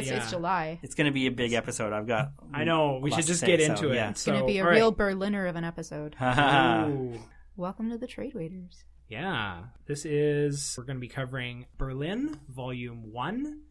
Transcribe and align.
no, 0.00 0.02
it's, 0.02 0.10
yeah. 0.10 0.22
it's 0.22 0.30
July. 0.30 0.78
It's 0.82 0.94
going 0.94 1.06
to 1.06 1.12
be 1.12 1.26
a 1.26 1.30
big 1.30 1.52
episode. 1.52 1.92
I've 1.92 2.06
got. 2.06 2.32
I 2.52 2.64
know. 2.64 2.98
We 3.02 3.10
should 3.10 3.26
just 3.26 3.40
say, 3.40 3.46
get 3.46 3.60
so, 3.60 3.72
into 3.72 3.90
it. 3.92 3.96
yeah. 3.96 4.10
It's 4.10 4.24
going 4.24 4.40
to 4.40 4.46
be 4.46 4.58
a 4.58 4.62
all 4.62 4.68
right. 4.68 4.76
real 4.76 4.92
Berliner 4.92 5.46
of 5.46 5.56
an 5.56 5.64
episode. 5.64 6.16
Welcome 7.56 7.90
to 7.90 7.98
the 7.98 8.06
Trade 8.06 8.34
Waiters. 8.34 8.84
Yeah, 9.08 9.64
this 9.86 10.04
is 10.04 10.74
we're 10.78 10.84
going 10.84 10.96
to 10.96 11.00
be 11.00 11.08
covering 11.08 11.66
Berlin, 11.76 12.38
Volume 12.48 13.12
One, 13.12 13.62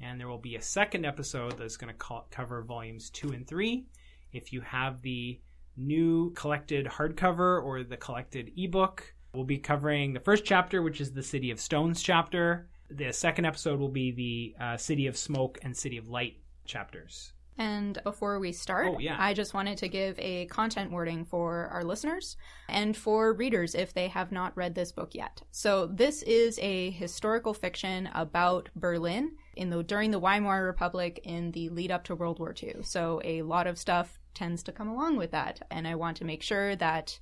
and 0.00 0.20
there 0.20 0.28
will 0.28 0.38
be 0.38 0.56
a 0.56 0.62
second 0.62 1.06
episode 1.06 1.56
that's 1.56 1.76
going 1.76 1.92
to 1.92 1.98
co- 1.98 2.26
cover 2.30 2.62
Volumes 2.62 3.08
Two 3.10 3.30
and 3.30 3.46
Three. 3.46 3.86
If 4.32 4.52
you 4.52 4.60
have 4.60 5.00
the 5.00 5.40
new 5.76 6.32
collected 6.32 6.86
hardcover 6.86 7.62
or 7.62 7.84
the 7.84 7.96
collected 7.96 8.50
ebook, 8.56 9.14
we'll 9.32 9.44
be 9.44 9.58
covering 9.58 10.12
the 10.12 10.20
first 10.20 10.44
chapter, 10.44 10.82
which 10.82 11.00
is 11.00 11.12
the 11.12 11.22
City 11.22 11.52
of 11.52 11.60
Stones 11.60 12.02
chapter. 12.02 12.68
The 12.90 13.12
second 13.12 13.44
episode 13.44 13.78
will 13.80 13.88
be 13.88 14.10
the 14.12 14.64
uh, 14.64 14.76
City 14.76 15.06
of 15.06 15.16
Smoke 15.16 15.58
and 15.62 15.76
City 15.76 15.98
of 15.98 16.08
Light 16.08 16.36
chapters. 16.64 17.32
And 17.60 18.00
before 18.04 18.38
we 18.38 18.52
start, 18.52 18.86
Oh, 18.88 18.98
yeah. 19.00 19.16
I 19.18 19.34
just 19.34 19.52
wanted 19.52 19.78
to 19.78 19.88
give 19.88 20.16
a 20.20 20.46
content 20.46 20.92
warning 20.92 21.24
for 21.24 21.66
our 21.72 21.82
listeners 21.82 22.36
and 22.68 22.96
for 22.96 23.32
readers 23.32 23.74
if 23.74 23.92
they 23.92 24.06
have 24.08 24.30
not 24.30 24.56
read 24.56 24.76
this 24.76 24.92
book 24.92 25.12
yet. 25.12 25.42
So 25.50 25.86
this 25.86 26.22
is 26.22 26.58
a 26.62 26.90
historical 26.90 27.52
fiction 27.54 28.08
about 28.14 28.68
Berlin 28.76 29.32
in 29.56 29.70
the 29.70 29.82
during 29.82 30.12
the 30.12 30.20
Weimar 30.20 30.64
Republic 30.64 31.20
in 31.24 31.50
the 31.50 31.68
lead 31.70 31.90
up 31.90 32.04
to 32.04 32.14
World 32.14 32.38
War 32.38 32.54
II. 32.62 32.76
So 32.82 33.20
a 33.24 33.42
lot 33.42 33.66
of 33.66 33.76
stuff 33.76 34.20
tends 34.34 34.62
to 34.62 34.72
come 34.72 34.88
along 34.88 35.16
with 35.16 35.32
that, 35.32 35.60
and 35.68 35.88
I 35.88 35.96
want 35.96 36.16
to 36.18 36.24
make 36.24 36.44
sure 36.44 36.76
that 36.76 37.18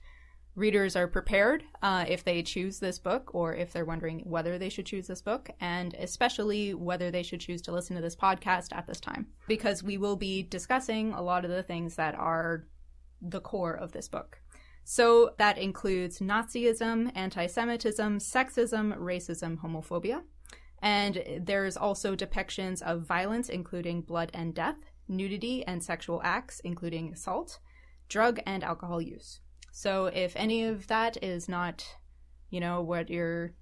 readers 0.57 0.97
are 0.97 1.07
prepared 1.07 1.63
uh, 1.83 2.07
if 2.09 2.25
they 2.25 2.43
choose 2.43 2.81
this 2.81 2.99
book 2.99 3.31
or 3.35 3.55
if 3.55 3.73
they're 3.73 3.85
wondering 3.85 4.21
whether 4.21 4.59
they 4.59 4.71
should 4.71 4.87
choose 4.87 5.07
this 5.07 5.21
book 5.21 5.51
and 5.61 5.95
especially 5.95 6.73
whether 6.73 7.11
they 7.11 7.23
should 7.23 7.41
choose 7.41 7.61
to 7.61 7.73
listen 7.73 7.95
to 7.95 8.03
this 8.03 8.17
podcast 8.17 8.75
at 8.75 8.87
this 8.87 8.99
time. 8.99 9.27
Because 9.47 9.83
we 9.83 9.99
will 9.99 10.17
be 10.17 10.43
discussing 10.43 11.13
a 11.13 11.23
lot 11.23 11.45
of 11.45 11.51
the 11.51 11.63
things 11.63 11.95
that 11.97 12.15
are 12.15 12.67
the 13.21 13.41
core 13.41 13.75
of 13.75 13.93
this 13.93 14.09
book. 14.09 14.41
So 14.83 15.35
that 15.39 15.59
includes 15.59 16.21
nazism 16.21 17.13
anti-semitism 17.15 18.19
sexism 18.19 18.97
racism 18.99 19.59
homophobia. 19.59 20.23
And 20.81 21.23
there's 21.43 21.77
also 21.77 22.17
depictions 22.17 22.81
of 22.81 23.03
violence 23.03 23.51
including 23.51 24.03
blood 24.03 24.31
and 24.33 24.55
death 24.55 24.77
nudity 25.07 25.65
and 25.67 25.85
sexual 25.85 26.21
acts 26.25 26.61
including 26.61 27.13
assault 27.13 27.59
drug 28.09 28.41
and 28.47 28.65
alcohol 28.65 29.01
use 29.01 29.41
so 29.77 30.07
if 30.07 30.33
any 30.37 30.65
of 30.65 30.87
that 30.87 31.23
is 31.23 31.51
not, 31.51 31.87
you 32.49 32.61
know, 32.61 32.81
what 32.81 33.11
you're 33.11 33.53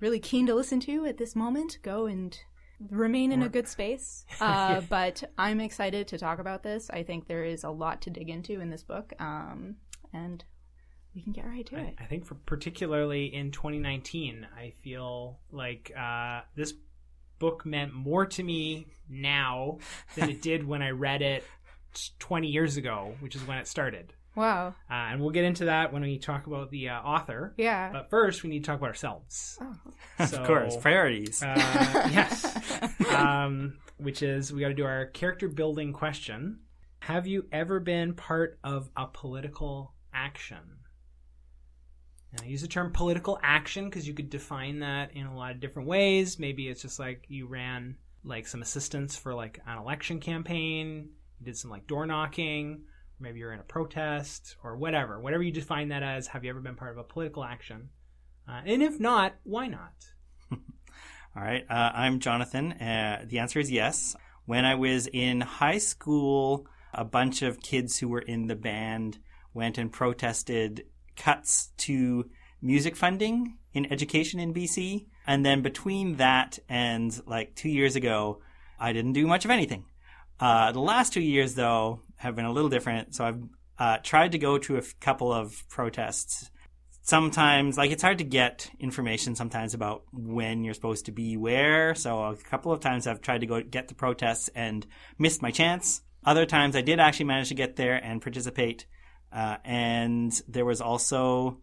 really 0.00 0.18
keen 0.18 0.48
to 0.48 0.54
listen 0.54 0.80
to 0.80 1.06
at 1.06 1.16
this 1.16 1.36
moment, 1.36 1.78
go 1.80 2.06
and 2.06 2.36
remain 2.90 3.30
in 3.30 3.40
a 3.40 3.48
good 3.48 3.68
space. 3.68 4.26
Uh, 4.40 4.80
but 4.88 5.22
I'm 5.38 5.60
excited 5.60 6.08
to 6.08 6.18
talk 6.18 6.40
about 6.40 6.64
this. 6.64 6.90
I 6.90 7.04
think 7.04 7.28
there 7.28 7.44
is 7.44 7.62
a 7.62 7.70
lot 7.70 8.02
to 8.02 8.10
dig 8.10 8.30
into 8.30 8.60
in 8.60 8.68
this 8.68 8.82
book, 8.82 9.12
um, 9.20 9.76
and 10.12 10.42
we 11.14 11.22
can 11.22 11.32
get 11.32 11.46
right 11.46 11.64
to 11.66 11.76
I, 11.76 11.80
it. 11.82 11.94
I 12.00 12.04
think 12.06 12.26
for 12.26 12.34
particularly 12.34 13.32
in 13.32 13.52
2019, 13.52 14.48
I 14.58 14.72
feel 14.82 15.38
like 15.52 15.92
uh, 15.96 16.40
this 16.56 16.74
book 17.38 17.64
meant 17.64 17.94
more 17.94 18.26
to 18.26 18.42
me 18.42 18.88
now 19.08 19.78
than 20.16 20.30
it 20.30 20.42
did 20.42 20.66
when 20.66 20.82
I 20.82 20.90
read 20.90 21.22
it 21.22 21.44
20 22.18 22.48
years 22.48 22.76
ago, 22.76 23.14
which 23.20 23.36
is 23.36 23.46
when 23.46 23.58
it 23.58 23.68
started. 23.68 24.14
Wow. 24.34 24.74
Uh, 24.90 24.94
and 24.94 25.20
we'll 25.20 25.30
get 25.30 25.44
into 25.44 25.66
that 25.66 25.92
when 25.92 26.02
we 26.02 26.18
talk 26.18 26.46
about 26.46 26.70
the 26.70 26.88
uh, 26.88 27.00
author. 27.00 27.54
Yeah. 27.56 27.92
But 27.92 28.10
first, 28.10 28.42
we 28.42 28.50
need 28.50 28.64
to 28.64 28.66
talk 28.66 28.78
about 28.78 28.88
ourselves. 28.88 29.58
Oh. 29.60 30.26
So, 30.26 30.38
of 30.38 30.46
course, 30.46 30.76
priorities. 30.76 31.42
uh, 31.42 31.54
yes. 32.12 32.58
Um, 33.14 33.78
which 33.98 34.22
is, 34.22 34.52
we 34.52 34.60
got 34.60 34.68
to 34.68 34.74
do 34.74 34.84
our 34.84 35.06
character 35.06 35.48
building 35.48 35.92
question. 35.92 36.60
Have 37.00 37.26
you 37.26 37.46
ever 37.52 37.78
been 37.80 38.14
part 38.14 38.58
of 38.64 38.90
a 38.96 39.06
political 39.06 39.94
action? 40.12 40.58
And 42.32 42.40
I 42.42 42.46
use 42.46 42.62
the 42.62 42.68
term 42.68 42.92
political 42.92 43.38
action 43.42 43.84
because 43.84 44.08
you 44.08 44.14
could 44.14 44.30
define 44.30 44.80
that 44.80 45.12
in 45.14 45.26
a 45.26 45.36
lot 45.36 45.52
of 45.52 45.60
different 45.60 45.88
ways. 45.88 46.38
Maybe 46.38 46.68
it's 46.68 46.82
just 46.82 46.98
like 46.98 47.24
you 47.28 47.46
ran 47.46 47.96
like 48.24 48.46
some 48.46 48.62
assistance 48.62 49.16
for 49.16 49.34
like 49.34 49.60
an 49.66 49.78
election 49.78 50.18
campaign, 50.18 51.10
you 51.38 51.44
did 51.44 51.56
some 51.56 51.70
like 51.70 51.86
door 51.86 52.06
knocking, 52.06 52.84
maybe 53.18 53.38
you're 53.38 53.52
in 53.52 53.60
a 53.60 53.64
protest 53.64 54.56
or 54.62 54.76
whatever. 54.76 55.20
Whatever 55.20 55.42
you 55.42 55.52
define 55.52 55.88
that 55.88 56.02
as, 56.02 56.26
have 56.28 56.44
you 56.44 56.50
ever 56.50 56.60
been 56.60 56.76
part 56.76 56.92
of 56.92 56.98
a 56.98 57.04
political 57.04 57.44
action? 57.44 57.88
Uh, 58.48 58.60
and 58.66 58.82
if 58.82 59.00
not, 59.00 59.34
why 59.44 59.66
not? 59.66 59.92
All 60.52 61.42
right. 61.42 61.64
Uh, 61.68 61.90
I'm 61.94 62.20
Jonathan. 62.20 62.72
Uh, 62.72 63.24
the 63.26 63.38
answer 63.38 63.58
is 63.58 63.70
yes. 63.70 64.16
When 64.46 64.64
I 64.64 64.74
was 64.74 65.06
in 65.06 65.40
high 65.40 65.78
school, 65.78 66.66
a 66.92 67.04
bunch 67.04 67.42
of 67.42 67.60
kids 67.60 67.98
who 67.98 68.08
were 68.08 68.20
in 68.20 68.46
the 68.46 68.56
band 68.56 69.18
went 69.54 69.78
and 69.78 69.90
protested 69.92 70.84
cuts 71.16 71.70
to 71.78 72.28
music 72.60 72.96
funding 72.96 73.56
in 73.72 73.90
education 73.90 74.40
in 74.40 74.52
BC. 74.52 75.06
And 75.26 75.44
then 75.44 75.62
between 75.62 76.16
that 76.16 76.58
and 76.68 77.18
like 77.26 77.54
two 77.54 77.68
years 77.70 77.96
ago, 77.96 78.40
I 78.78 78.92
didn't 78.92 79.12
do 79.12 79.26
much 79.26 79.44
of 79.44 79.50
anything. 79.50 79.84
Uh, 80.38 80.72
the 80.72 80.80
last 80.80 81.12
two 81.12 81.22
years, 81.22 81.54
though, 81.54 82.02
have 82.24 82.34
been 82.34 82.44
a 82.44 82.52
little 82.52 82.70
different. 82.70 83.14
So 83.14 83.24
I've 83.24 83.42
uh, 83.78 83.98
tried 84.02 84.32
to 84.32 84.38
go 84.38 84.58
to 84.58 84.76
a 84.76 84.78
f- 84.78 84.98
couple 85.00 85.32
of 85.32 85.62
protests. 85.68 86.50
Sometimes 87.02 87.76
like 87.76 87.90
it's 87.90 88.02
hard 88.02 88.18
to 88.18 88.24
get 88.24 88.70
information 88.80 89.34
sometimes 89.34 89.74
about 89.74 90.04
when 90.12 90.64
you're 90.64 90.74
supposed 90.74 91.06
to 91.06 91.12
be 91.12 91.36
where. 91.36 91.94
So 91.94 92.24
a 92.24 92.36
couple 92.36 92.72
of 92.72 92.80
times 92.80 93.06
i've 93.06 93.20
tried 93.20 93.42
to 93.42 93.46
go 93.46 93.60
get 93.62 93.88
the 93.88 93.94
protests 93.94 94.48
and 94.54 94.86
missed 95.18 95.42
my 95.42 95.50
chance. 95.50 96.00
Other 96.24 96.46
times 96.46 96.76
i 96.76 96.80
did 96.80 97.00
actually 97.00 97.26
manage 97.26 97.48
to 97.48 97.54
get 97.54 97.76
there 97.76 97.96
and 98.02 98.22
participate. 98.22 98.86
Uh, 99.30 99.58
and 99.64 100.32
there 100.48 100.64
was 100.64 100.80
also 100.80 101.58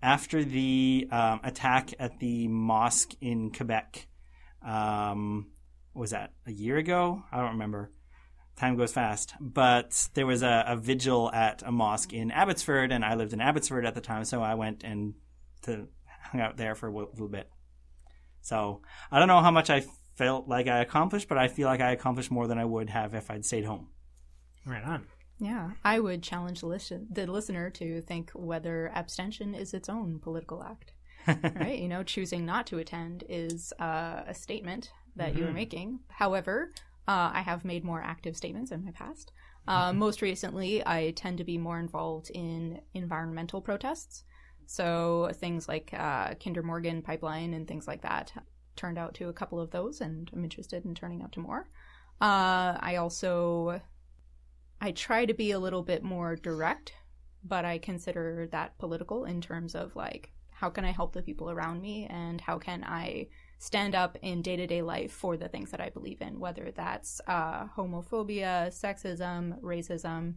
after 0.00 0.44
the 0.44 1.08
um, 1.10 1.40
attack 1.42 1.92
at 1.98 2.20
the 2.20 2.46
mosque 2.46 3.14
in 3.20 3.50
quebec 3.50 4.06
um, 4.64 5.46
was 5.94 6.10
that? 6.10 6.32
A 6.46 6.52
year 6.52 6.76
ago? 6.76 7.22
I 7.30 7.38
don't 7.38 7.52
remember 7.52 7.90
time 8.56 8.76
goes 8.76 8.92
fast. 8.92 9.34
But 9.40 10.08
there 10.14 10.26
was 10.26 10.42
a, 10.42 10.64
a, 10.68 10.76
vigil 10.76 11.30
at 11.32 11.62
a 11.64 11.72
mosque 11.72 12.12
in 12.12 12.30
Abbotsford, 12.30 12.92
and 12.92 13.04
I 13.04 13.14
lived 13.14 13.32
in 13.32 13.40
Abbotsford 13.40 13.86
at 13.86 13.94
the 13.94 14.00
time, 14.00 14.24
so 14.24 14.42
I 14.42 14.54
went 14.54 14.84
and 14.84 15.14
to 15.62 15.88
hung 16.22 16.40
out 16.40 16.56
there 16.56 16.74
for 16.74 16.88
a 16.88 16.92
little 16.92 17.28
bit. 17.28 17.50
So 18.40 18.82
I 19.10 19.18
don't 19.18 19.28
know 19.28 19.40
how 19.40 19.50
much 19.50 19.70
I 19.70 19.84
felt 20.16 20.48
like 20.48 20.68
I 20.68 20.80
accomplished, 20.80 21.28
but 21.28 21.38
I 21.38 21.48
feel 21.48 21.66
like 21.66 21.80
I 21.80 21.92
accomplished 21.92 22.30
more 22.30 22.46
than 22.46 22.58
I 22.58 22.64
would 22.64 22.90
have 22.90 23.14
if 23.14 23.30
I'd 23.30 23.44
stayed 23.44 23.64
home. 23.64 23.88
Right 24.66 24.84
on. 24.84 25.06
Yeah, 25.40 25.72
I 25.84 25.98
would 25.98 26.22
challenge 26.22 26.60
the, 26.60 26.66
listen- 26.66 27.08
the 27.10 27.26
listener 27.26 27.70
to 27.70 28.00
think 28.02 28.30
whether 28.34 28.90
abstention 28.94 29.54
is 29.54 29.74
its 29.74 29.88
own 29.88 30.20
political 30.20 30.62
act. 30.62 30.92
right? 31.26 31.78
You 31.78 31.88
know, 31.88 32.02
choosing 32.02 32.44
not 32.44 32.66
to 32.68 32.78
attend 32.78 33.24
is 33.28 33.72
uh, 33.80 34.22
a 34.26 34.34
statement 34.34 34.92
that 35.16 35.36
you 35.36 35.46
are 35.46 35.52
making. 35.52 36.00
However, 36.08 36.70
uh, 37.06 37.30
I 37.34 37.42
have 37.42 37.64
made 37.64 37.84
more 37.84 38.02
active 38.02 38.36
statements 38.36 38.70
in 38.70 38.84
my 38.84 38.92
past. 38.92 39.32
Uh, 39.66 39.92
most 39.92 40.20
recently, 40.20 40.86
I 40.86 41.12
tend 41.16 41.38
to 41.38 41.44
be 41.44 41.56
more 41.56 41.78
involved 41.78 42.30
in 42.30 42.80
environmental 42.92 43.62
protests. 43.62 44.24
So 44.66 45.30
things 45.34 45.68
like 45.68 45.90
uh, 45.92 46.34
Kinder 46.34 46.62
Morgan 46.62 47.02
pipeline 47.02 47.54
and 47.54 47.66
things 47.66 47.86
like 47.86 48.02
that 48.02 48.32
turned 48.76 48.98
out 48.98 49.14
to 49.14 49.28
a 49.28 49.32
couple 49.32 49.60
of 49.60 49.70
those, 49.70 50.00
and 50.00 50.30
I'm 50.32 50.44
interested 50.44 50.84
in 50.84 50.94
turning 50.94 51.22
out 51.22 51.32
to 51.32 51.40
more. 51.40 51.66
Uh, 52.20 52.76
I 52.80 52.96
also 52.96 53.80
I 54.80 54.92
try 54.92 55.24
to 55.24 55.34
be 55.34 55.52
a 55.52 55.58
little 55.58 55.82
bit 55.82 56.02
more 56.02 56.36
direct, 56.36 56.92
but 57.42 57.64
I 57.64 57.78
consider 57.78 58.48
that 58.52 58.78
political 58.78 59.24
in 59.24 59.40
terms 59.40 59.74
of 59.74 59.96
like 59.96 60.30
how 60.50 60.70
can 60.70 60.84
I 60.84 60.92
help 60.92 61.12
the 61.12 61.22
people 61.22 61.50
around 61.50 61.80
me 61.80 62.06
and 62.06 62.40
how 62.40 62.58
can 62.58 62.84
I 62.84 63.28
stand 63.58 63.94
up 63.94 64.16
in 64.22 64.42
day 64.42 64.56
to 64.56 64.66
day 64.66 64.82
life 64.82 65.12
for 65.12 65.36
the 65.36 65.48
things 65.48 65.70
that 65.70 65.80
I 65.80 65.90
believe 65.90 66.20
in, 66.20 66.38
whether 66.38 66.70
that's 66.74 67.20
uh, 67.26 67.66
homophobia, 67.76 68.68
sexism, 68.68 69.60
racism. 69.60 70.34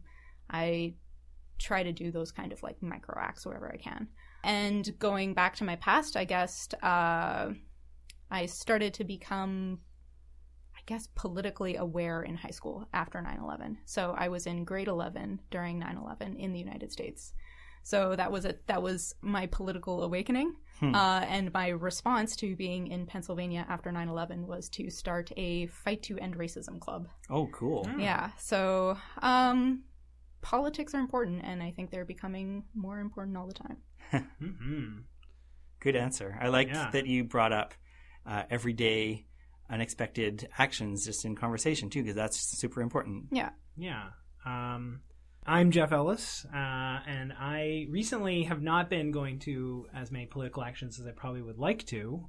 I 0.49 0.95
try 1.59 1.83
to 1.83 1.91
do 1.91 2.11
those 2.11 2.31
kind 2.31 2.53
of 2.53 2.61
like 2.63 2.81
micro 2.81 3.19
acts 3.19 3.45
wherever 3.45 3.71
I 3.71 3.77
can. 3.77 4.07
And 4.43 4.97
going 4.99 5.33
back 5.33 5.55
to 5.57 5.63
my 5.63 5.75
past, 5.77 6.15
I 6.15 6.23
guess 6.23 6.69
uh, 6.81 7.51
I 8.29 8.45
started 8.45 8.93
to 8.95 9.03
become, 9.03 9.79
I 10.75 10.79
guess, 10.85 11.07
politically 11.15 11.75
aware 11.75 12.21
in 12.21 12.35
high 12.35 12.51
school 12.51 12.87
after 12.93 13.21
9 13.21 13.39
11. 13.41 13.79
So 13.85 14.15
I 14.17 14.29
was 14.29 14.45
in 14.45 14.63
grade 14.63 14.87
11 14.87 15.41
during 15.51 15.79
9 15.79 15.97
11 15.97 16.35
in 16.37 16.53
the 16.53 16.59
United 16.59 16.91
States. 16.91 17.33
So 17.91 18.17
that 18.17 18.31
was 18.33 18.43
a 18.45 18.55
that 18.65 18.81
was 18.81 19.15
my 19.21 19.45
political 19.47 20.03
awakening, 20.03 20.49
Hmm. 20.81 20.93
uh, 20.93 21.21
and 21.21 21.53
my 21.53 21.69
response 21.69 22.35
to 22.37 22.53
being 22.55 22.87
in 22.87 23.05
Pennsylvania 23.05 23.65
after 23.69 23.91
9/11 23.91 24.45
was 24.45 24.67
to 24.71 24.89
start 24.89 25.31
a 25.37 25.67
fight 25.67 26.03
to 26.03 26.17
end 26.19 26.35
racism 26.37 26.81
club. 26.81 27.07
Oh, 27.29 27.47
cool. 27.47 27.89
Yeah, 27.97 28.31
so 28.37 28.97
um, 29.21 29.83
politics 30.41 30.93
are 30.93 30.99
important, 30.99 31.45
and 31.45 31.63
I 31.63 31.71
think 31.71 31.89
they're 31.89 32.03
becoming 32.15 32.65
more 32.75 32.99
important 32.99 33.37
all 33.37 33.47
the 33.47 33.53
time. 33.53 33.77
hmm 34.39 34.97
Good 35.79 35.95
answer. 35.95 36.37
I 36.41 36.47
liked 36.49 36.71
Yeah. 36.71 36.91
that 36.91 37.05
you 37.07 37.23
brought 37.23 37.53
up 37.53 37.73
uh, 38.25 38.43
everyday 38.49 39.27
unexpected 39.69 40.49
actions 40.57 41.05
just 41.05 41.23
in 41.23 41.35
conversation 41.35 41.89
too, 41.89 42.01
because 42.03 42.15
that's 42.15 42.37
super 42.59 42.81
important. 42.81 43.27
Yeah. 43.31 43.51
Yeah. 43.77 44.09
Um, 44.45 45.01
I'm 45.49 45.71
Jeff 45.71 45.93
Ellis, 45.93 46.45
uh, 46.53 46.99
and 47.07 47.31
I 47.31 47.87
recently 47.89 48.43
have 48.43 48.61
not 48.61 48.89
been 48.89 49.11
going 49.11 49.39
to 49.39 49.87
as 49.95 50.11
many 50.11 50.25
political 50.25 50.61
actions 50.61 50.99
as 50.99 51.07
I 51.07 51.11
probably 51.11 51.41
would 51.41 51.57
like 51.57 51.85
to. 51.85 52.27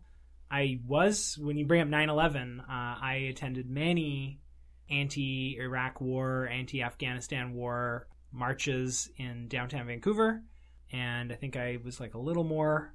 I 0.49 0.79
was, 0.87 1.37
when 1.37 1.59
you 1.59 1.67
bring 1.67 1.81
up 1.81 1.89
9 1.89 2.11
11, 2.11 2.61
uh, 2.61 2.65
I 2.69 3.27
attended 3.29 3.69
many 3.69 4.41
anti 4.89 5.57
Iraq 5.59 6.01
war, 6.01 6.47
anti 6.47 6.81
Afghanistan 6.81 7.55
war 7.55 8.07
marches 8.31 9.11
in 9.17 9.49
downtown 9.49 9.89
Vancouver. 9.89 10.45
And 10.93 11.33
I 11.33 11.35
think 11.35 11.57
I 11.57 11.79
was 11.83 11.99
like 11.99 12.15
a 12.15 12.21
little 12.21 12.45
more 12.45 12.95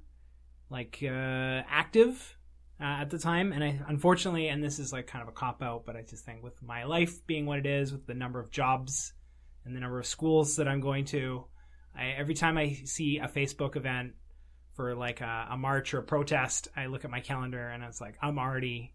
like 0.70 1.00
uh, 1.02 1.62
active 1.68 2.38
uh, 2.80 2.84
at 2.84 3.10
the 3.10 3.18
time. 3.18 3.52
And 3.52 3.62
I 3.62 3.78
unfortunately, 3.88 4.48
and 4.48 4.64
this 4.64 4.78
is 4.78 4.90
like 4.90 5.06
kind 5.06 5.20
of 5.20 5.28
a 5.28 5.32
cop 5.32 5.62
out, 5.62 5.84
but 5.84 5.96
I 5.96 6.02
just 6.02 6.24
think 6.24 6.42
with 6.42 6.62
my 6.62 6.84
life 6.84 7.26
being 7.26 7.44
what 7.44 7.58
it 7.58 7.66
is, 7.66 7.92
with 7.92 8.06
the 8.06 8.14
number 8.14 8.40
of 8.40 8.50
jobs 8.50 9.12
and 9.64 9.74
the 9.74 9.80
number 9.80 9.98
of 9.98 10.06
schools 10.06 10.56
that 10.56 10.68
I'm 10.68 10.80
going 10.80 11.04
to, 11.06 11.44
I, 11.96 12.08
every 12.18 12.34
time 12.34 12.58
I 12.58 12.72
see 12.84 13.18
a 13.18 13.28
Facebook 13.28 13.76
event 13.76 14.12
for 14.74 14.94
like 14.94 15.20
a, 15.20 15.48
a 15.50 15.56
march 15.56 15.94
or 15.94 15.98
a 15.98 16.02
protest, 16.02 16.68
I 16.76 16.86
look 16.86 17.04
at 17.04 17.10
my 17.10 17.20
calendar 17.20 17.68
and 17.68 17.82
it's 17.82 18.00
like 18.00 18.16
I'm 18.20 18.38
already 18.38 18.92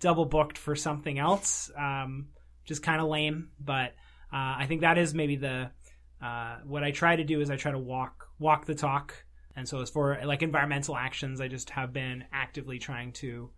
double 0.00 0.26
booked 0.26 0.58
for 0.58 0.76
something 0.76 1.18
else, 1.18 1.70
um, 1.76 2.28
just 2.64 2.82
kind 2.82 3.00
of 3.00 3.08
lame. 3.08 3.50
But 3.58 3.94
uh, 4.32 4.56
I 4.58 4.66
think 4.68 4.82
that 4.82 4.98
is 4.98 5.14
maybe 5.14 5.36
the 5.36 5.70
uh, 6.22 6.58
what 6.64 6.84
I 6.84 6.92
try 6.92 7.16
to 7.16 7.24
do 7.24 7.40
is 7.40 7.50
I 7.50 7.56
try 7.56 7.72
to 7.72 7.78
walk 7.78 8.28
walk 8.38 8.66
the 8.66 8.74
talk. 8.74 9.14
And 9.56 9.68
so 9.68 9.80
as 9.80 9.90
for 9.90 10.18
like 10.24 10.42
environmental 10.42 10.96
actions, 10.96 11.40
I 11.40 11.48
just 11.48 11.70
have 11.70 11.92
been 11.92 12.24
actively 12.32 12.78
trying 12.78 13.12
to 13.14 13.50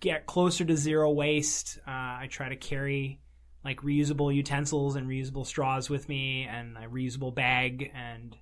get 0.00 0.26
closer 0.26 0.64
to 0.64 0.76
zero 0.76 1.10
waste. 1.12 1.78
Uh, 1.86 1.90
I 1.90 2.28
try 2.30 2.48
to 2.48 2.56
carry 2.56 3.20
like 3.66 3.82
reusable 3.82 4.32
utensils 4.32 4.94
and 4.94 5.08
reusable 5.08 5.44
straws 5.44 5.90
with 5.90 6.08
me 6.08 6.46
and 6.48 6.76
a 6.78 6.86
reusable 6.86 7.34
bag 7.34 7.90
and 7.94 8.36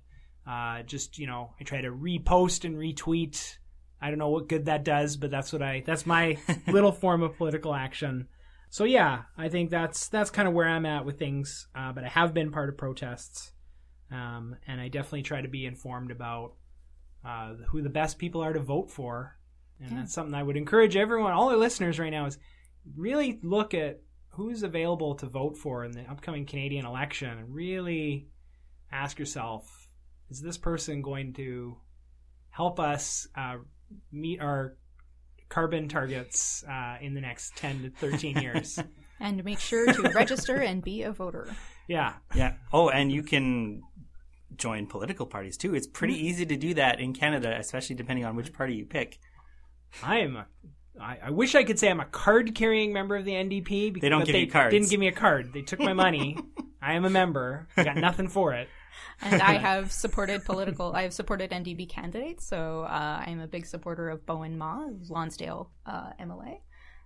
uh, 0.47 0.83
just 0.83 1.17
you 1.17 1.25
know 1.25 1.49
I 1.59 1.63
try 1.63 1.81
to 1.81 1.89
repost 1.91 2.63
and 2.63 2.75
retweet. 2.77 3.57
I 3.99 4.09
don't 4.09 4.19
know 4.19 4.29
what 4.29 4.47
good 4.47 4.65
that 4.65 4.83
does, 4.85 5.17
but 5.17 5.31
that's 5.31 5.51
what 5.51 5.63
I 5.63 5.81
that's 5.85 6.05
my 6.05 6.37
little 6.67 6.91
form 6.91 7.23
of 7.23 7.35
political 7.37 7.73
action. 7.73 8.27
So 8.69 8.83
yeah, 8.83 9.23
I 9.35 9.49
think 9.49 9.71
that's 9.71 10.07
that's 10.09 10.29
kind 10.29 10.47
of 10.47 10.53
where 10.53 10.67
I'm 10.69 10.85
at 10.85 11.05
with 11.05 11.17
things. 11.17 11.67
Uh, 11.73 11.91
but 11.93 12.03
I 12.03 12.09
have 12.09 12.33
been 12.35 12.51
part 12.51 12.69
of 12.69 12.77
protests, 12.77 13.51
um, 14.11 14.55
and 14.67 14.79
I 14.79 14.89
definitely 14.89 15.23
try 15.23 15.41
to 15.41 15.47
be 15.47 15.65
informed 15.65 16.11
about 16.11 16.53
uh, 17.25 17.53
who 17.69 17.81
the 17.81 17.89
best 17.89 18.19
people 18.19 18.41
are 18.43 18.53
to 18.53 18.59
vote 18.59 18.91
for, 18.91 19.35
and 19.79 19.89
Yeah. 19.91 19.97
that's 20.01 20.13
something 20.13 20.35
I 20.35 20.43
would 20.43 20.57
encourage 20.57 20.95
everyone, 20.95 21.31
all 21.33 21.49
our 21.49 21.57
listeners 21.57 21.97
right 21.97 22.11
now, 22.11 22.27
is 22.27 22.37
really 22.95 23.39
look 23.41 23.73
at 23.73 24.01
who's 24.35 24.63
available 24.63 25.15
to 25.15 25.25
vote 25.27 25.57
for 25.57 25.83
in 25.83 25.91
the 25.91 26.01
upcoming 26.09 26.45
Canadian 26.45 26.85
election, 26.85 27.29
and 27.29 27.53
really 27.53 28.27
ask 28.91 29.17
yourself, 29.19 29.87
is 30.29 30.41
this 30.41 30.57
person 30.57 31.01
going 31.01 31.33
to 31.33 31.77
help 32.49 32.79
us 32.79 33.27
uh, 33.35 33.55
meet 34.11 34.39
our 34.41 34.77
carbon 35.49 35.87
targets 35.87 36.63
uh, 36.69 36.97
in 37.01 37.13
the 37.13 37.21
next 37.21 37.55
10 37.57 37.83
to 37.83 37.89
13 37.89 38.37
years? 38.37 38.79
And 39.17 39.41
make 39.45 39.59
sure 39.59 39.85
to 39.93 40.09
register 40.09 40.57
and 40.57 40.83
be 40.83 41.03
a 41.03 41.11
voter. 41.13 41.47
yeah. 41.87 42.15
Yeah. 42.35 42.55
Oh, 42.73 42.89
and 42.89 43.09
you 43.09 43.23
can 43.23 43.81
join 44.57 44.87
political 44.87 45.25
parties 45.25 45.55
too. 45.55 45.73
It's 45.73 45.87
pretty 45.87 46.15
Mm-hmm. 46.15 46.25
easy 46.25 46.45
to 46.47 46.57
do 46.57 46.73
that 46.73 46.99
in 46.99 47.13
Canada, 47.13 47.55
especially 47.57 47.95
depending 47.95 48.25
on 48.25 48.35
which 48.35 48.51
party 48.51 48.73
you 48.75 48.85
pick. 48.85 49.19
I 50.03 50.17
am 50.19 50.35
a. 50.35 50.47
I, 50.99 51.17
I 51.25 51.29
wish 51.31 51.55
I 51.55 51.63
could 51.63 51.79
say 51.79 51.89
I'm 51.89 51.99
a 51.99 52.05
card-carrying 52.05 52.93
member 52.93 53.15
of 53.15 53.25
the 53.25 53.31
NDP. 53.31 53.93
Because, 53.93 54.01
They 54.01 54.09
don't 54.09 54.21
but 54.21 54.25
give 54.27 54.33
they 54.33 54.41
you 54.41 54.51
cards. 54.51 54.73
Didn't 54.73 54.89
give 54.89 54.99
me 54.99 55.07
a 55.07 55.11
card. 55.11 55.53
They 55.53 55.61
took 55.61 55.79
my 55.79 55.93
money. 56.05 56.37
I 56.81 56.93
am 56.93 57.05
a 57.05 57.09
member. 57.09 57.67
I 57.75 57.83
got 57.83 57.97
nothing 57.97 58.27
for 58.27 58.53
it. 58.53 58.69
And 59.21 59.41
I 59.41 59.53
have 59.57 59.91
supported 59.91 60.45
political, 60.45 60.93
I 60.93 61.03
have 61.03 61.13
supported 61.13 61.51
NDP 61.51 61.89
candidates. 61.89 62.45
So 62.47 62.81
uh, 62.81 63.23
I'm 63.25 63.39
a 63.39 63.47
big 63.47 63.65
supporter 63.65 64.09
of 64.09 64.25
Bowinn 64.25 64.57
Ma, 64.57 64.87
Lonsdale 65.09 65.71
uh, 65.85 66.11
MLA. 66.19 66.59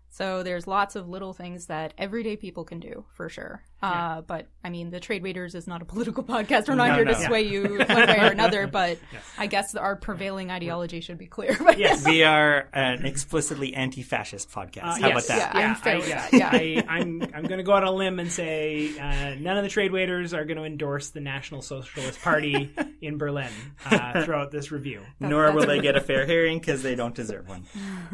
So 0.09 0.43
there's 0.43 0.67
lots 0.67 0.95
of 0.95 1.07
little 1.07 1.33
things 1.33 1.67
that 1.67 1.93
everyday 1.97 2.35
people 2.35 2.63
can 2.63 2.79
do 2.79 3.05
for 3.13 3.29
sure. 3.29 3.63
Uh, 3.81 4.21
but 4.21 4.47
I 4.63 4.69
mean, 4.69 4.89
the 4.89 4.99
Trade 4.99 5.23
Waiters 5.23 5.55
is 5.55 5.67
not 5.67 5.81
a 5.81 5.85
political 5.93 6.23
podcast. 6.23 6.67
We're 6.67 6.75
not 6.75 6.89
No, 6.89 6.95
here 6.95 7.05
no. 7.05 7.13
to 7.13 7.19
sway 7.25 7.43
you 7.43 7.63
one 7.63 7.87
way 7.87 8.17
or 8.19 8.25
another. 8.31 8.67
But 8.67 8.99
I 9.37 9.47
guess 9.47 9.73
our 9.75 9.95
prevailing 9.95 10.51
ideology 10.51 10.99
should 11.01 11.17
be 11.17 11.27
clear. 11.27 11.55
But 11.63 11.77
Yes. 11.79 12.05
We 12.05 12.23
are 12.23 12.67
an 12.73 13.05
explicitly 13.05 13.73
anti-fascist 13.73 14.51
podcast. 14.51 14.83
Uh, 14.83 14.99
How 15.01 15.07
yes, 15.07 15.11
about 15.11 15.27
that? 15.27 15.55
Yeah, 15.55 15.69
I'm 15.69 15.75
fair 15.75 15.97
with 15.97 16.09
yeah, 16.09 16.27
yeah. 16.33 16.49
I, 16.51 16.83
I'm 16.87 17.21
I'm 17.33 17.43
going 17.45 17.57
to 17.59 17.63
go 17.63 17.71
out 17.73 17.83
on 17.83 17.89
a 17.89 17.95
limb 17.95 18.19
and 18.19 18.29
say 18.31 18.97
uh, 18.99 19.35
none 19.39 19.57
of 19.57 19.63
the 19.63 19.69
trade 19.69 19.91
waiters 19.93 20.33
are 20.33 20.43
going 20.43 20.57
to 20.57 20.63
endorse 20.65 21.11
the 21.11 21.21
National 21.21 21.61
Socialist 21.61 22.21
Party 22.21 22.75
in 23.01 23.17
Berlin 23.17 23.51
uh, 23.85 24.23
throughout 24.25 24.51
this 24.51 24.71
review. 24.71 25.01
Nor 25.21 25.53
will 25.53 25.65
they 25.65 25.79
get 25.79 25.95
a 25.95 26.01
fair 26.01 26.25
hearing 26.25 26.59
because 26.59 26.83
they 26.83 26.95
don't 26.95 27.15
deserve 27.15 27.47
one. 27.47 27.63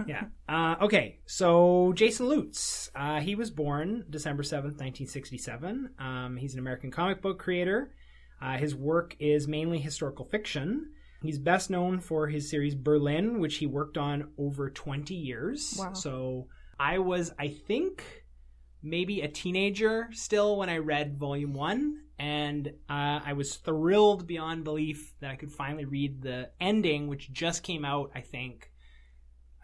Yeah. 0.05 0.25
Uh, 0.47 0.75
okay. 0.83 1.17
So 1.25 1.91
Jason 1.95 2.27
Lutes, 2.27 2.91
uh, 2.95 3.19
he 3.19 3.33
was 3.33 3.49
born 3.49 4.05
December 4.09 4.43
seventh, 4.43 4.79
nineteen 4.79 5.07
sixty-seven. 5.07 5.54
Um, 5.99 6.37
he's 6.37 6.53
an 6.53 6.59
American 6.59 6.91
comic 6.91 7.21
book 7.21 7.39
creator. 7.39 7.91
Uh, 8.41 8.57
his 8.57 8.75
work 8.75 9.15
is 9.19 9.47
mainly 9.47 9.79
historical 9.79 10.25
fiction. 10.25 10.91
He's 11.21 11.39
best 11.39 11.69
known 11.69 11.99
for 11.99 12.27
his 12.27 12.49
series 12.49 12.75
Berlin, 12.75 13.39
which 13.39 13.57
he 13.57 13.65
worked 13.65 13.97
on 13.97 14.31
over 14.37 14.69
20 14.69 15.13
years. 15.15 15.75
Wow. 15.79 15.93
So 15.93 16.47
I 16.79 16.99
was, 16.99 17.31
I 17.39 17.47
think, 17.47 18.03
maybe 18.83 19.21
a 19.21 19.27
teenager 19.27 20.09
still 20.11 20.57
when 20.57 20.69
I 20.69 20.77
read 20.77 21.17
Volume 21.17 21.53
1. 21.53 22.01
And 22.17 22.67
uh, 22.89 23.19
I 23.25 23.33
was 23.33 23.55
thrilled 23.55 24.25
beyond 24.27 24.63
belief 24.63 25.15
that 25.19 25.31
I 25.31 25.35
could 25.35 25.51
finally 25.51 25.85
read 25.85 26.21
the 26.21 26.49
ending, 26.61 27.07
which 27.07 27.31
just 27.33 27.63
came 27.63 27.83
out, 27.83 28.11
I 28.15 28.21
think. 28.21 28.71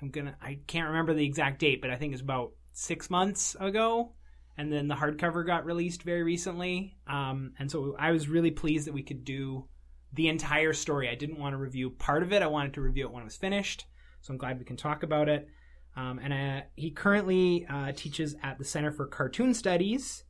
I'm 0.01 0.09
gonna, 0.09 0.35
I 0.41 0.59
can't 0.67 0.87
remember 0.87 1.13
the 1.13 1.25
exact 1.25 1.59
date, 1.59 1.79
but 1.79 1.91
I 1.91 1.95
think 1.95 2.13
it's 2.13 2.21
about 2.21 2.51
six 2.73 3.09
months 3.09 3.55
ago. 3.59 4.13
And 4.57 4.71
then 4.71 4.87
the 4.87 4.95
hardcover 4.95 5.45
got 5.45 5.65
released 5.65 6.03
very 6.03 6.23
recently. 6.23 6.97
Um, 7.07 7.53
and 7.57 7.71
so 7.71 7.95
I 7.97 8.11
was 8.11 8.27
really 8.27 8.51
pleased 8.51 8.87
that 8.87 8.93
we 8.93 9.03
could 9.03 9.23
do 9.23 9.67
the 10.13 10.27
entire 10.27 10.73
story. 10.73 11.09
I 11.09 11.15
didn't 11.15 11.39
want 11.39 11.53
to 11.53 11.57
review 11.57 11.89
part 11.91 12.21
of 12.21 12.33
it. 12.33 12.41
I 12.41 12.47
wanted 12.47 12.73
to 12.75 12.81
review 12.81 13.05
it 13.05 13.11
when 13.11 13.21
it 13.21 13.25
was 13.25 13.37
finished. 13.37 13.85
So 14.21 14.33
I'm 14.33 14.37
glad 14.37 14.59
we 14.59 14.65
can 14.65 14.75
talk 14.77 15.03
about 15.03 15.29
it. 15.29 15.47
Um, 15.95 16.19
and 16.19 16.33
uh, 16.33 16.65
he 16.75 16.91
currently 16.91 17.65
uh, 17.69 17.91
teaches 17.95 18.35
at 18.43 18.57
the 18.57 18.63
Center 18.65 18.91
for 18.91 19.07
Cartoon 19.07 19.53
Studies. 19.53 20.23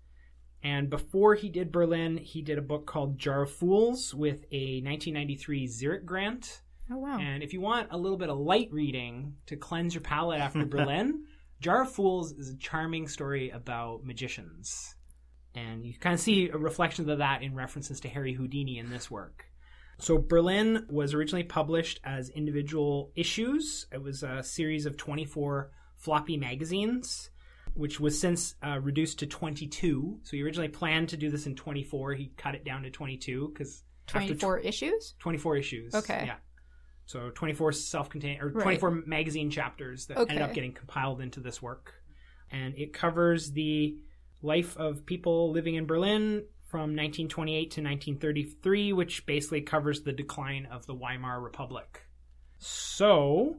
And 0.63 0.89
before 0.89 1.35
he 1.35 1.49
did 1.49 1.71
Berlin, 1.71 2.17
he 2.17 2.41
did 2.41 2.57
a 2.57 2.61
book 2.61 2.85
called 2.85 3.17
Jar 3.17 3.43
of 3.43 3.51
Fools 3.51 4.13
with 4.13 4.45
a 4.51 4.81
1993 4.83 5.67
Xeric 5.67 6.05
grant. 6.05 6.61
oh 6.91 6.97
wow, 6.97 7.17
And 7.19 7.41
if 7.41 7.53
you 7.53 7.61
want 7.61 7.87
a 7.91 7.97
little 7.97 8.17
bit 8.17 8.29
of 8.29 8.37
light 8.37 8.69
reading 8.71 9.35
to 9.47 9.55
cleanse 9.55 9.95
your 9.95 10.01
palate 10.01 10.39
after 10.39 10.65
Berlin, 10.67 11.25
Jar 11.61 11.83
of 11.83 11.91
Fools 11.91 12.31
is 12.31 12.49
a 12.49 12.57
charming 12.57 13.07
story 13.07 13.51
about 13.51 14.03
magicians. 14.03 14.95
And 15.53 15.85
you 15.85 15.93
kind 15.93 16.13
of 16.15 16.19
see 16.19 16.49
a 16.49 16.57
reflection 16.57 17.07
of 17.09 17.19
that 17.19 17.43
in 17.43 17.53
references 17.53 17.99
to 18.01 18.09
Harry 18.09 18.33
Houdini 18.33 18.79
in 18.79 18.89
this 18.89 19.11
work. 19.11 19.45
So 19.99 20.17
Berlin 20.17 20.87
was 20.89 21.13
originally 21.13 21.43
published 21.43 21.99
as 22.03 22.29
individual 22.29 23.11
issues. 23.15 23.85
It 23.93 24.01
was 24.01 24.23
a 24.23 24.41
series 24.41 24.87
of 24.87 24.97
24 24.97 25.69
floppy 25.97 26.35
magazines, 26.37 27.29
which 27.75 27.99
was 27.99 28.19
since 28.19 28.55
uh, 28.65 28.79
reduced 28.79 29.19
to 29.19 29.27
22. 29.27 30.19
So 30.23 30.31
he 30.31 30.41
originally 30.41 30.69
planned 30.69 31.09
to 31.09 31.17
do 31.17 31.29
this 31.29 31.45
in 31.45 31.55
24. 31.55 32.15
He 32.15 32.31
cut 32.37 32.55
it 32.55 32.65
down 32.65 32.81
to 32.83 32.89
22 32.89 33.51
because 33.53 33.83
24 34.07 34.59
issues. 34.59 35.13
24 35.19 35.57
issues. 35.57 35.93
Okay. 35.93 36.23
Yeah. 36.25 36.37
So 37.05 37.29
24 37.29 37.73
self-contained 37.73 38.41
or 38.41 38.49
Right. 38.49 38.63
24 38.79 39.03
magazine 39.05 39.49
chapters 39.49 40.05
that 40.07 40.17
ended 40.17 40.41
up 40.41 40.53
getting 40.53 40.73
compiled 40.73 41.21
into 41.21 41.39
this 41.39 41.61
work. 41.61 41.93
And 42.51 42.75
it 42.77 42.93
covers 42.93 43.51
the 43.51 43.97
life 44.41 44.77
of 44.77 45.05
people 45.05 45.51
living 45.51 45.75
in 45.75 45.85
Berlin 45.85 46.45
from 46.67 46.95
1928 46.95 47.59
to 47.71 47.81
1933, 47.81 48.93
which 48.93 49.25
basically 49.25 49.61
covers 49.61 50.03
the 50.03 50.13
decline 50.13 50.67
of 50.67 50.85
the 50.85 50.93
Weimar 50.93 51.41
Republic. 51.41 52.05
So, 52.59 53.57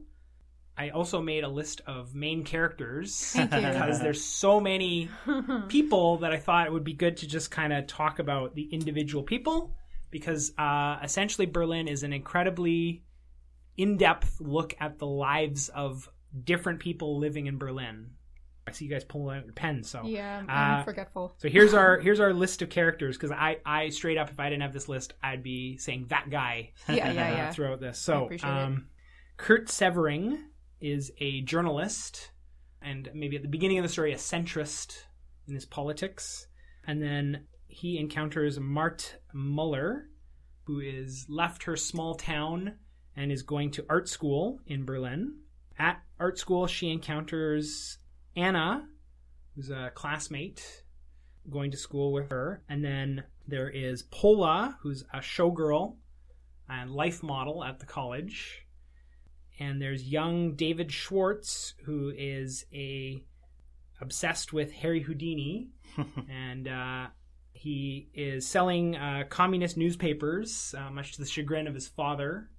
I 0.75 0.89
also 0.89 1.21
made 1.21 1.43
a 1.43 1.47
list 1.47 1.81
of 1.85 2.15
main 2.15 2.43
characters 2.43 3.33
because 3.35 3.99
there's 3.99 4.23
so 4.23 4.59
many 4.59 5.09
people 5.67 6.17
that 6.17 6.31
I 6.31 6.37
thought 6.37 6.65
it 6.65 6.73
would 6.73 6.83
be 6.83 6.93
good 6.93 7.17
to 7.17 7.27
just 7.27 7.51
kind 7.51 7.71
of 7.71 7.85
talk 7.85 8.19
about 8.19 8.55
the 8.55 8.63
individual 8.63 9.23
people 9.23 9.75
because 10.09 10.51
uh, 10.57 10.97
essentially 11.03 11.45
Berlin 11.45 11.87
is 11.87 12.03
an 12.03 12.13
incredibly 12.13 13.03
in-depth 13.77 14.39
look 14.39 14.75
at 14.79 14.99
the 14.99 15.07
lives 15.07 15.69
of 15.69 16.09
different 16.43 16.79
people 16.79 17.19
living 17.19 17.47
in 17.47 17.57
Berlin. 17.57 18.11
I 18.65 18.71
see 18.71 18.85
you 18.85 18.91
guys 18.91 19.03
pulling 19.03 19.37
out 19.37 19.43
your 19.45 19.53
pens, 19.53 19.89
so 19.89 20.03
Yeah, 20.05 20.43
I'm 20.47 20.79
Uh, 20.79 20.83
forgetful. 20.83 21.35
so 21.37 21.49
here's 21.49 21.73
our 21.73 21.99
here's 22.05 22.19
our 22.21 22.33
list 22.33 22.61
of 22.61 22.69
characters 22.69 23.17
because 23.17 23.31
I 23.31 23.57
I 23.65 23.89
straight 23.89 24.17
up 24.17 24.29
if 24.29 24.39
I 24.39 24.49
didn't 24.49 24.61
have 24.61 24.71
this 24.73 24.87
list 24.87 25.13
I'd 25.21 25.43
be 25.43 25.77
saying 25.77 26.05
that 26.09 26.29
guy 26.29 26.71
Yeah, 26.87 27.11
yeah, 27.11 27.13
yeah. 27.13 27.51
throughout 27.51 27.81
this. 27.81 27.99
So 27.99 28.29
um, 28.41 28.87
Kurt 29.37 29.69
Severing 29.69 30.39
is 30.79 31.11
a 31.19 31.41
journalist 31.41 32.31
and 32.81 33.09
maybe 33.13 33.35
at 33.35 33.41
the 33.41 33.47
beginning 33.49 33.79
of 33.79 33.83
the 33.83 33.89
story, 33.89 34.11
a 34.13 34.17
centrist 34.17 34.97
in 35.47 35.53
his 35.53 35.65
politics. 35.65 36.47
And 36.85 37.01
then 37.01 37.45
he 37.67 37.97
encounters 37.97 38.59
Mart 38.59 39.15
Muller, 39.33 40.09
who 40.65 40.79
is 40.81 41.25
left 41.29 41.63
her 41.63 41.77
small 41.77 42.15
town 42.15 42.75
and 43.15 43.31
is 43.31 43.43
going 43.43 43.71
to 43.71 43.85
art 43.89 44.09
school 44.09 44.59
in 44.65 44.85
Berlin. 44.85 45.35
At 45.77 46.01
art 46.19 46.37
school, 46.37 46.67
she 46.67 46.91
encounters 46.91 47.97
Anna, 48.35 48.87
who's 49.55 49.69
a 49.69 49.91
classmate 49.93 50.83
going 51.49 51.71
to 51.71 51.77
school 51.77 52.13
with 52.13 52.29
her. 52.29 52.63
And 52.69 52.83
then 52.83 53.23
there 53.47 53.69
is 53.69 54.03
Pola, 54.03 54.77
who's 54.81 55.03
a 55.13 55.19
showgirl 55.19 55.95
and 56.69 56.91
life 56.91 57.21
model 57.21 57.63
at 57.63 57.79
the 57.79 57.85
college. 57.85 58.65
And 59.59 59.81
there's 59.81 60.03
young 60.03 60.55
David 60.55 60.91
Schwartz, 60.91 61.75
who 61.85 62.11
is 62.15 62.65
a 62.73 63.23
obsessed 64.01 64.51
with 64.51 64.71
Harry 64.71 65.01
Houdini, 65.01 65.69
and 66.29 66.67
uh, 66.67 67.07
he 67.53 68.09
is 68.13 68.47
selling 68.47 68.95
uh, 68.95 69.23
communist 69.29 69.77
newspapers, 69.77 70.73
uh, 70.77 70.89
much 70.89 71.13
to 71.13 71.21
the 71.21 71.27
chagrin 71.27 71.67
of 71.67 71.73
his 71.73 71.87
father. 71.87 72.49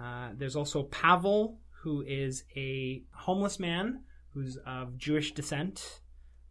Uh, 0.00 0.30
there's 0.34 0.56
also 0.56 0.84
Pavel, 0.84 1.58
who 1.82 2.02
is 2.06 2.44
a 2.56 3.02
homeless 3.12 3.58
man 3.60 4.00
who's 4.32 4.56
of 4.66 4.96
Jewish 4.98 5.32
descent, 5.34 6.00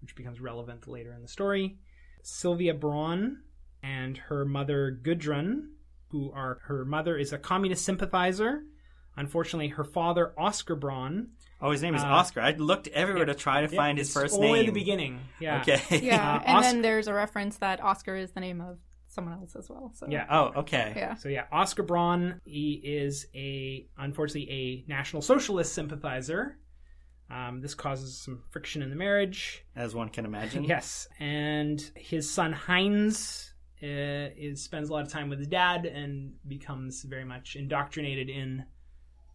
which 0.02 0.16
becomes 0.16 0.40
relevant 0.40 0.88
later 0.88 1.14
in 1.14 1.22
the 1.22 1.28
story. 1.28 1.78
Sylvia 2.22 2.74
Braun 2.74 3.42
and 3.82 4.18
her 4.18 4.46
mother 4.46 4.98
Gudrun, 5.04 5.70
who 6.10 6.32
are 6.32 6.60
her 6.68 6.86
mother 6.86 7.18
is 7.18 7.34
a 7.34 7.38
communist 7.38 7.84
sympathizer. 7.84 8.64
Unfortunately, 9.18 9.68
her 9.70 9.84
father 9.84 10.34
Oscar 10.40 10.76
Braun. 10.76 11.32
Oh, 11.62 11.72
his 11.72 11.82
name 11.82 11.96
is 11.96 12.02
Uh, 12.04 12.08
Oscar. 12.08 12.42
I 12.42 12.52
looked 12.52 12.88
everywhere 12.90 13.26
to 13.26 13.36
try 13.36 13.62
to 13.62 13.68
find 13.68 13.98
his 13.98 14.12
first 14.14 14.36
only 14.36 14.48
name. 14.54 14.60
in 14.62 14.66
the 14.68 14.72
beginning. 14.72 15.20
Yeah. 15.40 15.62
Okay. 15.62 16.00
Yeah, 16.02 16.36
Uh, 16.38 16.44
and 16.46 16.58
Os- 16.58 16.64
then 16.64 16.82
there's 16.82 17.08
a 17.08 17.14
reference 17.14 17.58
that 17.58 17.82
Oscar 17.84 18.16
is 18.16 18.32
the 18.32 18.40
name 18.40 18.60
of 18.62 18.80
someone 19.14 19.34
else 19.36 19.56
as 19.56 19.70
well. 19.70 19.92
So 19.96 20.08
Yeah. 20.10 20.26
oh, 20.30 20.60
okay. 20.62 20.94
yeah, 20.96 21.16
So 21.16 21.30
yeah, 21.30 21.46
Oscar 21.52 21.84
Braun. 21.84 22.42
He 22.46 22.82
is 22.84 23.28
a 23.36 23.88
unfortunately 23.98 24.52
a 24.52 24.90
National 24.90 25.22
Socialist 25.22 25.74
sympathizer. 25.74 26.58
Um, 27.30 27.62
this 27.62 27.74
causes 27.74 28.18
some 28.18 28.44
friction 28.52 28.82
in 28.82 28.90
the 28.90 28.96
marriage. 28.96 29.66
As 29.76 29.96
one 29.96 30.10
can 30.10 30.26
imagine. 30.26 30.64
Yes, 30.68 31.08
and 31.20 31.80
his 31.96 32.30
son 32.30 32.54
Heinz 32.54 33.54
uh, 33.82 33.86
is 34.38 34.64
spends 34.64 34.90
a 34.90 34.94
lot 34.94 35.06
of 35.06 35.12
time 35.12 35.30
with 35.30 35.40
his 35.40 35.48
dad 35.48 35.86
and 35.86 36.34
becomes 36.48 37.04
very 37.04 37.26
much 37.26 37.56
indoctrinated 37.56 38.30
in 38.30 38.66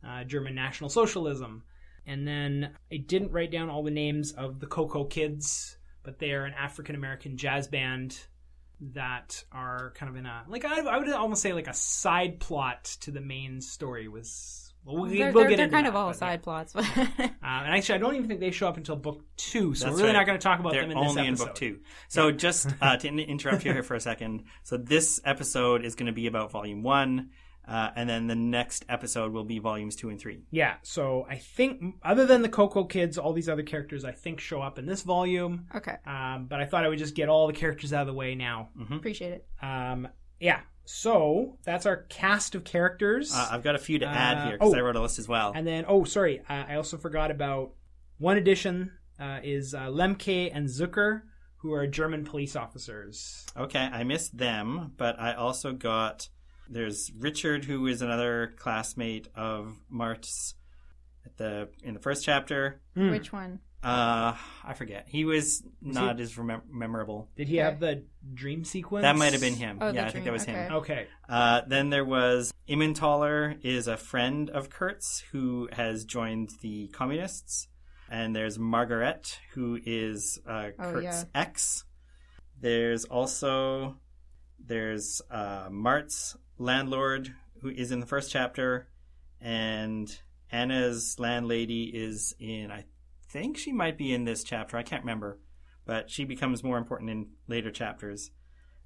uh, 0.07 0.25
German 0.25 0.55
National 0.55 0.91
Socialism. 0.91 1.63
And 2.07 2.27
then 2.27 2.71
I 2.91 2.97
didn't 2.97 3.33
write 3.33 3.51
down 3.53 3.69
all 3.69 3.83
the 3.83 3.91
names 3.91 4.33
of 4.33 4.61
the 4.61 4.67
Cocoa 4.67 5.05
Kids, 5.05 5.77
but 6.03 6.19
they 6.19 6.33
are 6.33 6.45
an 6.45 6.55
African 6.55 6.95
American 6.95 7.37
jazz 7.37 7.69
band 7.69 8.19
that 8.81 9.45
are 9.53 9.93
kind 9.97 10.11
of 10.11 10.17
in 10.17 10.27
a 10.27 10.45
like 10.49 10.65
I, 10.65 10.81
I 10.81 10.99
would 10.99 11.09
almost 11.11 11.43
say 11.43 11.53
like 11.53 11.69
a 11.69 11.75
side 11.75 12.41
plot 12.41 12.85
to 13.01 13.11
the 13.11 13.21
main 13.21 13.61
story 13.61 14.09
was. 14.09 14.65
Well, 14.85 15.03
we, 15.03 15.19
they're, 15.19 15.33
we'll 15.33 15.43
they're, 15.43 15.51
get 15.51 15.57
they're 15.57 15.65
into 15.67 15.77
kind 15.77 15.87
that, 15.87 15.91
of 15.91 15.97
all 15.97 16.07
but, 16.07 16.17
yeah. 16.17 16.19
side 16.19 16.43
plots. 16.43 16.73
But 16.73 16.87
Uh, 17.49 17.63
and 17.65 17.75
actually, 17.75 17.95
I 17.95 17.99
don't 17.99 18.15
even 18.15 18.29
think 18.29 18.41
they 18.41 18.51
show 18.51 18.69
up 18.69 18.77
until 18.77 18.97
book 18.97 19.23
two, 19.37 19.75
so 19.75 19.87
That's 19.87 19.95
we're 19.95 20.03
really 20.03 20.09
right. 20.11 20.21
not 20.21 20.27
going 20.27 20.39
to 20.39 20.43
talk 20.43 20.61
about 20.61 20.73
They're 20.73 20.83
them 20.83 20.93
in 20.93 20.99
this 20.99 21.11
only 21.11 21.27
in 21.27 21.35
book 21.35 21.55
two. 21.55 21.79
So 22.09 22.31
just 22.31 22.69
uh, 22.81 22.97
to 22.97 23.09
interrupt 23.09 23.65
you 23.65 23.73
here 23.73 23.83
for 23.83 23.95
a 23.95 24.01
second. 24.01 24.45
So 24.65 24.77
this 24.77 25.21
episode 25.25 25.85
is 25.85 25.95
going 25.95 26.07
to 26.07 26.13
be 26.13 26.27
about 26.27 26.51
volume 26.53 26.83
one, 26.83 27.31
uh, 27.69 27.91
and 27.95 28.09
then 28.09 28.27
the 28.27 28.35
next 28.35 28.85
episode 28.89 29.33
will 29.33 29.45
be 29.45 29.59
volumes 29.59 29.95
two 29.95 30.09
and 30.09 30.19
three. 30.19 30.41
Yeah, 30.51 30.77
so 30.83 31.27
I 31.29 31.37
think 31.37 31.97
other 32.03 32.25
than 32.27 32.43
the 32.43 32.49
Cocoa 32.49 32.85
Kids, 32.85 33.19
all 33.19 33.33
these 33.33 33.49
other 33.49 33.63
characters 33.63 34.05
I 34.05 34.13
think 34.13 34.41
show 34.41 34.63
up 34.63 34.79
in 34.79 34.87
this 34.87 35.03
volume. 35.03 35.67
okay, 35.75 35.97
Um, 36.07 36.47
but 36.49 36.61
I 36.61 36.65
thought 36.67 36.85
I 36.85 36.89
would 36.89 36.99
just 36.99 37.15
get 37.15 37.29
all 37.29 37.47
the 37.47 37.53
characters 37.53 37.93
out 37.93 38.01
of 38.03 38.07
the 38.07 38.15
way 38.15 38.35
now. 38.35 38.71
appreciate 38.91 39.33
it. 39.33 39.47
Um, 39.63 40.09
yeah, 40.41 40.61
so 40.85 41.59
that's 41.65 41.85
our 41.85 41.99
cast 42.09 42.55
of 42.55 42.65
characters. 42.65 43.33
Uh, 43.35 43.49
I've 43.51 43.63
got 43.63 43.75
a 43.75 43.79
few 43.79 43.99
to 43.99 44.07
add 44.07 44.39
Uh, 44.39 44.45
here 44.47 44.53
because 44.55 44.73
oh. 44.73 44.77
I 44.77 44.81
wrote 44.81 44.97
a 44.97 45.03
list 45.03 45.19
as 45.19 45.29
well. 45.29 45.53
and 45.55 45.67
then, 45.67 45.85
oh, 45.87 46.05
sorry, 46.05 46.41
uh, 46.49 46.65
I 46.69 46.75
also 46.77 46.97
forgot 46.97 47.31
about 47.31 47.73
one 48.19 48.37
addition 48.39 48.93
uh, 49.21 49.41
is 49.43 49.75
uh, 49.75 49.81
Lemke 49.89 50.51
and 50.55 50.67
Zucker, 50.69 51.23
who 51.59 51.73
are 51.73 51.87
German 51.87 52.25
police 52.25 52.55
officers. 52.57 53.45
Okay, 53.57 53.81
I 53.81 54.05
missed 54.05 54.39
them, 54.39 54.93
but 54.97 55.19
I 55.21 55.35
also 55.35 55.73
got 55.73 56.29
there's 56.69 57.11
Richard, 57.19 57.65
who 57.65 57.87
is 57.87 58.03
another 58.03 58.55
classmate 58.57 59.29
of 59.35 59.77
Mart's 59.89 60.55
at 61.25 61.37
the 61.37 61.69
in 61.83 61.95
the 61.95 62.01
first 62.01 62.25
chapter. 62.25 62.81
Hmm. 62.95 63.11
Which 63.11 63.33
one? 63.33 63.61
Uh, 63.83 64.35
I 64.65 64.75
forget. 64.75 65.07
He 65.09 65.25
was 65.25 65.63
not 65.81 66.19
as 66.19 66.35
remem- 66.35 66.69
memorable. 66.69 67.31
Did 67.37 67.47
he 67.47 67.61
Okay. 67.61 67.65
have 67.65 67.79
the 67.79 68.03
dream 68.35 68.65
sequence? 68.65 69.03
That 69.03 69.17
might 69.17 69.33
have 69.33 69.41
been 69.41 69.55
him. 69.55 69.79
Oh, 69.81 69.93
yeah, 69.93 70.07
I 70.07 70.11
think 70.11 70.25
that 70.25 70.31
dream, 70.31 70.33
was 70.33 70.45
him. 70.45 70.57
okay. 70.57 70.75
Okay. 70.75 71.07
Uh, 71.29 71.61
then 71.67 71.91
there 71.91 72.05
was 72.05 72.53
Immentaler 72.69 73.57
is 73.63 73.87
a 73.87 73.97
friend 73.97 74.51
of 74.51 74.69
Kurt's 74.69 75.21
who 75.31 75.69
has 75.73 76.05
joined 76.05 76.51
the 76.61 76.89
communists. 76.89 77.69
And 78.11 78.35
there's 78.35 78.59
Margaret, 78.59 79.39
who 79.53 79.79
is 79.85 80.41
uh, 80.47 80.71
Oh, 80.79 80.93
Kurt's 80.93 81.05
yeah. 81.05 81.25
ex. 81.41 81.85
There's 82.61 83.05
also 83.05 83.97
there's 84.59 85.23
uh, 85.31 85.69
Mart's 85.71 86.37
landlord, 86.59 87.35
who 87.61 87.69
is 87.71 87.91
in 87.91 88.00
the 88.00 88.07
first 88.07 88.31
chapter, 88.31 88.88
and 89.41 90.21
Anna's 90.50 91.19
landlady 91.19 91.85
is 91.85 92.35
in. 92.38 92.71
I 92.71 92.85
think 93.29 93.57
she 93.57 93.73
might 93.73 93.99
be 93.99 94.12
in 94.12 94.25
this 94.25 94.43
chapter. 94.43 94.77
I 94.77 94.83
can't 94.83 95.03
remember, 95.03 95.38
but 95.85 96.11
she 96.11 96.25
becomes 96.25 96.65
more 96.65 96.79
important 96.79 97.11
in 97.11 97.29
later 97.47 97.71
chapters. 97.71 98.31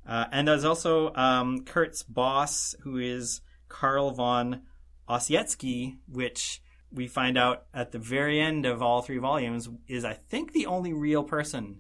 Uh, 0.07 0.27
and 0.33 0.49
there's 0.49 0.65
also 0.65 1.15
um, 1.15 1.65
Kurt's 1.65 2.03
boss, 2.03 2.75
who 2.81 2.99
is 2.99 3.41
Carl 3.69 4.11
von 4.11 4.63
Ossietzky, 5.09 5.99
which 6.09 6.61
we 6.91 7.07
find 7.07 7.39
out 7.39 7.67
at 7.73 7.93
the 7.93 7.99
very 7.99 8.41
end 8.41 8.67
of 8.67 8.83
all 8.83 9.03
three 9.03 9.19
volumes 9.19 9.69
is, 9.89 10.05
I 10.05 10.15
think, 10.15 10.53
the 10.53 10.67
only 10.67 10.93
real 10.93 11.23
person 11.23 11.79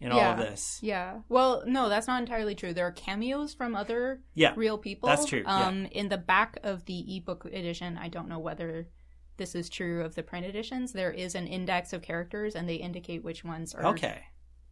in 0.00 0.12
all 0.12 0.20
of 0.20 0.38
this. 0.38 0.78
Yeah. 0.82 1.20
Well, 1.28 1.62
no, 1.66 1.88
that's 1.88 2.06
not 2.06 2.20
entirely 2.20 2.54
true. 2.54 2.74
There 2.74 2.86
are 2.86 2.92
cameos 2.92 3.54
from 3.54 3.74
other 3.74 4.20
Yeah, 4.34 4.52
real 4.56 4.78
people. 4.78 5.08
That's 5.08 5.24
true, 5.24 5.42
yeah. 5.44 5.66
Um, 5.66 5.86
in 5.86 6.08
the 6.08 6.18
back 6.18 6.58
of 6.62 6.84
the 6.84 7.16
ebook 7.16 7.44
edition, 7.46 7.98
I 7.98 8.08
don't 8.08 8.28
know 8.28 8.38
whether 8.38 8.88
this 9.36 9.54
is 9.54 9.68
true 9.68 10.02
of 10.02 10.14
the 10.14 10.22
print 10.22 10.46
editions. 10.46 10.92
There 10.92 11.12
is 11.12 11.34
an 11.34 11.46
index 11.46 11.92
of 11.92 12.02
characters, 12.02 12.54
and 12.54 12.68
they 12.68 12.76
indicate 12.76 13.22
which 13.24 13.44
ones 13.44 13.74
are 13.74 13.86
okay. 13.86 14.20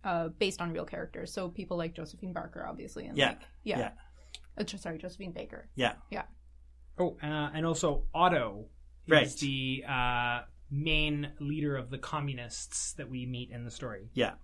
uh, 0.05 0.29
based 0.29 0.61
on 0.61 0.73
real 0.73 0.85
characters. 0.85 1.33
So 1.33 1.49
people 1.49 1.77
like 1.77 1.95
Josephine 1.95 2.33
Barker, 2.33 2.67
obviously, 2.67 3.07
and 3.07 3.17
Yeah, 3.17 3.29
like 3.29 3.41
yeah, 3.63 3.79
yeah. 3.79 3.91
Uh, 4.59 4.79
sorry, 4.79 4.99
Josephine 4.99 5.33
Baker. 5.33 5.69
Yeah. 5.75 5.95
Yeah. 6.11 6.25
Oh, 6.99 7.17
uh, 7.23 7.51
and 7.55 7.67
also 7.67 8.05
Otto 8.15 8.67
is 9.07 9.11
Right. 9.11 9.29
the 9.41 9.85
uh, 9.89 10.41
main 10.71 11.33
leader 11.41 11.77
of 11.77 11.91
the 11.91 11.99
communists 11.99 12.93
that 12.95 13.11
we 13.11 13.27
meet 13.27 13.51
in 13.51 13.65
the 13.65 13.71
story. 13.71 14.11
Yeah. 14.15 14.35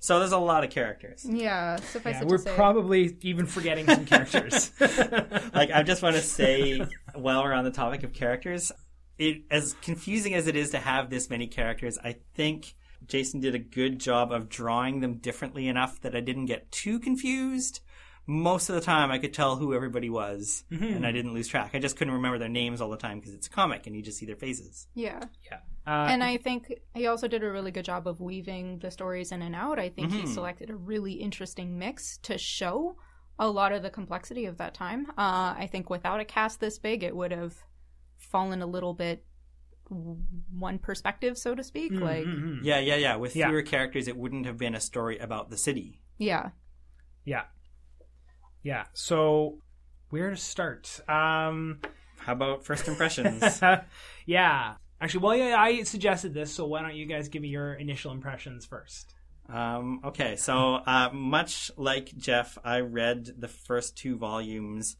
So 0.00 0.18
there's 0.18 0.32
a 0.32 0.38
lot 0.38 0.64
of 0.64 0.70
characters. 0.70 1.24
Yeah, 1.28 1.76
suffice 1.76 2.14
Yeah, 2.14 2.22
it 2.22 2.28
we're 2.28 2.36
to 2.38 2.44
say. 2.44 2.54
probably 2.54 3.16
even 3.22 3.46
forgetting 3.46 3.86
some 3.86 4.06
characters. 4.06 4.70
like 4.80 5.70
I 5.72 5.82
just 5.82 6.02
want 6.02 6.16
to 6.16 6.22
say 6.22 6.80
while 7.14 7.42
we're 7.42 7.52
on 7.52 7.64
the 7.64 7.70
topic 7.70 8.04
of 8.04 8.12
characters, 8.12 8.70
it 9.18 9.42
as 9.50 9.74
confusing 9.82 10.34
as 10.34 10.46
it 10.46 10.56
is 10.56 10.70
to 10.70 10.78
have 10.78 11.10
this 11.10 11.28
many 11.28 11.48
characters, 11.48 11.98
I 12.02 12.16
think 12.34 12.74
Jason 13.06 13.40
did 13.40 13.54
a 13.54 13.58
good 13.58 13.98
job 13.98 14.32
of 14.32 14.48
drawing 14.48 15.00
them 15.00 15.14
differently 15.14 15.68
enough 15.68 16.00
that 16.02 16.14
I 16.14 16.20
didn't 16.20 16.46
get 16.46 16.70
too 16.70 16.98
confused. 16.98 17.80
Most 18.26 18.68
of 18.68 18.74
the 18.74 18.82
time, 18.82 19.10
I 19.10 19.18
could 19.18 19.32
tell 19.32 19.56
who 19.56 19.72
everybody 19.72 20.10
was, 20.10 20.64
mm-hmm. 20.70 20.84
and 20.84 21.06
I 21.06 21.12
didn't 21.12 21.32
lose 21.32 21.48
track. 21.48 21.70
I 21.72 21.78
just 21.78 21.96
couldn't 21.96 22.12
remember 22.12 22.38
their 22.38 22.48
names 22.50 22.82
all 22.82 22.90
the 22.90 22.98
time 22.98 23.18
because 23.18 23.32
it's 23.32 23.46
a 23.46 23.50
comic 23.50 23.86
and 23.86 23.96
you 23.96 24.02
just 24.02 24.18
see 24.18 24.26
their 24.26 24.36
faces. 24.36 24.86
yeah. 24.94 25.24
yeah. 25.50 25.58
Uh, 25.88 26.06
and 26.10 26.22
I 26.22 26.36
think 26.36 26.72
he 26.94 27.06
also 27.06 27.26
did 27.28 27.42
a 27.42 27.50
really 27.50 27.70
good 27.70 27.84
job 27.86 28.06
of 28.06 28.20
weaving 28.20 28.80
the 28.80 28.90
stories 28.90 29.32
in 29.32 29.40
and 29.42 29.54
out. 29.54 29.78
I 29.78 29.88
think 29.88 30.12
he 30.12 30.22
Mhm. 30.24 30.28
selected 30.34 30.68
a 30.70 30.76
really 30.76 31.14
interesting 31.14 31.78
mix 31.78 32.18
to 32.18 32.36
show 32.36 32.96
a 33.38 33.48
lot 33.48 33.72
of 33.72 33.82
the 33.82 33.88
complexity 33.90 34.44
of 34.44 34.58
that 34.58 34.74
time. 34.74 35.06
Uh, 35.16 35.54
I 35.56 35.66
think 35.72 35.88
without 35.88 36.20
a 36.20 36.24
cast 36.26 36.60
this 36.60 36.78
big, 36.78 37.02
it 37.02 37.16
would 37.16 37.30
have 37.32 37.54
fallen 38.18 38.60
a 38.60 38.66
little 38.66 38.92
bit 38.94 39.24
w- 39.88 40.18
one 40.52 40.78
perspective, 40.78 41.38
so 41.38 41.54
to 41.54 41.64
speak. 41.64 41.92
mm, 41.92 42.00
Like. 42.02 42.26
Yeah, 42.64 42.80
yeah, 42.80 42.96
yeah. 42.96 43.16
With 43.16 43.34
Yeah. 43.34 43.48
fewer 43.48 43.62
characters, 43.62 44.06
it 44.08 44.16
wouldn't 44.18 44.44
have 44.44 44.58
been 44.58 44.74
a 44.74 44.80
story 44.80 45.16
about 45.18 45.48
the 45.48 45.56
city. 45.56 46.02
yeah, 46.18 46.50
yeah, 47.24 47.44
yeah. 48.62 48.84
So 48.92 49.60
where 50.10 50.30
to 50.30 50.36
start? 50.36 51.00
Um, 51.08 51.80
How 52.18 52.32
about 52.32 52.64
first 52.66 52.86
impressions? 52.88 53.62
yeah. 54.26 54.74
Actually, 55.00 55.20
well, 55.20 55.36
yeah, 55.36 55.56
I 55.58 55.82
suggested 55.84 56.34
this, 56.34 56.52
so 56.52 56.66
why 56.66 56.82
don't 56.82 56.96
you 56.96 57.06
guys 57.06 57.28
give 57.28 57.42
me 57.42 57.48
your 57.48 57.74
initial 57.74 58.12
impressions 58.12 58.66
first? 58.66 59.14
Um, 59.48 60.00
okay, 60.04 60.36
so 60.36 60.74
uh, 60.74 61.10
much 61.12 61.70
like 61.76 62.16
Jeff, 62.16 62.58
I 62.64 62.80
read 62.80 63.30
the 63.38 63.48
first 63.48 63.96
two 63.96 64.16
volumes 64.16 64.96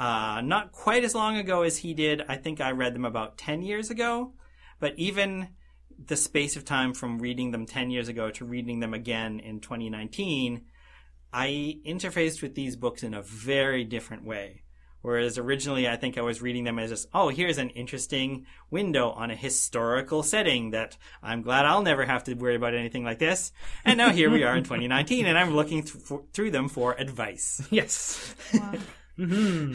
uh, 0.00 0.40
not 0.42 0.72
quite 0.72 1.04
as 1.04 1.14
long 1.14 1.36
ago 1.36 1.62
as 1.62 1.76
he 1.76 1.92
did. 1.92 2.22
I 2.26 2.36
think 2.36 2.60
I 2.60 2.70
read 2.70 2.94
them 2.94 3.04
about 3.04 3.36
10 3.36 3.60
years 3.60 3.90
ago. 3.90 4.32
But 4.80 4.94
even 4.96 5.48
the 6.02 6.16
space 6.16 6.56
of 6.56 6.64
time 6.64 6.94
from 6.94 7.18
reading 7.18 7.50
them 7.50 7.66
10 7.66 7.90
years 7.90 8.08
ago 8.08 8.30
to 8.30 8.46
reading 8.46 8.80
them 8.80 8.94
again 8.94 9.38
in 9.40 9.60
2019, 9.60 10.62
I 11.34 11.80
interfaced 11.86 12.40
with 12.40 12.54
these 12.54 12.76
books 12.76 13.02
in 13.02 13.12
a 13.12 13.20
very 13.22 13.84
different 13.84 14.24
way. 14.24 14.62
Whereas 15.02 15.38
originally, 15.38 15.88
I 15.88 15.96
think 15.96 16.18
I 16.18 16.22
was 16.22 16.42
reading 16.42 16.64
them 16.64 16.78
as 16.78 16.90
just, 16.90 17.08
oh, 17.14 17.28
here's 17.28 17.56
an 17.58 17.70
interesting 17.70 18.44
window 18.70 19.10
on 19.10 19.30
a 19.30 19.34
historical 19.36 20.22
setting 20.22 20.72
that 20.72 20.96
I'm 21.22 21.40
glad 21.42 21.64
I'll 21.66 21.82
never 21.82 22.04
have 22.04 22.24
to 22.24 22.34
worry 22.34 22.54
about 22.54 22.74
anything 22.74 23.02
like 23.04 23.18
this. 23.18 23.52
And 23.84 23.96
now 23.96 24.10
here 24.10 24.28
we 24.30 24.44
are 24.44 24.54
in 24.56 24.62
2019, 24.64 25.26
and 25.26 25.38
I'm 25.38 25.54
looking 25.56 25.82
th- 25.84 26.04
for, 26.04 26.24
through 26.34 26.50
them 26.50 26.68
for 26.68 26.94
advice. 26.94 27.66
Yes. 27.70 28.34
Wow. 28.52 28.72
hmm 29.16 29.72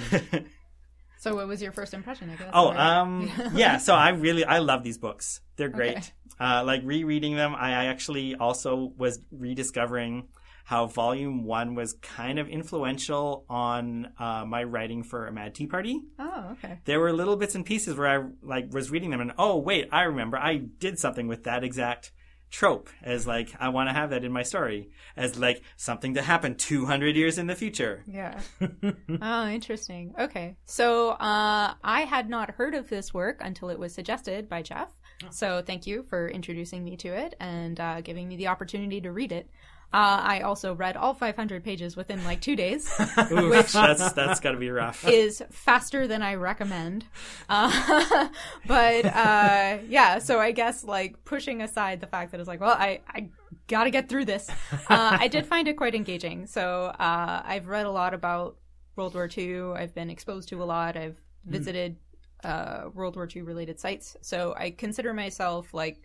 So, 1.18 1.34
what 1.34 1.48
was 1.48 1.60
your 1.62 1.72
first 1.72 1.94
impression? 1.96 2.30
I 2.30 2.36
guess. 2.36 2.52
Oh, 2.54 2.68
or- 2.70 2.78
um, 2.78 3.32
yeah. 3.56 3.78
So 3.78 3.96
I 3.96 4.10
really, 4.10 4.46
I 4.46 4.60
love 4.60 4.84
these 4.84 5.00
books. 5.00 5.42
They're 5.56 5.70
great. 5.70 5.98
Okay. 5.98 6.08
Uh, 6.40 6.64
like 6.66 6.82
rereading 6.84 7.36
them, 7.36 7.56
I 7.56 7.70
I 7.72 7.86
actually 7.86 8.36
also 8.36 8.92
was 8.98 9.20
rediscovering 9.32 10.28
how 10.66 10.88
Volume 10.88 11.44
One 11.44 11.76
was 11.76 11.94
kind 11.94 12.40
of 12.40 12.50
influential 12.50 13.46
on 13.48 14.10
uh, 14.20 14.46
my 14.46 14.64
writing 14.64 15.04
for 15.04 15.28
a 15.28 15.32
Mad 15.32 15.54
Tea 15.54 15.68
Party. 15.68 16.02
oh, 16.20 16.50
okay. 16.54 16.80
There 16.86 17.00
were 17.00 17.14
little 17.14 17.38
bits 17.38 17.56
and 17.56 17.66
pieces 17.66 17.96
where 17.96 18.08
I 18.08 18.26
like 18.42 18.74
was 18.74 18.92
reading 18.92 19.12
them 19.12 19.22
and 19.22 19.32
oh 19.38 19.58
wait, 19.58 19.88
I 19.92 20.04
remember 20.04 20.38
I 20.38 20.58
did 20.58 21.00
something 21.00 21.28
with 21.28 21.44
that 21.44 21.64
exact 21.64 22.12
trope 22.50 22.90
as 23.04 23.28
like 23.28 23.54
I 23.60 23.70
want 23.70 23.90
to 23.90 23.94
have 23.94 24.10
that 24.10 24.24
in 24.24 24.32
my 24.32 24.44
story 24.44 24.90
as 25.16 25.38
like 25.38 25.62
something 25.78 26.14
that 26.14 26.24
happened 26.24 26.58
200 26.58 27.16
years 27.16 27.38
in 27.38 27.48
the 27.48 27.56
future. 27.56 28.04
Yeah. 28.08 28.40
oh, 29.22 29.48
interesting. 29.48 30.16
Okay. 30.20 30.58
So 30.66 31.10
uh, 31.12 31.74
I 31.84 32.02
had 32.02 32.28
not 32.30 32.52
heard 32.52 32.74
of 32.74 32.90
this 32.90 33.14
work 33.14 33.40
until 33.42 33.70
it 33.70 33.78
was 33.78 33.94
suggested 33.94 34.50
by 34.50 34.64
Jeff. 34.64 34.90
So 35.30 35.62
thank 35.66 35.86
you 35.86 36.04
for 36.04 36.28
introducing 36.28 36.84
me 36.84 36.98
to 36.98 37.10
it 37.10 37.36
and 37.40 37.80
uh, 37.80 38.02
giving 38.02 38.28
me 38.28 38.36
the 38.36 38.48
opportunity 38.48 39.00
to 39.02 39.12
read 39.12 39.32
it. 39.32 39.50
Uh, 39.96 40.20
I 40.22 40.42
also 40.42 40.76
read 40.76 40.98
all 40.98 41.14
500 41.14 41.64
pages 41.64 41.96
within 41.96 42.22
like 42.26 42.42
two 42.42 42.58
days. 42.58 42.94
which 43.32 43.72
that's 43.72 44.12
that's 44.12 44.42
got 44.42 44.52
to 44.52 44.58
be 44.58 44.70
rough. 44.70 45.08
is 45.08 45.42
faster 45.52 46.06
than 46.06 46.22
I 46.22 46.36
recommend. 46.36 47.06
Uh, 47.48 48.28
but 48.68 49.06
uh, 49.06 49.78
yeah, 49.88 50.20
so 50.20 50.38
I 50.38 50.52
guess 50.52 50.84
like 50.84 51.24
pushing 51.24 51.62
aside 51.62 52.02
the 52.02 52.08
fact 52.08 52.32
that 52.32 52.42
it's 52.42 52.48
like, 52.50 52.60
well, 52.60 52.76
I, 52.78 53.04
I 53.08 53.30
got 53.68 53.86
to 53.86 53.90
get 53.90 54.10
through 54.10 54.26
this. 54.26 54.50
Uh, 54.90 55.18
I 55.18 55.30
did 55.30 55.46
find 55.46 55.66
it 55.70 55.78
quite 55.78 55.96
engaging. 55.96 56.46
So 56.46 56.88
uh, 56.88 57.42
I've 57.46 57.68
read 57.68 57.86
a 57.86 57.92
lot 57.92 58.14
about 58.14 58.58
World 58.98 59.14
War 59.14 59.30
II. 59.34 59.76
I've 59.78 59.96
been 59.96 60.10
exposed 60.10 60.50
to 60.50 60.62
a 60.62 60.66
lot. 60.66 60.98
I've 60.98 61.22
visited 61.46 61.96
uh, 62.44 62.90
World 62.94 63.16
War 63.16 63.30
II 63.34 63.44
related 63.44 63.80
sites. 63.80 64.18
So 64.20 64.56
I 64.58 64.72
consider 64.72 65.14
myself 65.14 65.74
like 65.74 66.02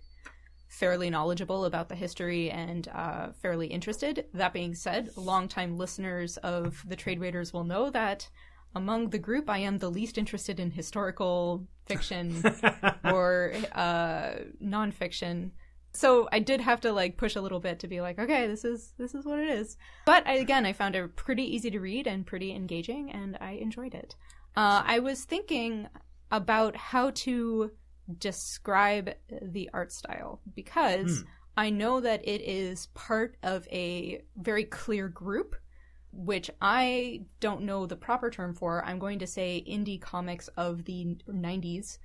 fairly 0.70 1.10
knowledgeable 1.10 1.64
about 1.64 1.88
the 1.88 1.96
history 1.96 2.48
and 2.48 2.88
uh, 2.94 3.32
fairly 3.42 3.66
interested. 3.66 4.26
That 4.32 4.52
being 4.52 4.74
said, 4.74 5.10
longtime 5.16 5.76
listeners 5.76 6.36
of 6.38 6.82
the 6.86 6.96
Trade 6.96 7.20
Raiders 7.20 7.52
will 7.52 7.64
know 7.64 7.90
that 7.90 8.30
among 8.74 9.10
the 9.10 9.18
group, 9.18 9.50
I 9.50 9.58
am 9.58 9.78
the 9.78 9.90
least 9.90 10.16
interested 10.16 10.60
in 10.60 10.70
historical 10.70 11.66
fiction 11.86 12.40
or 13.04 13.52
uh, 13.72 14.34
nonfiction. 14.62 15.50
So 15.92 16.28
I 16.30 16.38
did 16.38 16.60
have 16.60 16.80
to 16.82 16.92
like 16.92 17.16
push 17.16 17.34
a 17.34 17.40
little 17.40 17.58
bit 17.58 17.80
to 17.80 17.88
be 17.88 18.00
like, 18.00 18.20
okay, 18.20 18.46
this 18.46 18.64
is 18.64 18.94
this 18.96 19.12
is 19.12 19.26
what 19.26 19.40
it 19.40 19.48
is. 19.48 19.76
But 20.06 20.24
I, 20.24 20.34
again, 20.34 20.64
I 20.64 20.72
found 20.72 20.94
it 20.94 21.16
pretty 21.16 21.42
easy 21.42 21.72
to 21.72 21.80
read 21.80 22.06
and 22.06 22.24
pretty 22.24 22.54
engaging, 22.54 23.10
and 23.10 23.36
I 23.40 23.52
enjoyed 23.52 23.94
it. 23.94 24.14
Uh, 24.56 24.84
I 24.86 25.00
was 25.00 25.24
thinking 25.24 25.88
about 26.30 26.76
how 26.76 27.10
to 27.10 27.72
describe 28.18 29.10
the 29.42 29.70
art 29.72 29.92
style 29.92 30.40
because 30.54 31.20
hmm. 31.20 31.26
I 31.56 31.70
know 31.70 32.00
that 32.00 32.26
it 32.26 32.40
is 32.42 32.86
part 32.94 33.36
of 33.42 33.66
a 33.70 34.22
very 34.36 34.64
clear 34.64 35.08
group, 35.08 35.56
which 36.12 36.50
I 36.60 37.22
don't 37.40 37.62
know 37.62 37.86
the 37.86 37.96
proper 37.96 38.30
term 38.30 38.54
for. 38.54 38.84
I'm 38.84 38.98
going 38.98 39.18
to 39.20 39.26
say 39.26 39.64
indie 39.68 40.00
comics 40.00 40.48
of 40.56 40.84
the 40.84 41.16
90s, 41.28 41.98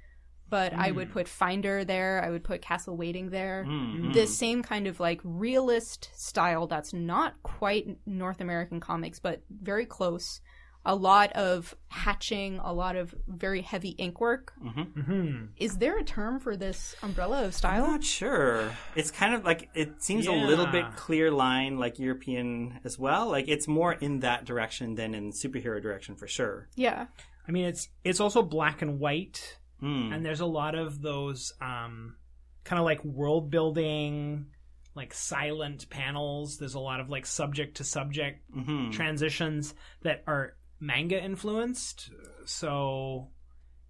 but 0.50 0.74
I 0.74 0.92
would 0.92 1.08
hmm. 1.08 1.14
put 1.14 1.28
Finder 1.28 1.84
there, 1.84 2.24
I 2.24 2.30
would 2.30 2.44
put 2.44 2.62
Castle 2.62 2.98
Waiting 2.98 3.30
there. 3.30 3.66
Mm, 3.68 4.14
The 4.14 4.28
same 4.28 4.62
kind 4.62 4.88
of 4.88 5.00
like 5.00 5.20
realist 5.24 6.10
style 6.14 6.68
that's 6.68 6.94
not 6.94 7.42
quite 7.42 7.98
North 8.06 8.42
American 8.42 8.80
comics, 8.80 9.20
but 9.20 9.42
very 9.50 9.86
close. 9.86 10.42
A 10.88 10.96
lot 10.96 11.32
of 11.34 11.74
hatching, 11.88 12.60
a 12.60 12.72
lot 12.72 12.96
of 12.96 13.16
very 13.28 13.62
heavy 13.62 13.90
ink 13.90 14.20
work. 14.22 14.54
hmm 14.62 15.46
Is 15.58 15.78
there 15.78 15.98
a 15.98 16.04
term 16.04 16.40
for 16.40 16.56
this 16.56 16.96
umbrella 17.02 17.44
of 17.46 17.54
style? 17.56 17.72
I'm 17.74 17.80
style? 17.86 17.92
not 17.92 18.04
sure. 18.04 18.72
It's 18.96 19.10
kind 19.12 19.34
of 19.34 19.44
like 19.44 19.70
it 19.74 20.04
seems 20.04 20.28
a 20.28 20.32
little 20.32 20.68
bit 20.68 20.86
clear 20.96 21.32
line, 21.32 21.78
like 21.80 21.98
European 21.98 22.80
as 22.84 23.00
well. 23.00 23.30
Like 23.32 23.48
it's 23.48 23.68
more 23.68 23.94
in 23.94 24.20
that 24.20 24.46
direction 24.46 24.96
than 24.96 25.16
in 25.16 25.32
superhero 25.32 25.82
direction 25.82 26.16
for 26.16 26.28
sure. 26.28 26.68
Yeah. 26.76 27.08
I 27.48 27.52
mean, 27.52 27.66
it's 27.66 27.90
it's 28.04 28.20
also 28.20 28.42
black 28.44 28.82
and 28.82 29.00
white, 29.00 29.58
Mm. 29.84 30.14
and 30.16 30.26
there's 30.26 30.40
a 30.40 30.46
lot 30.46 30.74
of 30.76 31.02
those 31.02 31.54
um, 31.62 32.16
kind 32.64 32.80
of 32.80 32.86
like 32.86 33.04
world 33.04 33.50
building, 33.52 34.46
like 34.96 35.14
silent 35.14 35.90
panels. 35.90 36.58
There's 36.58 36.76
a 36.76 36.80
lot 36.80 37.00
of 37.02 37.10
like 37.10 37.26
subject 37.26 37.78
to 37.78 37.84
subject 37.84 38.42
hmm 38.54 38.92
transitions 38.92 39.74
that 40.04 40.24
are 40.28 40.56
manga 40.86 41.22
influenced. 41.22 42.10
So, 42.46 43.30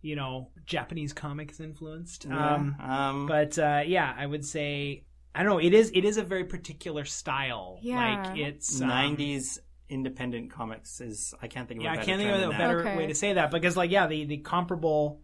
you 0.01 0.15
know, 0.15 0.49
Japanese 0.65 1.13
comics 1.13 1.59
influenced. 1.59 2.25
Um, 2.25 2.75
um, 2.79 3.25
but 3.25 3.57
uh, 3.59 3.83
yeah, 3.85 4.13
I 4.17 4.25
would 4.25 4.45
say 4.45 5.05
I 5.33 5.43
don't 5.43 5.51
know. 5.51 5.59
It 5.59 5.73
is 5.73 5.91
it 5.93 6.05
is 6.05 6.17
a 6.17 6.23
very 6.23 6.45
particular 6.45 7.05
style. 7.05 7.79
Yeah. 7.81 7.97
Like 7.97 8.37
it's 8.37 8.81
um, 8.81 8.89
'90s 8.89 9.59
independent 9.89 10.51
comics 10.51 11.01
is 11.01 11.33
I 11.41 11.47
can't 11.47 11.67
think 11.67 11.81
of 11.81 11.83
yeah, 11.83 11.89
a 11.89 11.93
I 11.93 11.95
better 11.97 12.05
can't 12.05 12.21
think 12.21 12.31
of 12.31 12.49
a 12.49 12.57
better 12.57 12.79
Okay. 12.79 12.97
way 12.97 13.07
to 13.07 13.15
say 13.15 13.33
that 13.33 13.51
because, 13.51 13.75
like, 13.77 13.91
yeah, 13.91 14.07
the 14.07 14.25
the 14.25 14.37
comparable 14.37 15.21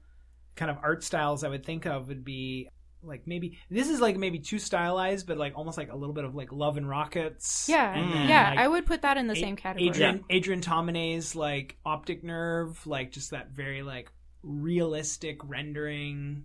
kind 0.56 0.70
of 0.70 0.78
art 0.84 1.04
styles 1.04 1.44
I 1.44 1.50
would 1.50 1.66
think 1.66 1.86
of 1.86 2.10
would 2.10 2.26
be 2.26 2.68
like 3.04 3.26
maybe 3.26 3.58
this 3.70 3.90
is 3.90 4.00
like 4.00 4.18
maybe 4.18 4.40
too 4.40 4.60
stylized, 4.60 5.26
but 5.28 5.38
like 5.38 5.54
almost 5.58 5.78
like 5.78 5.92
a 5.92 5.96
little 5.96 6.14
bit 6.14 6.24
of 6.26 6.36
like 6.36 6.52
Love 6.52 6.78
and 6.78 6.88
Rockets. 6.88 7.68
Yeah. 7.70 7.94
and 7.94 8.10
Mm. 8.10 8.14
then, 8.14 8.30
yeah, 8.30 8.50
like, 8.52 8.60
I 8.60 8.68
would 8.68 8.86
put 8.86 9.02
that 9.02 9.18
in 9.18 9.28
the 9.28 9.34
A- 9.34 9.40
same 9.40 9.56
category. 9.56 9.90
Adrian 9.90 10.24
Adrian 10.30 10.62
Tomine's 10.62 11.36
like 11.36 11.78
Optic 11.86 12.24
Nerve, 12.24 12.86
like 12.86 13.12
just 13.12 13.32
that 13.32 13.52
very 13.52 13.82
like 13.84 14.12
realistic 14.44 15.38
rendering 15.44 16.44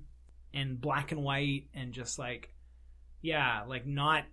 and 0.54 0.80
black 0.80 1.12
and 1.12 1.22
white 1.22 1.64
and 1.74 1.92
just 1.92 2.18
like 2.18 2.52
yeah, 3.22 3.64
like 3.66 3.86
not 3.86 4.24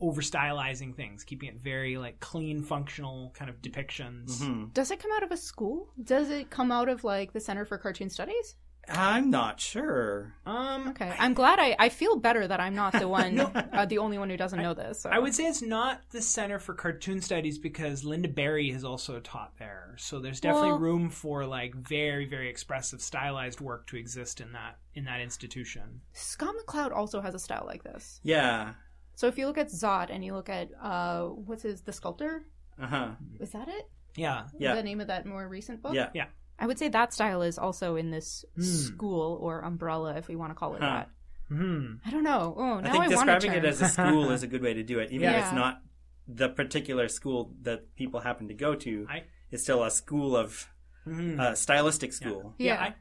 over 0.00 0.20
stylizing 0.20 0.96
things, 0.96 1.22
keeping 1.22 1.48
it 1.48 1.56
very 1.62 1.96
like 1.96 2.18
clean, 2.18 2.60
functional 2.62 3.30
kind 3.36 3.48
of 3.48 3.62
depictions. 3.62 4.38
Mhm. 4.40 4.72
Does 4.74 4.90
it 4.90 4.98
come 4.98 5.12
out 5.14 5.22
of 5.22 5.30
a 5.30 5.36
school? 5.36 5.92
Does 6.02 6.28
it 6.28 6.50
come 6.50 6.72
out 6.72 6.88
of 6.88 7.04
like 7.04 7.32
the 7.32 7.38
Center 7.40 7.64
for 7.64 7.78
Cartoon 7.78 8.10
Studies? 8.10 8.56
I'm 8.88 9.30
not 9.30 9.60
sure. 9.60 10.34
Um, 10.44 10.88
Okay, 10.88 11.12
I'm 11.18 11.34
glad 11.34 11.58
I 11.60 11.76
I 11.78 11.88
feel 11.88 12.16
better 12.16 12.46
that 12.48 12.58
I'm 12.60 12.74
not 12.74 12.92
the 12.92 13.06
one, 13.06 13.34
No. 13.36 13.44
uh, 13.72 13.86
the 13.86 13.98
only 13.98 14.18
one 14.18 14.28
who 14.28 14.36
doesn't 14.36 14.60
know 14.60 14.74
this. 14.74 15.00
So. 15.02 15.10
I 15.10 15.18
would 15.18 15.34
say 15.34 15.44
it's 15.46 15.62
not 15.62 16.00
the 16.10 16.20
Center 16.20 16.58
for 16.58 16.74
Cartoon 16.74 17.20
Studies 17.20 17.58
because 17.58 18.02
Lynda 18.04 18.34
Barry 18.34 18.70
has 18.72 18.82
also 18.84 19.20
taught 19.20 19.52
there. 19.58 19.94
So 19.98 20.18
there's 20.18 20.40
definitely 20.40 20.70
Well- 20.70 20.80
room 20.80 21.10
for 21.10 21.46
like 21.46 21.74
very, 21.74 22.26
very 22.26 22.48
expressive 22.50 23.00
stylized 23.00 23.60
work 23.60 23.86
to 23.88 23.96
exist 23.96 24.40
in 24.40 24.52
that 24.52 24.78
in 24.94 25.04
that 25.04 25.20
institution. 25.20 26.00
Scott 26.12 26.54
McCloud 26.66 26.92
also 26.92 27.20
has 27.20 27.34
a 27.34 27.38
style 27.38 27.64
like 27.66 27.84
this. 27.84 28.20
Yeah. 28.24 28.74
So 29.14 29.26
if 29.28 29.38
you 29.38 29.46
look 29.46 29.58
at 29.58 29.68
Zot 29.68 30.08
and 30.10 30.24
you 30.24 30.34
look 30.34 30.48
at 30.48 30.70
uh, 30.82 31.26
what's 31.26 31.62
his 31.62 31.82
the 31.82 31.92
sculptor? 31.92 32.44
Uh 32.82 32.86
huh. 32.86 33.08
Is 33.38 33.50
that 33.52 33.68
it? 33.68 33.88
Yeah. 34.16 34.46
Yeah. 34.58 34.74
The 34.74 34.82
name 34.82 35.00
of 35.00 35.06
that 35.06 35.24
more 35.24 35.46
recent 35.48 35.82
book? 35.82 35.94
Yeah. 35.94 36.08
Yeah. 36.14 36.26
I 36.58 36.66
would 36.66 36.78
say 36.78 36.88
that 36.88 37.12
style 37.12 37.42
is 37.42 37.58
also 37.58 37.96
in 37.96 38.10
this 38.10 38.44
Hmm. 38.54 38.62
school 38.62 39.38
or 39.40 39.62
umbrella, 39.64 40.16
if 40.16 40.28
we 40.28 40.36
want 40.36 40.50
to 40.50 40.54
call 40.54 40.74
it 40.74 40.80
Huh. 40.82 40.86
that. 41.04 41.10
Hmm. 41.48 41.94
I 42.06 42.10
don't 42.10 42.24
know. 42.24 42.54
Oh, 42.56 42.80
now 42.80 42.88
I 42.88 42.92
think 42.92 42.94
I, 42.94 42.98
want 42.98 43.12
a 43.30 43.34
describing 43.34 43.52
it 43.52 43.64
as 43.64 43.82
a 43.82 43.88
school 43.88 44.30
is 44.30 44.42
a 44.42 44.46
good 44.52 44.62
way 44.62 44.74
to 44.74 44.82
do 44.82 44.98
it, 45.00 45.10
even 45.10 45.28
if 45.28 45.42
it's 45.44 45.52
not 45.52 45.82
the 46.28 46.48
particular 46.48 47.08
school 47.08 47.52
that 47.62 47.94
people 47.96 48.20
happen 48.20 48.48
to 48.48 48.54
go 48.54 48.74
to. 48.76 49.06
I- 49.10 49.24
It's 49.50 49.62
still 49.64 49.82
a 49.84 49.90
school 49.90 50.34
of 50.36 50.68
Hmm. 51.04 51.38
uh, 51.38 51.54
stylistic 51.54 52.12
school. 52.12 52.54
yeah, 52.58 52.74
Yeah. 52.74 52.94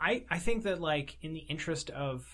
I, 0.00 0.10
I 0.10 0.24
I 0.30 0.38
think 0.38 0.64
that 0.64 0.80
like 0.80 1.16
in 1.22 1.32
the 1.32 1.40
interest 1.40 1.88
of 1.90 2.26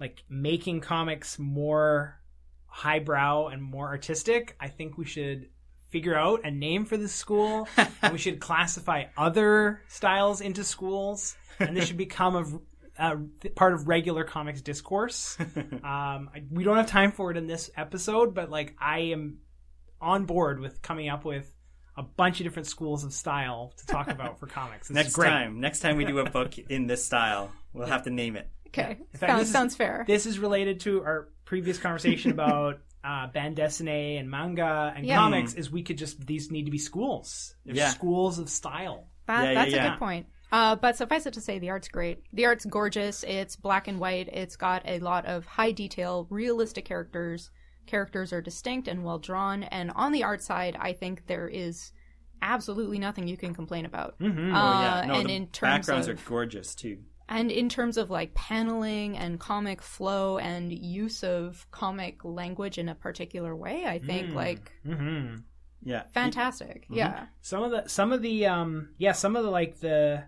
like 0.00 0.22
making 0.28 0.80
comics 0.80 1.38
more 1.38 2.20
highbrow 2.66 3.48
and 3.48 3.62
more 3.62 3.88
artistic, 3.88 4.56
I 4.60 4.68
think 4.68 4.96
we 4.96 5.04
should 5.04 5.48
figure 5.90 6.14
out 6.14 6.44
a 6.44 6.50
name 6.50 6.84
for 6.84 6.96
this 6.96 7.14
school. 7.14 7.68
and 8.02 8.12
we 8.12 8.18
should 8.18 8.40
classify 8.40 9.04
other 9.16 9.82
styles 9.88 10.40
into 10.40 10.64
schools, 10.64 11.36
and 11.58 11.76
this 11.76 11.86
should 11.86 11.96
become 11.96 12.62
a, 12.98 13.12
a 13.12 13.48
part 13.50 13.72
of 13.74 13.88
regular 13.88 14.24
comics 14.24 14.60
discourse. 14.60 15.36
Um, 15.72 16.30
I, 16.34 16.42
we 16.50 16.64
don't 16.64 16.76
have 16.76 16.88
time 16.88 17.12
for 17.12 17.30
it 17.30 17.36
in 17.36 17.46
this 17.46 17.70
episode, 17.76 18.34
but 18.34 18.50
like 18.50 18.74
I 18.78 18.98
am 19.12 19.38
on 20.00 20.24
board 20.26 20.60
with 20.60 20.82
coming 20.82 21.08
up 21.08 21.24
with 21.24 21.50
a 21.96 22.02
bunch 22.02 22.40
of 22.40 22.44
different 22.44 22.66
schools 22.68 23.04
of 23.04 23.12
style 23.12 23.72
to 23.78 23.86
talk 23.86 24.08
about 24.10 24.38
for 24.38 24.46
comics. 24.46 24.88
This 24.88 24.94
next 24.94 25.12
great. 25.14 25.28
time, 25.30 25.60
next 25.60 25.80
time 25.80 25.96
we 25.96 26.04
do 26.04 26.18
a 26.18 26.28
book 26.28 26.58
in 26.58 26.86
this 26.86 27.04
style, 27.04 27.50
we'll 27.72 27.86
have 27.86 28.02
to 28.04 28.10
name 28.10 28.36
it. 28.36 28.48
Okay, 28.68 28.98
In 29.14 29.18
fact, 29.18 29.30
sounds, 29.30 29.40
this 29.40 29.48
is- 29.48 29.52
sounds 29.52 29.76
fair. 29.76 30.04
This 30.06 30.26
is 30.26 30.38
related 30.38 30.80
to 30.80 31.02
our 31.02 31.28
previous 31.46 31.78
conversation 31.78 32.30
about 32.32 32.80
uh, 33.04 33.26
bande 33.28 33.56
dessinée 33.56 34.18
and 34.18 34.30
manga 34.30 34.92
and 34.96 35.06
Yeah. 35.06 35.16
comics. 35.16 35.54
Is 35.54 35.70
we 35.70 35.82
could 35.82 35.98
just 35.98 36.26
these 36.26 36.50
need 36.50 36.64
to 36.64 36.70
be 36.70 36.78
schools. 36.78 37.54
They're 37.64 37.76
Yeah. 37.76 37.88
schools 37.90 38.38
of 38.38 38.48
style. 38.48 39.08
That, 39.26 39.42
Yeah, 39.44 39.48
yeah, 39.50 39.54
that's 39.54 39.72
a 39.72 39.76
yeah. 39.76 39.90
good 39.90 39.98
point. 39.98 40.26
Uh, 40.50 40.74
but 40.76 40.96
suffice 40.96 41.26
it 41.26 41.34
to 41.34 41.40
say, 41.42 41.58
the 41.58 41.68
art's 41.68 41.88
great. 41.88 42.22
The 42.32 42.46
art's 42.46 42.64
gorgeous. 42.64 43.22
It's 43.24 43.54
black 43.56 43.86
and 43.86 44.00
white. 44.00 44.28
It's 44.28 44.56
got 44.56 44.82
a 44.86 44.98
lot 45.00 45.26
of 45.26 45.44
high 45.44 45.72
detail, 45.72 46.26
realistic 46.30 46.86
characters. 46.86 47.50
Characters 47.86 48.32
are 48.32 48.40
distinct 48.40 48.88
and 48.88 49.04
well 49.04 49.18
drawn. 49.18 49.62
And 49.64 49.90
on 49.94 50.12
the 50.12 50.24
art 50.24 50.42
side, 50.42 50.76
I 50.80 50.94
think 50.94 51.26
there 51.26 51.48
is 51.48 51.92
absolutely 52.40 52.98
nothing 52.98 53.28
you 53.28 53.36
can 53.36 53.54
complain 53.54 53.84
about. 53.84 54.18
Mm-hmm. 54.20 54.54
Uh, 54.54 54.58
Oh, 54.58 54.80
yeah. 54.80 55.04
No, 55.06 55.14
and 55.20 55.28
the 55.28 55.34
in 55.34 55.46
terms 55.48 55.86
backgrounds 55.86 56.08
of 56.08 56.18
are 56.18 56.28
gorgeous 56.28 56.74
too. 56.74 56.98
And 57.28 57.50
in 57.50 57.68
terms 57.68 57.96
of 57.96 58.10
like 58.10 58.34
paneling 58.34 59.16
and 59.16 59.38
comic 59.38 59.82
flow 59.82 60.38
and 60.38 60.72
use 60.72 61.22
of 61.22 61.66
comic 61.70 62.24
language 62.24 62.78
in 62.78 62.88
a 62.88 62.94
particular 62.94 63.54
way, 63.54 63.84
I 63.86 63.98
think 63.98 64.30
Mm. 64.30 64.34
like 64.34 64.72
Mm-hmm. 64.86 65.36
Yeah. 65.82 66.02
fantastic. 66.12 66.86
Yeah. 66.90 67.26
Some 67.40 67.62
of 67.62 67.70
the 67.70 67.88
some 67.88 68.12
of 68.12 68.22
the 68.22 68.46
um 68.46 68.90
yeah 68.98 69.12
some 69.12 69.36
of 69.36 69.44
the 69.44 69.50
like 69.50 69.78
the 69.80 70.24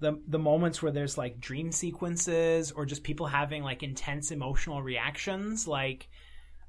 the 0.00 0.20
the 0.28 0.38
moments 0.38 0.82
where 0.82 0.92
there's 0.92 1.18
like 1.18 1.40
dream 1.40 1.72
sequences 1.72 2.70
or 2.72 2.84
just 2.86 3.02
people 3.02 3.26
having 3.26 3.62
like 3.62 3.82
intense 3.82 4.30
emotional 4.30 4.80
reactions 4.82 5.66
like 5.66 6.08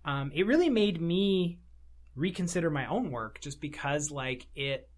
um 0.06 0.32
it 0.34 0.48
really 0.48 0.70
made 0.70 1.00
me 1.00 1.60
reconsider 2.16 2.70
my 2.72 2.88
own 2.88 3.12
work 3.12 3.40
just 3.42 3.62
because 3.62 4.10
like 4.10 4.48
it 4.56 4.90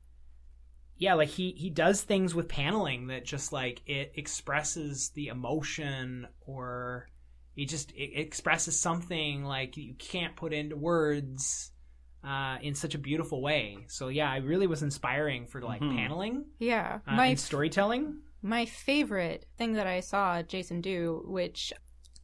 yeah 1.02 1.16
like 1.16 1.30
he 1.30 1.52
he 1.58 1.70
does 1.70 2.02
things 2.04 2.34
with 2.36 2.48
paneling 2.48 3.08
that 3.08 3.26
just 3.26 3.52
like 3.52 3.82
it 3.88 4.12
expresses 4.16 5.10
the 5.16 5.28
emotion 5.28 6.28
or 6.46 7.08
it 7.58 7.68
just 7.68 7.92
it 7.92 8.12
expresses 8.26 8.80
something 8.80 9.44
like 9.44 9.76
you 9.76 9.96
can't 9.96 10.36
put 10.38 10.54
into 10.54 10.78
words 10.78 11.72
uh, 12.24 12.58
in 12.62 12.76
such 12.76 12.94
a 12.94 13.00
beautiful 13.00 13.42
way. 13.42 13.80
So 13.88 14.10
yeah, 14.10 14.32
it 14.36 14.44
really 14.44 14.68
was 14.68 14.84
inspiring 14.84 15.48
for 15.48 15.60
like 15.60 15.82
Mhm. 15.82 15.96
paneling 15.98 16.46
Yeah. 16.60 17.00
uh, 17.08 17.16
My 17.16 17.28
and 17.28 17.40
storytelling. 17.40 18.22
My 18.44 18.66
favorite 18.66 19.48
thing 19.58 19.74
that 19.74 19.88
I 19.88 20.02
saw 20.02 20.44
Jason 20.44 20.82
do, 20.82 21.24
which 21.26 21.74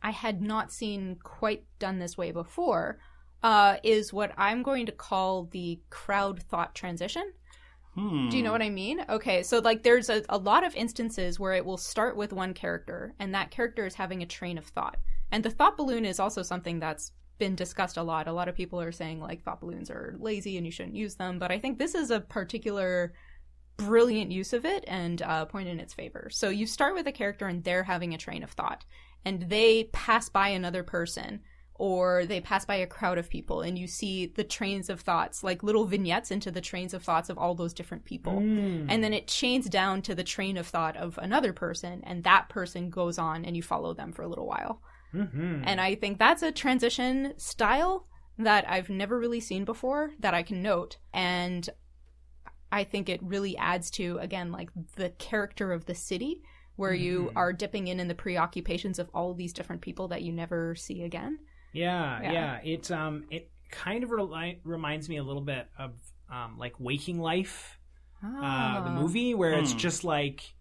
I 0.03 0.11
had 0.11 0.39
not 0.41 0.71
seen 0.71 1.17
quite 1.23 1.65
done 1.79 1.97
this 1.97 2.15
way 2.15 2.31
before, 2.31 2.99
uh, 3.41 3.77
is 3.83 4.13
what 4.13 4.31
I'm 4.37 4.61
going 4.61 4.85
to 4.85 4.91
call 4.91 5.45
the 5.45 5.81
crowd 5.89 6.43
thought 6.43 6.75
transition. 6.75 7.33
Hmm. 7.97 8.29
Do 8.29 8.37
you 8.37 8.43
know 8.43 8.51
what 8.51 8.61
I 8.61 8.69
mean? 8.69 9.03
Okay, 9.09 9.41
so 9.41 9.57
like 9.57 9.81
there's 9.81 10.09
a, 10.09 10.23
a 10.29 10.37
lot 10.37 10.63
of 10.63 10.75
instances 10.75 11.39
where 11.39 11.53
it 11.53 11.65
will 11.65 11.77
start 11.77 12.15
with 12.15 12.31
one 12.31 12.53
character, 12.53 13.15
and 13.19 13.33
that 13.33 13.49
character 13.49 13.87
is 13.87 13.95
having 13.95 14.21
a 14.21 14.27
train 14.27 14.59
of 14.59 14.65
thought. 14.65 14.97
And 15.31 15.43
the 15.43 15.49
thought 15.49 15.77
balloon 15.77 16.05
is 16.05 16.19
also 16.19 16.43
something 16.43 16.79
that's 16.79 17.11
been 17.39 17.55
discussed 17.55 17.97
a 17.97 18.03
lot. 18.03 18.27
A 18.27 18.33
lot 18.33 18.47
of 18.47 18.55
people 18.55 18.79
are 18.79 18.91
saying 18.91 19.19
like 19.19 19.41
thought 19.41 19.61
balloons 19.61 19.89
are 19.89 20.15
lazy 20.19 20.57
and 20.57 20.65
you 20.65 20.71
shouldn't 20.71 20.95
use 20.95 21.15
them, 21.15 21.39
but 21.39 21.51
I 21.51 21.57
think 21.57 21.79
this 21.79 21.95
is 21.95 22.11
a 22.11 22.19
particular 22.19 23.13
brilliant 23.77 24.31
use 24.31 24.53
of 24.53 24.65
it 24.65 24.83
and 24.87 25.21
uh, 25.21 25.45
point 25.45 25.67
in 25.67 25.79
its 25.79 25.93
favor. 25.93 26.29
So 26.31 26.49
you 26.49 26.67
start 26.67 26.93
with 26.93 27.07
a 27.07 27.11
character 27.11 27.47
and 27.47 27.63
they're 27.63 27.83
having 27.83 28.13
a 28.13 28.17
train 28.17 28.43
of 28.43 28.51
thought, 28.51 28.85
and 29.25 29.49
they 29.49 29.85
pass 29.85 30.29
by 30.29 30.49
another 30.49 30.83
person 30.83 31.41
or 31.79 32.25
they 32.25 32.41
pass 32.41 32.65
by 32.65 32.75
a 32.75 32.87
crowd 32.87 33.17
of 33.17 33.29
people 33.29 33.61
and 33.61 33.77
you 33.77 33.87
see 33.87 34.25
the 34.25 34.43
trains 34.43 34.89
of 34.89 35.01
thoughts 35.01 35.43
like 35.43 35.61
little 35.63 35.85
vignettes 35.85 36.31
into 36.31 36.49
the 36.51 36.61
trains 36.61 36.93
of 36.93 37.03
thoughts 37.03 37.29
of 37.29 37.37
all 37.37 37.53
those 37.55 37.73
different 37.73 38.03
people 38.05 38.33
Mm. 38.39 38.85
and 38.89 39.03
then 39.03 39.13
it 39.13 39.27
chains 39.27 39.67
down 39.69 40.01
to 40.03 40.15
the 40.15 40.23
train 40.23 40.57
of 40.57 40.65
thought 40.67 40.97
of 40.97 41.17
another 41.21 41.53
person 41.53 42.01
and 42.05 42.23
that 42.23 42.49
person 42.49 42.89
goes 42.89 43.17
on 43.19 43.45
and 43.45 43.55
you 43.55 43.61
follow 43.63 43.93
them 43.93 44.11
for 44.11 44.21
a 44.23 44.27
little 44.27 44.47
while 44.47 44.81
Mhm. 45.13 45.63
and 45.65 45.79
i 45.79 45.95
think 45.95 46.17
that's 46.19 46.43
a 46.43 46.51
transition 46.51 47.33
style 47.37 48.07
that 48.37 48.69
i've 48.69 48.89
never 48.89 49.17
really 49.19 49.39
seen 49.39 49.63
before 49.65 50.11
that 50.19 50.33
i 50.33 50.43
can 50.43 50.61
note 50.61 50.97
and 51.13 51.69
i 52.71 52.83
think 52.83 53.07
it 53.09 53.21
really 53.23 53.55
adds 53.57 53.89
to 53.91 54.17
again 54.19 54.51
like 54.51 54.69
the 54.95 55.09
character 55.11 55.71
of 55.71 55.85
the 55.85 55.95
city 55.95 56.41
where 56.75 56.93
you 56.93 57.29
Mhm. 57.29 57.31
are 57.35 57.53
dipping 57.53 57.87
in 57.87 57.99
in 57.99 58.07
the 58.07 58.13
preoccupations 58.15 58.99
of 58.99 59.09
all 59.13 59.33
these 59.33 59.53
different 59.53 59.81
people 59.81 60.07
that 60.09 60.21
you 60.21 60.31
never 60.31 60.75
see 60.75 61.01
again 61.03 61.39
Yeah, 61.77 62.21
Yeah. 62.21 62.31
yeah, 62.31 62.59
It 62.63 62.91
um 62.91 63.25
it 63.29 63.49
kind 63.69 64.03
of 64.03 64.09
reli- 64.09 64.59
reminds 64.63 65.07
me 65.09 65.17
a 65.17 65.23
little 65.23 65.41
bit 65.41 65.67
of 65.77 65.93
um 66.29 66.57
like 66.57 66.79
Waking 66.79 67.19
Life, 67.19 67.79
uh, 68.23 68.27
the 68.83 68.89
Ah. 68.89 68.95
movie, 68.99 69.33
where 69.33 69.53
it's 69.53 69.73
Hmm. 69.73 69.77
just 69.77 70.03
like 70.03 70.53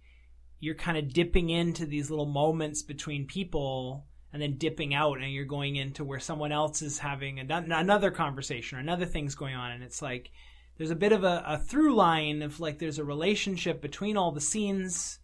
you're 0.61 0.75
kind 0.75 0.97
of 0.99 1.13
dipping 1.13 1.51
into 1.51 1.87
these 1.87 2.11
little 2.11 2.27
moments 2.27 2.83
between 2.83 3.27
people 3.27 4.07
and 4.33 4.41
then 4.43 4.57
dipping 4.57 4.95
out 4.95 5.19
and 5.21 5.33
you're 5.33 5.45
going 5.45 5.77
into 5.77 6.03
where 6.05 6.19
someone 6.19 6.51
else 6.53 6.83
is 6.83 6.99
having 6.99 7.39
an- 7.39 7.51
another 7.73 8.11
conversation 8.11 8.77
or 8.77 8.81
another 8.81 9.07
thing's 9.07 9.35
going 9.35 9.55
on 9.55 9.71
and 9.71 9.83
it's 9.83 10.03
like 10.03 10.31
there's 10.77 10.91
a 10.91 10.97
bit 10.97 11.13
of 11.13 11.25
a, 11.25 11.43
a 11.47 11.59
through 11.59 11.95
line 11.95 12.43
of 12.43 12.59
like 12.61 12.79
there's 12.79 12.99
a 12.99 13.05
relationship 13.05 13.81
between 13.81 14.17
all 14.17 14.33
the 14.33 14.41
scenes 14.41 15.21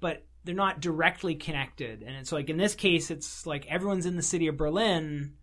but 0.00 0.24
they're 0.44 0.54
not 0.54 0.80
directly 0.80 1.34
connected 1.34 2.02
and 2.02 2.16
it's 2.16 2.32
like 2.32 2.48
in 2.48 2.56
this 2.56 2.74
case 2.74 3.10
it's 3.10 3.46
like 3.46 3.66
everyone's 3.66 4.06
in 4.06 4.16
the 4.16 4.22
city 4.22 4.46
of 4.46 4.56
berlin 4.56 5.34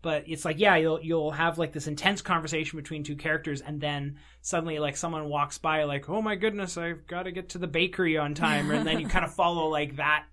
but 0.00 0.24
it's 0.28 0.44
like 0.44 0.58
yeah 0.60 0.76
you'll 0.76 1.00
you'll 1.02 1.32
have 1.32 1.58
like 1.58 1.72
this 1.72 1.88
intense 1.88 2.22
conversation 2.22 2.76
between 2.76 3.02
two 3.02 3.16
characters 3.16 3.60
and 3.60 3.80
then 3.80 4.16
suddenly 4.40 4.78
like 4.78 4.96
someone 4.96 5.28
walks 5.28 5.58
by 5.58 5.82
like 5.84 6.08
oh 6.08 6.22
my 6.22 6.36
goodness 6.36 6.78
i've 6.78 7.06
got 7.06 7.24
to 7.24 7.32
get 7.32 7.48
to 7.50 7.58
the 7.58 7.66
bakery 7.66 8.16
on 8.16 8.34
time 8.34 8.70
and 8.70 8.86
then 8.86 9.00
you 9.00 9.08
kind 9.08 9.24
of 9.24 9.34
follow 9.34 9.66
like 9.68 9.96
that 9.96 10.24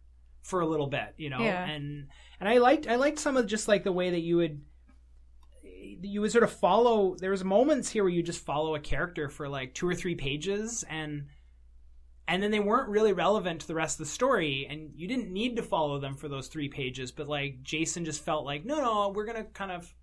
for 0.44 0.60
a 0.62 0.68
little 0.68 0.88
bit 0.88 1.16
you 1.18 1.30
know 1.32 1.40
Yeah. 1.40 1.66
and 1.66 2.08
and 2.40 2.48
i 2.48 2.60
liked 2.60 2.88
i 2.88 2.96
liked 2.98 3.18
some 3.18 3.38
of 3.38 3.48
just 3.48 3.68
like 3.68 3.84
the 3.84 3.92
way 3.92 4.12
that 4.12 4.22
you 4.22 4.38
would 4.38 4.62
you 6.02 6.22
would 6.22 6.32
sort 6.32 6.44
of 6.44 6.52
follow 6.52 7.16
there 7.16 7.32
was 7.32 7.44
moments 7.44 7.90
here 7.90 8.04
where 8.04 8.12
you 8.12 8.22
just 8.22 8.44
follow 8.46 8.76
a 8.76 8.80
character 8.80 9.30
for 9.30 9.50
like 9.50 9.74
two 9.74 9.88
or 9.88 9.96
three 9.96 10.14
pages 10.16 10.84
and 10.90 11.26
and 12.28 12.42
then 12.42 12.50
they 12.52 12.60
weren't 12.60 12.90
really 12.90 13.14
relevant 13.14 13.62
to 13.62 13.68
the 13.68 13.76
rest 13.76 14.00
of 14.00 14.06
the 14.06 14.12
story 14.12 14.66
and 14.70 14.92
you 14.96 15.08
didn't 15.08 15.32
need 15.32 15.56
to 15.56 15.64
follow 15.64 16.00
them 16.00 16.16
for 16.16 16.28
those 16.28 16.48
three 16.48 16.68
pages 16.70 17.12
but 17.12 17.28
like 17.28 17.62
jason 17.64 18.04
just 18.06 18.24
felt 18.24 18.46
like 18.46 18.66
no 18.66 18.82
no 18.82 19.10
we're 19.10 19.26
gonna 19.26 19.44
kind 19.44 19.72
of 19.72 19.94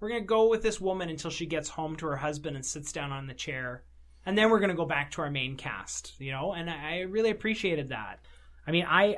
we're 0.00 0.08
gonna 0.08 0.20
go 0.20 0.48
with 0.48 0.62
this 0.62 0.80
woman 0.80 1.08
until 1.08 1.30
she 1.30 1.46
gets 1.46 1.68
home 1.68 1.94
to 1.96 2.06
her 2.06 2.16
husband 2.16 2.56
and 2.56 2.64
sits 2.66 2.92
down 2.92 3.12
on 3.12 3.26
the 3.26 3.34
chair 3.34 3.84
and 4.26 4.36
then 4.36 4.50
we're 4.50 4.60
gonna 4.60 4.74
go 4.74 4.84
back 4.86 5.10
to 5.10 5.22
our 5.22 5.30
main 5.30 5.56
cast 5.56 6.14
you 6.20 6.32
know 6.32 6.52
and 6.52 6.68
i 6.68 7.00
really 7.00 7.30
appreciated 7.30 7.88
that 7.90 8.18
i 8.66 8.70
mean 8.72 8.84
i 8.88 9.16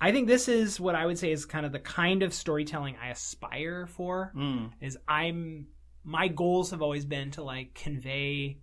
i 0.00 0.12
think 0.12 0.28
this 0.28 0.48
is 0.48 0.78
what 0.78 0.94
i 0.94 1.06
would 1.06 1.18
say 1.18 1.32
is 1.32 1.44
kind 1.46 1.64
of 1.64 1.72
the 1.72 1.78
kind 1.78 2.22
of 2.22 2.32
storytelling 2.34 2.96
i 3.02 3.08
aspire 3.08 3.86
for 3.86 4.32
Mm. 4.36 4.70
is 4.80 4.98
i'm 5.08 5.68
my 6.04 6.28
goals 6.28 6.70
have 6.70 6.80
always 6.82 7.04
been 7.04 7.30
to 7.32 7.42
like 7.42 7.74
convey 7.74 8.58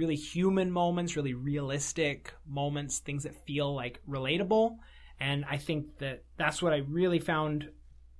really 0.00 0.16
human 0.16 0.70
moments, 0.70 1.14
really 1.14 1.34
realistic 1.34 2.32
moments, 2.48 3.00
things 3.00 3.24
that 3.24 3.46
feel 3.46 3.74
like 3.74 4.00
relatable. 4.08 4.78
And 5.20 5.44
I 5.44 5.58
think 5.58 5.98
that 5.98 6.24
that's 6.38 6.62
what 6.62 6.72
I 6.72 6.78
really 6.78 7.18
found 7.18 7.68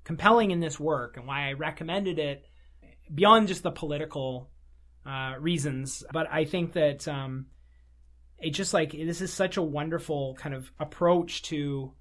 compelling 0.04 0.50
in 0.50 0.60
this 0.60 0.78
work 0.78 1.16
and 1.16 1.26
why 1.26 1.48
I 1.48 1.54
recommended 1.54 2.18
it 2.18 2.44
beyond 3.12 3.48
just 3.48 3.62
the 3.62 3.70
political 3.70 4.50
uh, 5.06 5.36
reasons. 5.40 6.04
But 6.12 6.30
I 6.30 6.44
think 6.44 6.74
that 6.74 7.08
um, 7.08 7.46
it 8.38 8.50
just 8.50 8.74
like 8.74 8.92
this 8.92 9.22
is 9.22 9.32
such 9.32 9.56
a 9.56 9.62
wonderful 9.62 10.34
kind 10.34 10.54
of 10.54 10.70
approach 10.78 11.42
to 11.44 11.94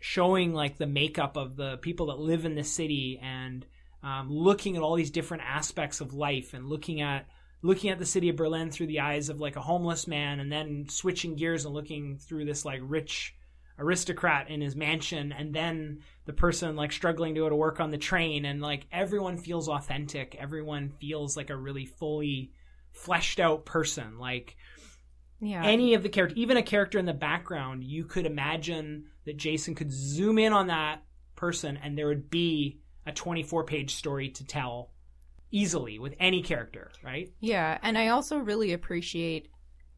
showing 0.00 0.52
like 0.52 0.76
the 0.76 0.88
makeup 0.88 1.36
of 1.36 1.54
the 1.54 1.76
people 1.76 2.06
that 2.06 2.18
live 2.18 2.44
in 2.44 2.56
the 2.56 2.64
city 2.64 3.20
and 3.22 3.64
um, 4.02 4.28
looking 4.28 4.76
at 4.76 4.82
all 4.82 4.96
these 4.96 5.12
different 5.12 5.44
aspects 5.46 6.00
of 6.00 6.14
life 6.14 6.52
and 6.52 6.66
looking 6.66 7.00
at 7.00 7.28
looking 7.62 7.90
at 7.90 7.98
the 7.98 8.06
city 8.06 8.28
of 8.28 8.36
Berlin 8.36 8.70
through 8.70 8.86
the 8.86 9.00
eyes 9.00 9.28
of 9.28 9.40
like 9.40 9.56
a 9.56 9.60
homeless 9.60 10.06
man 10.06 10.40
and 10.40 10.50
then 10.50 10.86
switching 10.88 11.36
gears 11.36 11.64
and 11.64 11.74
looking 11.74 12.18
through 12.18 12.44
this 12.44 12.64
like 12.64 12.80
rich 12.82 13.34
aristocrat 13.78 14.50
in 14.50 14.60
his 14.60 14.76
mansion 14.76 15.32
and 15.32 15.54
then 15.54 16.00
the 16.26 16.32
person 16.32 16.76
like 16.76 16.92
struggling 16.92 17.34
to 17.34 17.40
go 17.40 17.48
to 17.48 17.56
work 17.56 17.80
on 17.80 17.90
the 17.90 17.98
train 17.98 18.44
and 18.44 18.60
like 18.60 18.86
everyone 18.92 19.38
feels 19.38 19.68
authentic. 19.68 20.36
Everyone 20.38 20.90
feels 21.00 21.36
like 21.36 21.50
a 21.50 21.56
really 21.56 21.86
fully 21.86 22.52
fleshed 22.92 23.40
out 23.40 23.64
person. 23.64 24.18
Like 24.18 24.56
yeah. 25.40 25.64
any 25.64 25.94
of 25.94 26.02
the 26.02 26.08
character 26.08 26.36
even 26.36 26.56
a 26.56 26.62
character 26.62 26.98
in 26.98 27.06
the 27.06 27.14
background 27.14 27.82
you 27.82 28.04
could 28.04 28.26
imagine 28.26 29.06
that 29.24 29.36
jason 29.36 29.74
could 29.74 29.90
zoom 29.90 30.38
in 30.38 30.52
on 30.52 30.66
that 30.66 31.02
person 31.34 31.78
and 31.82 31.96
there 31.96 32.06
would 32.06 32.30
be 32.30 32.78
a 33.06 33.12
24 33.12 33.64
page 33.64 33.94
story 33.94 34.28
to 34.28 34.44
tell 34.44 34.90
easily 35.50 35.98
with 35.98 36.14
any 36.20 36.42
character 36.42 36.90
right 37.02 37.32
Yeah, 37.40 37.78
and 37.82 37.98
I 37.98 38.08
also 38.08 38.38
really 38.38 38.72
appreciate 38.72 39.48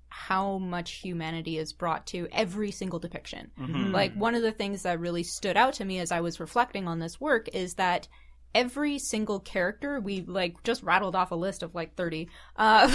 how 0.09 0.59
much 0.59 0.93
humanity 0.93 1.57
is 1.57 1.73
brought 1.73 2.07
to 2.07 2.29
every 2.33 2.71
single 2.71 2.99
depiction. 2.99 3.51
Mhm. 3.59 3.93
Like 3.93 4.13
one 4.15 4.35
of 4.35 4.43
the 4.43 4.53
things 4.53 4.83
that 4.83 5.01
really 5.01 5.23
stood 5.23 5.57
out 5.57 5.73
to 5.75 5.87
me 5.87 6.01
as 6.01 6.13
I 6.13 6.21
was 6.21 6.39
reflecting 6.39 6.87
on 6.87 6.99
this 6.99 7.19
work 7.19 7.49
is 7.55 7.75
that 7.75 8.09
every 8.55 8.99
single 8.99 9.41
character 9.41 10.01
we 10.01 10.21
like 10.21 10.63
just 10.65 10.83
rattled 10.83 11.17
off 11.17 11.31
a 11.31 11.35
list 11.35 11.63
of 11.63 11.75
like 11.75 11.97
30 11.97 12.29
uh 12.57 12.87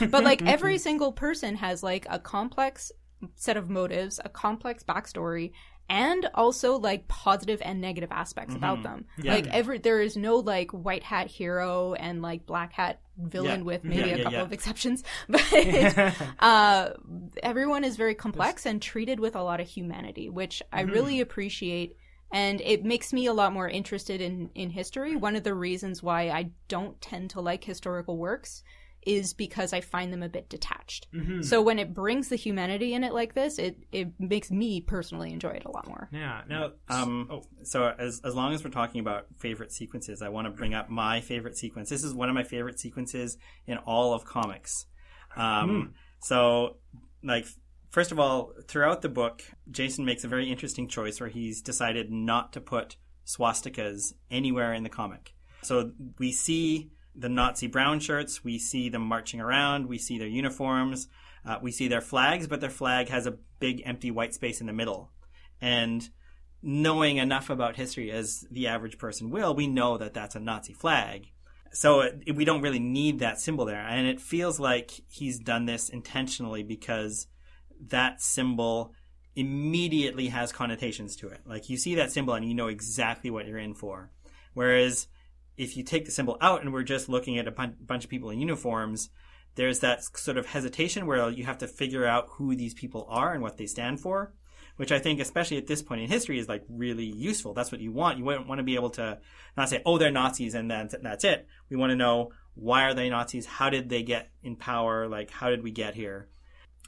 but 0.10 0.24
like 0.24 0.42
every 0.42 0.78
single 0.88 1.12
person 1.12 1.54
has 1.54 1.80
like 1.82 2.04
a 2.10 2.18
complex 2.18 2.90
set 3.36 3.56
of 3.56 3.70
motives 3.70 4.18
a 4.24 4.28
complex 4.28 4.82
backstory 4.82 5.52
and 5.88 6.28
also 6.34 6.78
like 6.78 7.06
positive 7.08 7.62
and 7.64 7.80
negative 7.80 8.10
aspects 8.12 8.54
about 8.54 8.82
them. 8.82 9.06
Mm-hmm. 9.18 9.26
Yeah. 9.26 9.34
Like 9.34 9.46
every 9.48 9.78
there 9.78 10.00
is 10.00 10.16
no 10.16 10.36
like 10.36 10.70
white 10.72 11.02
hat 11.02 11.28
hero 11.28 11.94
and 11.94 12.22
like 12.22 12.44
black 12.46 12.72
hat 12.72 13.00
villain 13.16 13.60
Yeah. 13.60 13.64
with 13.64 13.84
maybe 13.84 14.08
Yeah, 14.10 14.16
a 14.16 14.22
couple 14.24 14.40
of 14.40 14.52
exceptions, 14.52 15.04
but 15.28 15.42
uh, 16.40 16.90
everyone 17.42 17.84
is 17.84 17.96
very 17.96 18.14
complex 18.14 18.66
and 18.66 18.80
treated 18.82 19.20
with 19.20 19.36
a 19.36 19.42
lot 19.42 19.60
of 19.60 19.66
humanity, 19.68 20.28
which 20.28 20.62
I 20.72 20.82
Mm-hmm. 20.82 20.92
really 20.92 21.20
appreciate. 21.20 21.96
And 22.32 22.60
it 22.60 22.84
makes 22.84 23.12
me 23.12 23.26
a 23.26 23.32
lot 23.32 23.52
more 23.52 23.68
interested 23.68 24.20
in, 24.20 24.50
in 24.56 24.70
history. 24.70 25.14
One 25.14 25.36
of 25.36 25.44
the 25.44 25.54
reasons 25.54 26.02
why 26.02 26.28
I 26.30 26.50
don't 26.66 27.00
tend 27.00 27.30
to 27.30 27.40
like 27.40 27.62
historical 27.62 28.16
works 28.18 28.64
is 29.06 29.32
because 29.32 29.72
I 29.72 29.80
find 29.80 30.12
them 30.12 30.22
a 30.22 30.28
bit 30.28 30.48
detached. 30.48 31.06
Mm-hmm. 31.14 31.42
So 31.42 31.62
when 31.62 31.78
it 31.78 31.94
brings 31.94 32.28
the 32.28 32.36
humanity 32.36 32.92
in 32.92 33.04
it 33.04 33.14
like 33.14 33.34
this, 33.34 33.58
it, 33.58 33.78
it 33.92 34.08
makes 34.18 34.50
me 34.50 34.80
personally 34.80 35.32
enjoy 35.32 35.50
it 35.50 35.64
a 35.64 35.70
lot 35.70 35.86
more. 35.86 36.08
Yeah. 36.12 36.42
Now, 36.48 36.72
Um, 36.88 37.28
oh, 37.30 37.42
So 37.62 37.94
as 37.98 38.20
as 38.24 38.34
long 38.34 38.52
as 38.52 38.64
we're 38.64 38.70
talking 38.70 39.00
about 39.00 39.26
favorite 39.38 39.72
sequences, 39.72 40.22
I 40.22 40.28
want 40.28 40.46
to 40.46 40.50
bring 40.50 40.74
up 40.74 40.90
my 40.90 41.20
favorite 41.20 41.56
sequence. 41.56 41.88
This 41.88 42.04
is 42.04 42.12
one 42.12 42.28
of 42.28 42.34
my 42.34 42.44
favorite 42.44 42.80
sequences 42.80 43.38
in 43.66 43.78
all 43.78 44.12
of 44.12 44.24
comics. 44.24 44.86
Um, 45.36 45.94
So, 46.20 46.78
like, 47.22 47.46
first 47.90 48.10
of 48.10 48.18
all, 48.18 48.52
throughout 48.66 49.02
the 49.02 49.08
book, 49.08 49.42
Jason 49.70 50.04
makes 50.04 50.24
a 50.24 50.28
very 50.28 50.50
interesting 50.50 50.88
choice 50.88 51.20
where 51.20 51.28
he's 51.28 51.62
decided 51.62 52.10
not 52.10 52.52
to 52.54 52.60
put 52.60 52.96
swastikas 53.26 54.14
anywhere 54.30 54.72
in 54.72 54.82
the 54.82 54.88
comic. 54.88 55.34
So 55.62 55.92
we 56.18 56.32
see 56.32 56.90
the 57.16 57.28
Nazi 57.28 57.66
brown 57.66 58.00
shirts, 58.00 58.44
we 58.44 58.58
see 58.58 58.88
them 58.88 59.02
marching 59.02 59.40
around, 59.40 59.86
we 59.86 59.98
see 59.98 60.18
their 60.18 60.28
uniforms, 60.28 61.08
uh, 61.44 61.58
we 61.62 61.72
see 61.72 61.88
their 61.88 62.00
flags, 62.00 62.46
but 62.46 62.60
their 62.60 62.70
flag 62.70 63.08
has 63.08 63.26
a 63.26 63.38
big 63.58 63.82
empty 63.84 64.10
white 64.10 64.34
space 64.34 64.60
in 64.60 64.66
the 64.66 64.72
middle. 64.72 65.10
And 65.60 66.08
knowing 66.62 67.16
enough 67.16 67.48
about 67.48 67.76
history 67.76 68.10
as 68.10 68.44
the 68.50 68.66
average 68.66 68.98
person 68.98 69.30
will, 69.30 69.54
we 69.54 69.66
know 69.66 69.96
that 69.98 70.14
that's 70.14 70.34
a 70.34 70.40
Nazi 70.40 70.72
flag. 70.72 71.28
So 71.72 72.00
it, 72.00 72.34
we 72.34 72.44
don't 72.44 72.62
really 72.62 72.78
need 72.78 73.18
that 73.20 73.40
symbol 73.40 73.64
there. 73.64 73.86
And 73.86 74.06
it 74.06 74.20
feels 74.20 74.58
like 74.58 74.92
he's 75.08 75.38
done 75.38 75.66
this 75.66 75.88
intentionally 75.88 76.62
because 76.62 77.26
that 77.88 78.20
symbol 78.20 78.92
immediately 79.34 80.28
has 80.28 80.52
connotations 80.52 81.16
to 81.16 81.28
it. 81.28 81.40
Like 81.44 81.68
you 81.68 81.76
see 81.76 81.94
that 81.96 82.10
symbol 82.10 82.34
and 82.34 82.46
you 82.46 82.54
know 82.54 82.68
exactly 82.68 83.30
what 83.30 83.46
you're 83.46 83.58
in 83.58 83.74
for. 83.74 84.10
Whereas 84.54 85.06
if 85.56 85.76
you 85.76 85.82
take 85.82 86.04
the 86.04 86.10
symbol 86.10 86.36
out 86.40 86.62
and 86.62 86.72
we're 86.72 86.82
just 86.82 87.08
looking 87.08 87.38
at 87.38 87.48
a 87.48 87.50
bunch 87.50 88.04
of 88.04 88.10
people 88.10 88.30
in 88.30 88.40
uniforms, 88.40 89.10
there's 89.54 89.80
that 89.80 90.04
sort 90.16 90.36
of 90.36 90.46
hesitation 90.46 91.06
where 91.06 91.30
you 91.30 91.44
have 91.44 91.58
to 91.58 91.66
figure 91.66 92.06
out 92.06 92.28
who 92.32 92.54
these 92.54 92.74
people 92.74 93.06
are 93.08 93.32
and 93.32 93.42
what 93.42 93.56
they 93.56 93.66
stand 93.66 94.00
for, 94.00 94.34
which 94.76 94.92
I 94.92 94.98
think, 94.98 95.18
especially 95.18 95.56
at 95.56 95.66
this 95.66 95.82
point 95.82 96.02
in 96.02 96.10
history, 96.10 96.38
is 96.38 96.48
like 96.48 96.62
really 96.68 97.06
useful. 97.06 97.54
That's 97.54 97.72
what 97.72 97.80
you 97.80 97.90
want. 97.90 98.18
You 98.18 98.24
want 98.24 98.46
want 98.46 98.58
to 98.58 98.64
be 98.64 98.74
able 98.74 98.90
to 98.90 99.18
not 99.56 99.70
say, 99.70 99.80
"Oh, 99.86 99.96
they're 99.96 100.10
Nazis," 100.10 100.54
and 100.54 100.70
that's 100.70 100.94
that's 101.02 101.24
it. 101.24 101.46
We 101.70 101.76
want 101.76 101.90
to 101.90 101.96
know 101.96 102.32
why 102.54 102.84
are 102.84 102.94
they 102.94 103.08
Nazis? 103.08 103.46
How 103.46 103.70
did 103.70 103.88
they 103.88 104.02
get 104.02 104.30
in 104.42 104.56
power? 104.56 105.08
Like, 105.08 105.30
how 105.30 105.50
did 105.50 105.62
we 105.62 105.70
get 105.70 105.94
here? 105.94 106.28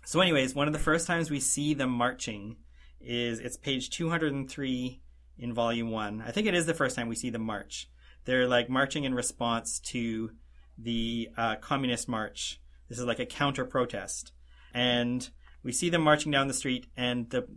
So, 0.04 0.20
anyways, 0.20 0.54
one 0.54 0.66
of 0.66 0.72
the 0.72 0.78
first 0.78 1.06
times 1.06 1.30
we 1.30 1.40
see 1.40 1.74
them 1.74 1.90
marching 1.90 2.56
is 3.00 3.40
it's 3.40 3.56
page 3.56 3.90
203 3.90 5.02
in 5.38 5.54
volume 5.54 5.90
one. 5.90 6.22
I 6.26 6.32
think 6.32 6.46
it 6.46 6.54
is 6.54 6.66
the 6.66 6.74
first 6.74 6.96
time 6.96 7.08
we 7.08 7.14
see 7.14 7.30
them 7.30 7.42
march. 7.42 7.88
They're 8.28 8.46
like 8.46 8.68
marching 8.68 9.04
in 9.04 9.14
response 9.14 9.80
to 9.86 10.32
the 10.76 11.30
uh, 11.34 11.56
communist 11.62 12.10
march. 12.10 12.60
This 12.90 12.98
is 12.98 13.06
like 13.06 13.20
a 13.20 13.24
counter 13.24 13.64
protest, 13.64 14.32
and 14.74 15.26
we 15.62 15.72
see 15.72 15.88
them 15.88 16.02
marching 16.02 16.30
down 16.30 16.46
the 16.46 16.52
street, 16.52 16.88
and 16.94 17.30
the 17.30 17.48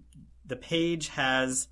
the 0.46 0.56
page 0.56 1.10
has 1.10 1.68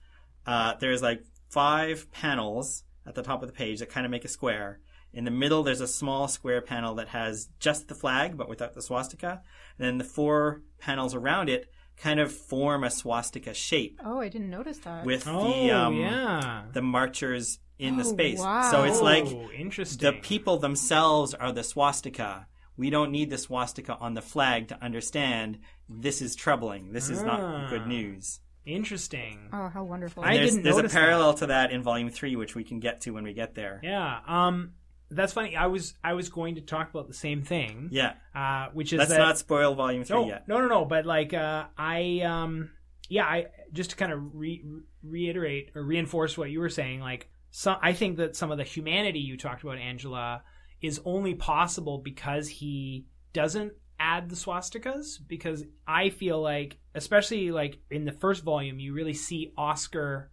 uh, 0.46 0.74
there's 0.82 1.02
like 1.02 1.24
five 1.48 2.12
panels 2.12 2.84
at 3.08 3.16
the 3.16 3.24
top 3.24 3.42
of 3.42 3.48
the 3.48 3.54
page 3.54 3.80
that 3.80 3.88
kind 3.88 4.06
of 4.06 4.12
make 4.12 4.26
a 4.26 4.28
square. 4.28 4.82
In 5.14 5.24
the 5.24 5.32
middle, 5.32 5.64
there's 5.64 5.80
a 5.80 5.88
small 5.88 6.28
square 6.28 6.62
panel 6.62 6.94
that 6.96 7.08
has 7.08 7.48
just 7.58 7.88
the 7.88 7.96
flag, 7.96 8.36
but 8.36 8.50
without 8.50 8.74
the 8.74 8.82
swastika. 8.82 9.42
And 9.78 9.88
then 9.88 9.98
the 9.98 10.04
four 10.04 10.64
panels 10.78 11.16
around 11.16 11.48
it 11.48 11.72
kind 12.02 12.20
of 12.20 12.32
form 12.32 12.84
a 12.84 12.90
swastika 12.90 13.54
shape 13.54 14.00
Oh, 14.04 14.20
I 14.20 14.30
didn't 14.30 14.50
notice 14.50 14.78
that. 14.80 15.06
with 15.06 15.28
oh, 15.28 15.44
the 15.66 15.72
um, 15.72 15.96
yeah. 15.96 16.64
the 16.74 16.82
marchers 16.82 17.60
in 17.78 17.98
the 17.98 18.04
Oh, 18.04 18.12
space. 18.12 18.40
wow. 18.40 18.72
So 18.72 18.84
it's 18.84 19.02
like 19.02 19.26
oh, 19.28 19.50
interesting. 19.56 20.06
the 20.06 20.18
people 20.20 20.58
themselves 20.58 21.34
are 21.34 21.52
the 21.52 21.64
swastika. 21.64 22.48
We 22.78 22.90
don't 22.90 23.12
need 23.12 23.30
the 23.30 23.38
swastika 23.38 23.96
on 23.98 24.14
the 24.14 24.22
flag 24.22 24.70
to 24.70 24.82
understand 24.84 25.60
this 25.90 26.22
is 26.22 26.36
troubling. 26.36 26.94
This 26.94 27.10
is 27.10 27.22
Ah. 27.22 27.26
not 27.26 27.70
good 27.70 27.88
news. 27.88 28.40
Interesting. 28.66 29.50
oh, 29.52 29.68
how 29.68 29.84
wonderful. 29.84 30.24
I 30.24 30.38
there's 30.38 30.52
didn't 30.52 30.64
there's 30.64 30.76
notice 30.78 30.94
a 30.94 30.96
parallel 30.96 31.34
to 31.36 31.48
that 31.48 31.72
in 31.72 31.82
volume 31.84 32.10
three, 32.10 32.36
which 32.36 32.56
we 32.56 32.64
can 32.64 32.80
get 32.80 33.02
to 33.02 33.12
when 33.12 33.24
we 33.24 33.34
get 33.34 33.56
there. 33.56 33.80
Yeah. 33.84 34.20
Um, 34.28 34.74
that's 35.12 35.34
funny. 35.34 35.56
I 35.56 35.67
was 35.67 35.93
I 36.04 36.13
was 36.13 36.30
going 36.30 36.56
to 36.56 36.62
talk 36.62 36.89
about 36.89 37.08
the 37.08 37.13
same 37.13 37.41
thing. 37.41 37.89
Yeah. 37.91 38.13
Uh, 38.36 38.67
which 38.74 38.93
is 38.93 39.00
Let's 39.00 39.12
that, 39.12 39.17
not 39.17 39.38
spoil 39.38 39.76
volume 39.76 40.04
three 40.04 40.15
no, 40.15 40.28
yet. 40.28 40.48
no, 40.48 40.60
no, 40.60 40.67
no. 40.67 40.86
But 40.86 41.06
like, 41.06 41.34
uh, 41.34 41.65
I, 41.78 42.22
um, 42.22 42.72
yeah, 43.10 43.26
I 43.26 43.48
just 43.74 43.91
to 43.91 43.95
kind 43.95 44.12
of 44.12 44.36
re- 44.36 44.63
reiterate 45.04 45.72
or 45.76 45.84
reinforce 45.84 46.38
what 46.38 46.52
you 46.52 46.60
were 46.60 46.69
saying. 46.69 47.00
Like, 47.00 47.30
some, 47.52 47.78
I 47.82 47.93
think 47.93 48.17
that 48.17 48.36
some 48.36 48.52
of 48.52 48.58
the 48.58 48.63
humanity 48.63 49.19
you 49.19 49.38
talked 49.38 49.63
about, 49.63 49.78
Angela, 49.78 50.43
is 50.82 51.02
only 51.06 51.34
possible 51.34 51.98
because 51.98 52.48
he 52.48 53.08
doesn't 53.34 53.74
add 54.00 54.30
the 54.30 54.36
swastikas. 54.36 55.17
Because 55.28 55.63
I 55.88 56.10
feel 56.10 56.39
like, 56.41 56.78
especially 56.93 57.52
like 57.52 57.80
in 57.89 58.06
the 58.06 58.12
first 58.12 58.43
volume, 58.43 58.80
you 58.80 58.93
really 58.93 59.15
see 59.15 59.54
Oscar 59.58 60.32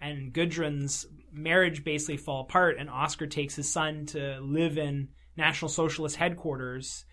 and 0.00 0.32
Gudrun's 0.32 1.06
marriage 1.36 1.84
basically 1.84 2.16
fall 2.16 2.42
apart, 2.42 2.76
and 2.78 2.90
Oscar 2.90 3.26
takes 3.26 3.54
his 3.54 3.70
son 3.70 4.06
to 4.06 4.40
live 4.40 4.78
in 4.78 5.08
National 5.36 5.68
Socialist 5.68 6.16
headquarters. 6.16 7.04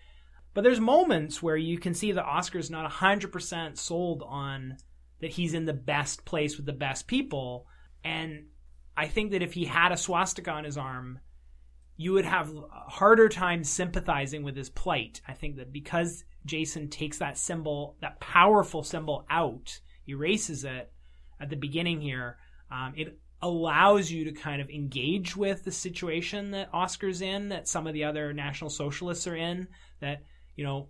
But 0.54 0.64
there's 0.64 0.80
moments 0.80 1.42
where 1.42 1.56
you 1.56 1.78
can 1.78 1.94
see 1.94 2.12
that 2.12 2.24
Oscar's 2.24 2.70
not 2.70 2.90
100% 2.90 3.76
sold 3.76 4.22
on 4.26 4.76
that 5.20 5.32
he's 5.32 5.54
in 5.54 5.64
the 5.64 5.72
best 5.72 6.24
place 6.24 6.56
with 6.56 6.66
the 6.66 6.72
best 6.72 7.06
people. 7.06 7.66
And 8.04 8.46
I 8.96 9.08
think 9.08 9.32
that 9.32 9.42
if 9.42 9.52
he 9.52 9.64
had 9.64 9.92
a 9.92 9.96
swastika 9.96 10.50
on 10.50 10.64
his 10.64 10.78
arm, 10.78 11.18
you 11.96 12.12
would 12.12 12.24
have 12.24 12.54
a 12.54 12.90
harder 12.90 13.28
time 13.28 13.64
sympathizing 13.64 14.42
with 14.42 14.56
his 14.56 14.70
plight. 14.70 15.20
I 15.26 15.32
think 15.32 15.56
that 15.56 15.72
because 15.72 16.24
Jason 16.44 16.88
takes 16.88 17.18
that 17.18 17.38
symbol, 17.38 17.96
that 18.00 18.20
powerful 18.20 18.82
symbol 18.82 19.26
out, 19.30 19.80
erases 20.06 20.64
it 20.64 20.92
at 21.40 21.50
the 21.50 21.56
beginning 21.56 22.00
here, 22.00 22.36
um, 22.70 22.92
it 22.96 23.18
allows 23.44 24.10
you 24.10 24.24
to 24.24 24.32
kind 24.32 24.62
of 24.62 24.70
engage 24.70 25.36
with 25.36 25.64
the 25.64 25.70
situation 25.70 26.52
that 26.52 26.70
Oscar's 26.72 27.20
in, 27.20 27.50
that 27.50 27.68
some 27.68 27.86
of 27.86 27.92
the 27.92 28.04
other 28.04 28.32
National 28.32 28.70
Socialists 28.70 29.26
are 29.26 29.36
in, 29.36 29.68
that, 30.00 30.22
you 30.56 30.64
know, 30.64 30.88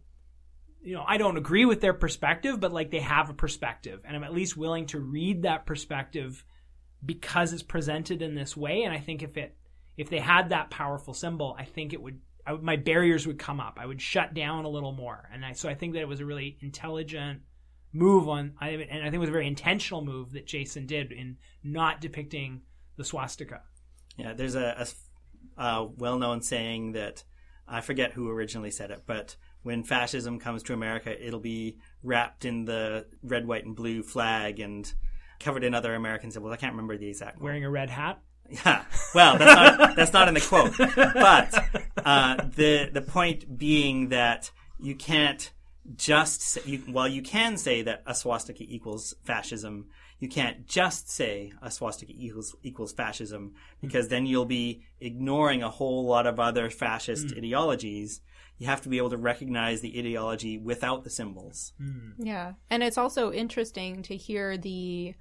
you 0.80 0.94
know, 0.94 1.04
I 1.04 1.16
don't 1.16 1.36
agree 1.36 1.64
with 1.64 1.80
their 1.80 1.94
perspective, 1.94 2.60
but 2.60 2.72
like 2.72 2.92
they 2.92 3.00
have 3.00 3.28
a 3.28 3.34
perspective, 3.34 4.02
and 4.04 4.14
I'm 4.14 4.22
at 4.22 4.32
least 4.32 4.56
willing 4.56 4.86
to 4.86 5.00
read 5.00 5.42
that 5.42 5.66
perspective 5.66 6.44
because 7.04 7.52
it's 7.52 7.62
presented 7.62 8.22
in 8.22 8.36
this 8.36 8.56
way. 8.56 8.82
And 8.82 8.94
I 8.94 9.00
think 9.00 9.22
if 9.22 9.36
it, 9.36 9.56
if 9.96 10.08
they 10.08 10.20
had 10.20 10.50
that 10.50 10.70
powerful 10.70 11.12
symbol, 11.12 11.56
I 11.58 11.64
think 11.64 11.92
it 11.92 12.00
would, 12.00 12.20
I 12.46 12.52
my 12.52 12.76
barriers 12.76 13.26
would 13.26 13.38
come 13.38 13.58
up. 13.58 13.78
I 13.80 13.86
would 13.86 14.00
shut 14.00 14.32
down 14.32 14.64
a 14.64 14.68
little 14.68 14.92
more, 14.92 15.28
and 15.32 15.44
I 15.44 15.54
so 15.54 15.68
I 15.68 15.74
think 15.74 15.94
that 15.94 16.02
it 16.02 16.08
was 16.08 16.20
a 16.20 16.26
really 16.26 16.56
intelligent 16.60 17.40
move 17.94 18.28
on, 18.28 18.54
I, 18.60 18.70
and 18.70 19.00
I 19.00 19.04
think 19.04 19.14
it 19.14 19.18
was 19.18 19.28
a 19.30 19.32
very 19.32 19.46
intentional 19.46 20.04
move 20.04 20.32
that 20.32 20.46
Jason 20.46 20.84
did 20.84 21.12
in 21.12 21.38
not 21.62 22.00
depicting 22.00 22.62
the 22.96 23.04
swastika. 23.04 23.62
Yeah, 24.18 24.34
there's 24.34 24.56
a, 24.56 24.86
a, 25.56 25.62
a 25.62 25.86
well-known 25.86 26.42
saying 26.42 26.92
that 26.92 27.24
I 27.66 27.80
forget 27.80 28.12
who 28.12 28.28
originally 28.28 28.70
said 28.70 28.90
it, 28.90 29.04
but 29.06 29.36
when 29.62 29.82
fascism 29.82 30.38
comes 30.38 30.62
to 30.64 30.74
America, 30.74 31.26
it'll 31.26 31.40
be 31.40 31.78
wrapped 32.02 32.44
in 32.44 32.66
the 32.66 33.06
red, 33.22 33.46
white, 33.46 33.64
and 33.64 33.74
blue 33.74 34.02
flag 34.02 34.60
and 34.60 34.92
covered 35.40 35.64
in 35.64 35.74
other 35.74 35.94
American 35.94 36.30
symbols. 36.30 36.52
I 36.52 36.56
can't 36.56 36.72
remember 36.72 36.98
the 36.98 37.08
exact. 37.08 37.40
Wearing 37.40 37.64
a 37.64 37.70
red 37.70 37.90
hat. 37.90 38.20
Yeah. 38.50 38.84
Well, 39.14 39.38
that's 39.38 39.78
not 39.78 39.96
that's 39.96 40.12
not 40.12 40.28
in 40.28 40.34
the 40.34 40.40
quote, 40.40 40.76
but 40.76 41.54
uh, 42.04 42.44
the 42.54 42.90
the 42.92 43.00
point 43.00 43.56
being 43.56 44.10
that 44.10 44.50
you 44.78 44.94
can't 44.94 45.50
just 45.96 46.42
say, 46.42 46.62
you, 46.64 46.82
well, 46.88 47.08
you 47.08 47.22
can 47.22 47.56
say 47.56 47.82
that 47.82 48.02
a 48.06 48.14
swastika 48.14 48.64
equals 48.66 49.14
fascism. 49.24 49.86
You 50.18 50.28
can't 50.28 50.66
just 50.66 51.10
say 51.10 51.52
a 51.60 51.70
swastika 51.70 52.12
equals 52.16 52.56
equals 52.62 52.92
fascism 52.92 53.54
because 53.80 54.08
then 54.08 54.26
you'll 54.26 54.46
be 54.46 54.86
ignoring 55.00 55.62
a 55.62 55.70
whole 55.70 56.06
lot 56.06 56.26
of 56.26 56.40
other 56.40 56.70
fascist 56.70 57.28
mm. 57.28 57.38
ideologies. 57.38 58.20
You 58.58 58.66
have 58.68 58.82
to 58.82 58.88
be 58.88 58.98
able 58.98 59.10
to 59.10 59.16
recognize 59.16 59.80
the 59.80 59.98
ideology 59.98 60.58
without 60.58 61.04
the 61.04 61.10
symbols. 61.10 61.72
Mm. 61.80 62.14
Yeah. 62.18 62.52
And 62.70 62.82
it's 62.82 62.98
also 62.98 63.32
interesting 63.32 64.02
to 64.04 64.16
hear 64.16 64.56
the 64.56 65.14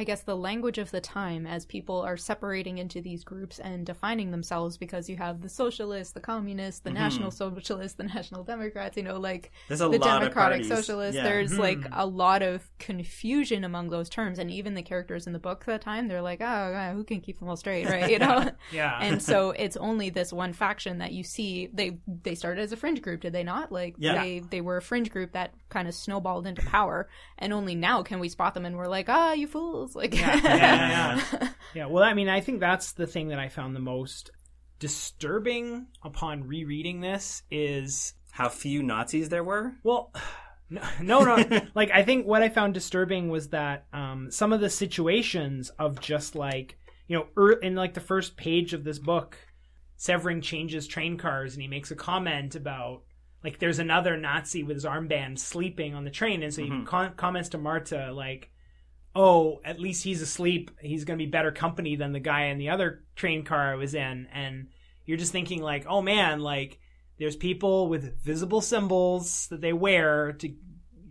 I 0.00 0.04
guess 0.04 0.22
the 0.22 0.34
language 0.36 0.78
of 0.78 0.90
the 0.90 1.00
time 1.02 1.46
as 1.46 1.66
people 1.66 2.00
are 2.00 2.16
separating 2.16 2.78
into 2.78 3.02
these 3.02 3.22
groups 3.22 3.58
and 3.58 3.84
defining 3.84 4.30
themselves 4.30 4.78
because 4.78 5.10
you 5.10 5.18
have 5.18 5.42
the 5.42 5.48
socialists, 5.50 6.14
the 6.14 6.20
communists, 6.20 6.80
the 6.80 6.88
Mhm. 6.88 6.94
national 6.94 7.30
socialists, 7.32 7.98
the 7.98 8.04
national 8.04 8.42
democrats, 8.44 8.96
you 8.96 9.02
know, 9.02 9.18
like 9.20 9.50
There's 9.68 9.82
a 9.82 9.90
the 9.90 9.98
lot 9.98 10.20
democratic 10.20 10.60
of 10.62 10.66
socialists. 10.68 11.16
Yeah. 11.16 11.24
There's 11.24 11.58
like 11.58 11.80
Mhm. 11.80 11.88
a 11.92 12.06
lot 12.06 12.40
of 12.42 12.70
confusion 12.78 13.62
among 13.62 13.90
those 13.90 14.08
terms, 14.08 14.38
and 14.38 14.50
even 14.50 14.72
the 14.72 14.82
characters 14.82 15.26
in 15.26 15.34
the 15.34 15.38
book 15.38 15.64
at 15.68 15.80
the 15.80 15.84
time, 15.84 16.08
they're 16.08 16.22
like, 16.22 16.40
oh, 16.40 16.70
yeah, 16.70 16.94
who 16.94 17.04
can 17.04 17.20
keep 17.20 17.38
them 17.38 17.50
all 17.50 17.56
straight, 17.56 17.86
right? 17.86 18.10
You 18.10 18.18
know. 18.26 18.50
Yeah. 18.72 18.98
and 19.02 19.22
so 19.22 19.50
it's 19.64 19.76
only 19.76 20.08
this 20.08 20.32
one 20.32 20.54
faction 20.54 20.96
that 20.98 21.12
you 21.12 21.24
see. 21.24 21.68
They 21.74 21.98
they 22.06 22.34
started 22.34 22.62
as 22.62 22.72
a 22.72 22.76
fringe 22.78 23.02
group, 23.02 23.20
did 23.20 23.34
they 23.34 23.44
not? 23.44 23.70
Like 23.70 23.96
Yeah. 23.98 24.22
they 24.22 24.38
they 24.38 24.62
were 24.62 24.78
a 24.78 24.82
fringe 24.82 25.10
group 25.10 25.32
that 25.32 25.52
kind 25.68 25.86
of 25.88 25.94
snowballed 25.94 26.46
into 26.46 26.62
power, 26.62 27.06
and 27.36 27.52
only 27.52 27.74
now 27.74 28.02
can 28.02 28.18
we 28.18 28.30
spot 28.30 28.54
them, 28.54 28.64
and 28.64 28.78
we're 28.78 28.86
like, 28.88 29.10
ah, 29.10 29.32
you 29.34 29.46
fools! 29.46 29.89
Like, 29.94 30.14
Yeah, 30.18 30.36
yeah, 30.42 31.20
yeah. 31.32 31.48
Yeah, 31.74 31.86
well, 31.86 32.02
I 32.02 32.14
mean, 32.14 32.28
I 32.28 32.40
think 32.40 32.58
that's 32.60 32.92
the 32.92 33.06
thing 33.06 33.28
that 33.28 33.38
I 33.38 33.48
found 33.48 33.76
the 33.76 33.80
most 33.80 34.30
disturbing 34.80 35.86
upon 36.02 36.46
rereading 36.48 37.00
this 37.00 37.42
is 37.50 38.14
How 38.32 38.48
few 38.48 38.82
Nazis 38.82 39.28
there 39.28 39.44
were? 39.44 39.74
well, 39.84 40.12
no, 40.70 40.82
no, 41.00 41.36
no. 41.36 41.60
like 41.74 41.90
I 41.92 42.02
think 42.02 42.26
what 42.26 42.42
I 42.42 42.48
found 42.48 42.74
disturbing 42.74 43.28
was 43.28 43.48
that 43.50 43.86
um, 43.92 44.30
some 44.30 44.52
of 44.52 44.60
the 44.60 44.70
situations 44.70 45.70
of 45.78 46.00
just 46.00 46.34
like 46.34 46.76
you 47.06 47.16
know, 47.18 47.26
er, 47.36 47.52
in 47.52 47.74
like 47.74 47.94
the 47.94 48.00
first 48.00 48.36
page 48.36 48.72
of 48.74 48.84
this 48.84 48.98
book, 48.98 49.36
Severing 49.96 50.40
changes 50.40 50.86
train 50.86 51.18
cars, 51.18 51.54
and 51.54 51.62
he 51.62 51.68
makes 51.68 51.90
a 51.90 51.96
comment 51.96 52.54
about 52.56 53.02
like 53.44 53.58
there's 53.58 53.78
another 53.78 54.16
Nazi 54.16 54.62
with 54.62 54.76
his 54.76 54.84
armband 54.84 55.38
sleeping 55.38 55.94
on 55.94 56.04
the 56.04 56.10
train, 56.10 56.42
and 56.42 56.52
so 56.54 56.62
he 56.62 56.70
Mhm. 56.70 56.86
con- 56.86 57.14
comments 57.16 57.48
to 57.50 57.58
Marta 57.58 58.12
like, 58.12 58.50
"Oh, 59.14 59.60
at 59.64 59.80
least 59.80 60.04
he's 60.04 60.22
asleep. 60.22 60.70
He's 60.80 61.04
gonna 61.04 61.16
be 61.18 61.26
better 61.26 61.50
company 61.52 61.96
than 61.96 62.12
the 62.12 62.20
guy 62.20 62.44
in 62.46 62.58
the 62.58 62.68
other 62.70 63.04
train 63.16 63.44
car 63.44 63.72
I 63.72 63.76
was 63.76 63.94
in." 63.94 64.26
And 64.32 64.68
you're 65.06 65.18
just 65.18 65.32
thinking 65.32 65.62
like, 65.62 65.86
"Oh 65.88 66.02
man, 66.02 66.40
like." 66.40 66.78
There's 67.18 67.36
people 67.36 67.88
with 67.88 68.22
visible 68.22 68.62
symbols 68.62 69.46
that 69.48 69.60
they 69.60 69.74
wear 69.74 70.32
to 70.38 70.54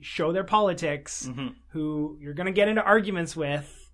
show 0.02 0.32
their 0.32 0.44
politics 0.44 1.30
Mhm. 1.32 1.54
who 1.68 2.18
you're 2.20 2.34
going 2.34 2.48
to 2.48 2.52
get 2.52 2.68
into 2.68 2.82
arguments 2.84 3.36
with. 3.36 3.92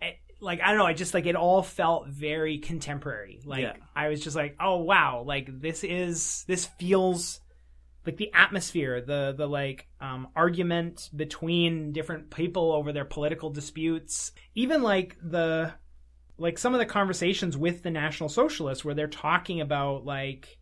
Eh, 0.00 0.12
Like, 0.40 0.62
I 0.62 0.68
don't 0.68 0.78
know, 0.78 0.86
I 0.86 0.94
just 0.94 1.12
like 1.12 1.26
it 1.26 1.36
all 1.36 1.62
felt 1.62 2.08
very 2.08 2.56
contemporary. 2.56 3.42
Like, 3.44 3.64
Yeah. 3.64 3.74
I 3.94 4.08
was 4.08 4.22
just 4.24 4.34
like, 4.34 4.56
oh 4.60 4.78
wow, 4.78 5.24
like 5.26 5.60
this 5.60 5.84
is, 5.84 6.42
this 6.48 6.64
feels 6.80 7.41
like 8.06 8.16
the 8.16 8.32
atmosphere, 8.34 9.00
the, 9.00 9.34
the 9.36 9.46
like, 9.46 9.88
um, 10.00 10.28
argument 10.34 11.10
between 11.14 11.92
different 11.92 12.30
people 12.30 12.72
over 12.72 12.92
their 12.92 13.04
political 13.04 13.50
disputes. 13.50 14.32
Even 14.54 14.82
like 14.82 15.16
the, 15.22 15.72
like 16.38 16.58
some 16.58 16.74
of 16.74 16.80
the 16.80 16.86
conversations 16.86 17.56
with 17.56 17.82
the 17.82 17.90
National 17.90 18.28
Socialists 18.28 18.84
where 18.84 18.94
they're 18.94 19.06
talking 19.06 19.60
about 19.60 20.04
like, 20.04 20.58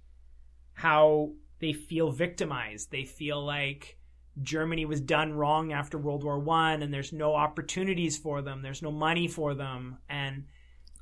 how 0.81 1.33
they 1.61 1.75
feel 1.75 2.11
victimized. 2.11 2.91
They 2.91 3.05
feel 3.05 3.45
like 3.45 3.99
Germany 4.41 4.87
was 4.87 5.03
done 5.03 5.35
wrong 5.35 5.75
after 5.75 5.99
World 5.99 6.25
War 6.25 6.39
One, 6.39 6.83
and 6.83 6.93
there's 6.93 7.13
no 7.13 7.35
opportunities 7.35 8.17
for 8.17 8.41
them. 8.41 8.63
There's 8.63 8.81
no 8.81 8.91
money 8.91 9.29
for 9.29 9.55
them, 9.55 9.99
and 10.09 10.47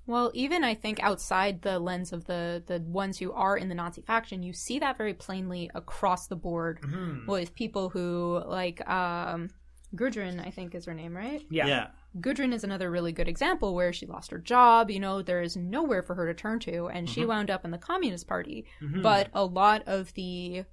Well, 0.08 0.30
even 0.34 0.64
I 0.64 0.74
think 0.74 1.00
outside 1.02 1.62
the 1.62 1.78
lens 1.78 2.12
of 2.12 2.24
the 2.24 2.62
the 2.66 2.80
ones 2.80 3.18
who 3.18 3.30
are 3.32 3.56
in 3.56 3.68
the 3.68 3.74
Nazi 3.74 4.00
faction, 4.02 4.42
you 4.42 4.52
see 4.54 4.78
that 4.80 4.96
very 4.98 5.14
plainly 5.14 5.70
across 5.74 6.26
the 6.26 6.34
board 6.36 6.80
with 7.28 7.54
people 7.54 7.90
who 7.90 8.42
like 8.46 8.80
um 8.88 9.50
Gudrun, 9.94 10.40
I 10.44 10.50
think 10.50 10.74
is 10.74 10.86
her 10.86 10.94
name, 10.94 11.14
right? 11.16 11.42
yeah, 11.50 11.66
yeah. 11.66 11.86
Gudrun 12.20 12.52
is 12.54 12.64
another 12.64 12.90
really 12.90 13.12
good 13.12 13.28
example 13.28 13.74
where 13.74 13.92
she 13.92 14.06
lost 14.06 14.30
her 14.30 14.38
job, 14.38 14.90
you 14.90 14.98
know, 14.98 15.20
there 15.22 15.42
is 15.42 15.56
nowhere 15.56 16.02
for 16.02 16.14
her 16.14 16.26
to 16.26 16.34
turn 16.34 16.58
to 16.60 16.88
and 16.88 17.08
she 17.08 17.24
wound 17.26 17.50
up 17.50 17.64
in 17.66 17.70
the 17.70 17.78
Communist 17.78 18.26
Party. 18.26 18.64
Mhm. 18.82 19.02
But 19.02 19.28
a 19.34 19.44
lot 19.44 19.82
of 19.86 20.12
the 20.14 20.64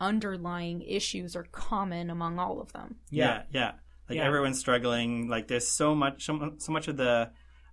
underlying 0.00 0.82
issues 0.82 1.36
are 1.36 1.44
common 1.52 2.10
among 2.10 2.38
all 2.38 2.60
of 2.60 2.72
them. 2.72 2.96
Yeah, 3.10 3.42
yeah. 3.52 3.72
Like 4.08 4.16
Yeah. 4.18 4.24
everyone's 4.24 4.58
struggling. 4.58 5.28
Like 5.28 5.46
there's 5.48 5.68
so 5.68 5.94
much, 5.94 6.24
so, 6.24 6.54
so 6.58 6.72
much 6.72 6.88
of 6.88 6.96
the 6.96 7.30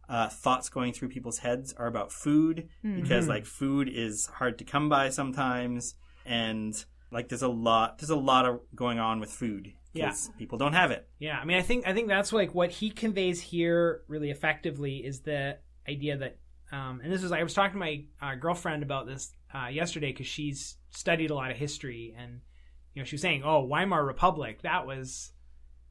uh, 0.10 0.30
thoughts 0.30 0.70
going 0.70 0.94
through 0.94 1.10
people's 1.10 1.40
heads 1.40 1.74
are 1.74 1.88
about 1.88 2.12
food 2.12 2.70
because 2.82 3.26
Mhm. 3.26 3.30
like 3.30 3.46
food 3.46 3.90
is 3.90 4.26
hard 4.28 4.58
to 4.60 4.64
come 4.64 4.88
by 4.90 5.10
sometimes, 5.10 5.96
and 6.26 6.86
like 7.12 7.30
there's 7.30 7.42
a 7.42 7.48
lot, 7.48 7.98
there's 8.00 8.10
a 8.10 8.16
lot 8.16 8.46
of 8.46 8.60
going 8.76 9.00
on 9.00 9.20
with 9.20 9.30
food 9.32 9.74
Yeah. 9.94 10.08
because 10.08 10.30
people 10.38 10.58
don't 10.58 10.74
have 10.74 10.92
it. 10.92 11.08
Yeah, 11.20 11.38
I 11.40 11.46
mean, 11.46 11.58
I 11.58 11.62
think 11.62 11.88
I 11.88 11.94
think 11.94 12.08
that's 12.08 12.32
like 12.34 12.54
what 12.56 12.72
he 12.72 12.90
conveys 12.90 13.42
here 13.42 14.04
really 14.08 14.30
effectively 14.32 15.06
is 15.06 15.22
the 15.22 15.58
idea 15.88 16.18
that, 16.18 16.38
um, 16.72 17.02
and 17.04 17.12
this 17.12 17.22
was 17.22 17.32
I 17.32 17.44
was 17.44 17.54
talking 17.54 17.74
to 17.74 17.78
my 17.80 18.06
uh, 18.22 18.36
girlfriend 18.36 18.84
about 18.84 19.08
this 19.08 19.34
uh, 19.54 19.68
yesterday 19.68 20.12
because 20.12 20.28
she's 20.28 20.78
studied 20.90 21.32
a 21.32 21.36
lot 21.36 21.52
of 21.52 21.58
history, 21.58 22.14
and 22.18 22.42
you 22.94 23.02
know 23.02 23.06
she 23.06 23.16
was 23.16 23.22
saying, 23.22 23.44
"Oh, 23.44 23.62
Weimar 23.66 24.06
Republic, 24.06 24.62
that 24.64 24.86
was 24.88 25.32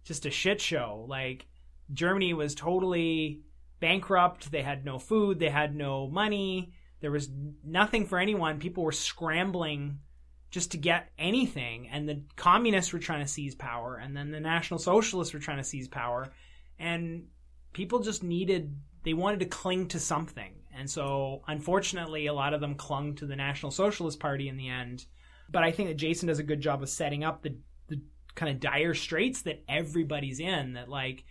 just 0.04 0.24
a 0.26 0.30
shit 0.30 0.60
show. 0.60 1.04
Like 1.08 1.46
Germany 1.92 2.34
was 2.34 2.54
totally 2.54 3.40
bankrupt. 3.80 4.50
They 4.50 4.62
had 4.62 4.84
no 4.84 4.98
food, 4.98 5.38
they 5.38 5.50
had 5.50 5.74
no 5.74 6.08
money, 6.08 6.72
there 7.00 7.10
was 7.10 7.28
nothing 7.64 8.06
for 8.06 8.18
anyone. 8.18 8.58
People 8.58 8.84
were 8.84 8.92
scrambling." 8.92 10.00
just 10.48 10.70
to 10.70 10.78
get 10.78 11.10
anything. 11.18 11.88
And 11.88 12.08
the 12.08 12.22
communists 12.36 12.92
were 12.92 12.98
trying 12.98 13.22
to 13.22 13.30
seize 13.30 13.54
power, 13.54 13.96
and 13.96 14.16
then 14.16 14.30
the 14.30 14.40
National 14.40 14.78
Socialists 14.78 15.34
were 15.34 15.40
trying 15.40 15.58
to 15.58 15.64
seize 15.64 15.88
power, 15.88 16.32
and 16.78 17.26
people 17.72 18.00
just 18.00 18.22
needed 18.22 18.74
they 19.02 19.14
wanted 19.14 19.40
to 19.40 19.46
cling 19.46 19.86
to 19.88 20.00
something. 20.00 20.52
And 20.76 20.90
so, 20.90 21.42
unfortunately, 21.46 22.26
a 22.26 22.32
lot 22.32 22.54
of 22.54 22.60
them 22.60 22.74
clung 22.74 23.14
to 23.16 23.26
the 23.26 23.36
National 23.36 23.70
Socialist 23.70 24.18
Party 24.18 24.48
in 24.48 24.56
the 24.56 24.68
end. 24.68 25.06
But 25.48 25.62
I 25.62 25.70
think 25.70 25.88
that 25.88 25.96
Jason 25.96 26.26
does 26.26 26.40
a 26.40 26.42
good 26.42 26.60
job 26.60 26.82
of 26.82 26.88
setting 26.88 27.22
up 27.22 27.42
the 27.42 27.56
the 27.88 28.00
kind 28.34 28.50
of 28.50 28.60
dire 28.60 28.94
straits 28.94 29.42
that 29.42 29.62
everybody's 29.68 30.40
in. 30.40 30.72
That 30.72 30.88
like 30.88 31.24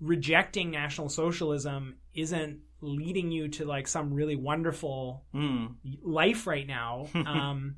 rejecting 0.00 0.70
National 0.70 1.08
Socialism 1.08 1.96
isn't 2.14 2.60
leading 2.80 3.30
you 3.30 3.48
to 3.48 3.64
like 3.66 3.86
some 3.86 4.12
really 4.14 4.36
wonderful 4.36 5.24
Mm. 5.34 5.74
life 6.02 6.46
right 6.46 6.66
now. 6.66 7.06
Um, 7.14 7.76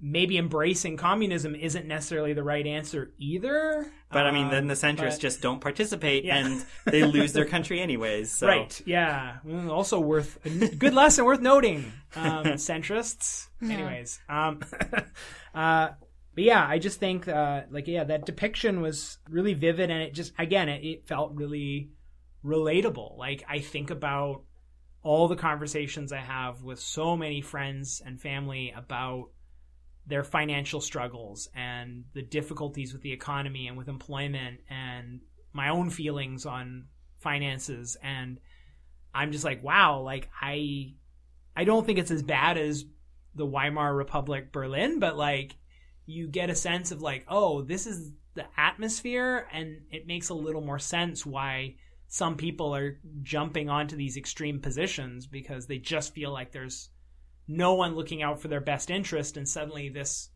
maybe 0.00 0.36
embracing 0.36 0.98
communism 0.98 1.54
isn't 1.54 1.86
necessarily 1.86 2.34
the 2.34 2.42
right 2.42 2.66
answer 2.66 3.12
either. 3.16 3.90
But 4.10 4.26
I 4.26 4.32
mean, 4.32 4.50
then 4.50 4.64
Um, 4.64 4.68
the 4.68 4.74
centrists 4.74 5.12
but- 5.12 5.20
just 5.20 5.40
don't 5.40 5.60
participate 5.60 6.24
Yeah. 6.24 6.38
and 6.44 6.66
they 6.84 7.04
lose 7.04 7.32
their 7.32 7.44
country 7.54 7.80
anyways. 7.80 8.30
So. 8.30 8.46
Right. 8.48 8.82
Yeah. 8.84 9.38
Also 9.70 9.98
worth 10.00 10.38
a 10.44 10.50
n- 10.50 10.76
good 10.76 10.92
lesson 10.92 11.24
worth 11.24 11.40
noting. 11.40 11.90
Um, 12.16 12.44
centrists. 12.60 13.48
Anyways. 13.62 14.20
Um, 14.28 14.60
uh, 15.54 15.90
but 16.34 16.44
yeah, 16.44 16.66
I 16.66 16.78
just 16.78 16.98
think 16.98 17.28
uh, 17.28 17.62
like 17.70 17.86
yeah, 17.86 18.04
that 18.04 18.26
depiction 18.26 18.80
was 18.80 19.18
really 19.28 19.54
vivid, 19.54 19.90
and 19.90 20.02
it 20.02 20.14
just 20.14 20.32
again 20.38 20.68
it, 20.68 20.84
it 20.84 21.06
felt 21.06 21.34
really 21.34 21.90
relatable. 22.44 23.16
Like 23.16 23.44
I 23.48 23.60
think 23.60 23.90
about 23.90 24.42
all 25.02 25.28
the 25.28 25.36
conversations 25.36 26.12
I 26.12 26.20
have 26.20 26.62
with 26.62 26.80
so 26.80 27.16
many 27.16 27.42
friends 27.42 28.02
and 28.04 28.20
family 28.20 28.72
about 28.74 29.28
their 30.06 30.24
financial 30.24 30.80
struggles 30.80 31.48
and 31.54 32.04
the 32.14 32.22
difficulties 32.22 32.92
with 32.92 33.02
the 33.02 33.12
economy 33.12 33.68
and 33.68 33.76
with 33.76 33.88
employment 33.88 34.60
and 34.68 35.20
my 35.52 35.68
own 35.68 35.90
feelings 35.90 36.44
on 36.46 36.86
finances 37.18 37.96
and 38.02 38.38
I'm 39.14 39.32
just 39.32 39.44
like 39.44 39.62
wow 39.62 40.00
like 40.00 40.28
I 40.40 40.94
I 41.56 41.64
don't 41.64 41.86
think 41.86 41.98
it's 41.98 42.10
as 42.10 42.22
bad 42.22 42.58
as 42.58 42.84
the 43.34 43.46
Weimar 43.46 43.94
Republic 43.94 44.52
Berlin 44.52 44.98
but 44.98 45.16
like 45.16 45.56
you 46.06 46.26
get 46.28 46.50
a 46.50 46.54
sense 46.54 46.90
of 46.90 47.00
like 47.02 47.24
oh 47.28 47.62
this 47.62 47.86
is 47.86 48.12
the 48.34 48.44
atmosphere 48.56 49.46
and 49.52 49.80
it 49.90 50.06
makes 50.06 50.28
a 50.28 50.34
little 50.34 50.60
more 50.60 50.78
sense 50.78 51.24
why 51.24 51.74
some 52.08 52.36
people 52.36 52.74
are 52.74 52.98
jumping 53.22 53.68
onto 53.68 53.96
these 53.96 54.16
extreme 54.16 54.60
positions 54.60 55.26
because 55.26 55.66
they 55.66 55.78
just 55.78 56.14
feel 56.14 56.32
like 56.32 56.52
there's 56.52 56.90
no 57.48 57.74
one 57.74 57.94
looking 57.94 58.22
out 58.22 58.40
for 58.40 58.48
their 58.48 58.60
best 58.60 58.90
interest 58.90 59.36
and 59.36 59.48
suddenly 59.48 59.88
this 59.88 60.30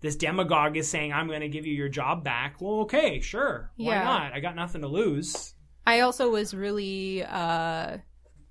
this 0.00 0.16
demagogue 0.16 0.76
is 0.76 0.88
saying 0.88 1.12
i'm 1.12 1.28
going 1.28 1.40
to 1.40 1.48
give 1.48 1.66
you 1.66 1.74
your 1.74 1.88
job 1.88 2.24
back. 2.24 2.60
Well 2.60 2.80
okay 2.80 3.20
sure. 3.20 3.70
Why 3.76 3.94
Yeah. 3.94 4.04
not? 4.04 4.32
I 4.32 4.40
got 4.40 4.56
nothing 4.56 4.80
to 4.82 4.88
lose. 4.88 5.54
I 5.86 6.00
also 6.00 6.30
was 6.30 6.54
really 6.54 7.24
uh, 7.24 7.98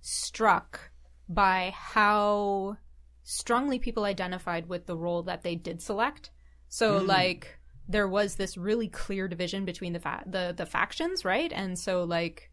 struck 0.02 0.92
by 1.30 1.74
how 1.76 2.78
strongly 3.24 3.80
people 3.80 4.04
identified 4.04 4.68
with 4.68 4.86
the 4.86 4.98
role 4.98 5.24
that 5.24 5.44
they 5.44 5.56
did 5.56 5.82
select. 5.82 6.32
So, 6.70 7.02
Mm. 7.02 7.08
like, 7.08 7.60
there 7.88 8.08
was 8.08 8.36
this 8.36 8.58
really 8.58 8.88
clear 8.88 9.28
division 9.28 9.66
between 9.66 9.94
the 9.94 10.00
fa- 10.00 10.24
the 10.26 10.54
the 10.56 10.66
factions, 10.66 11.26
right? 11.26 11.52
And 11.54 11.78
so, 11.78 12.04
like, 12.04 12.50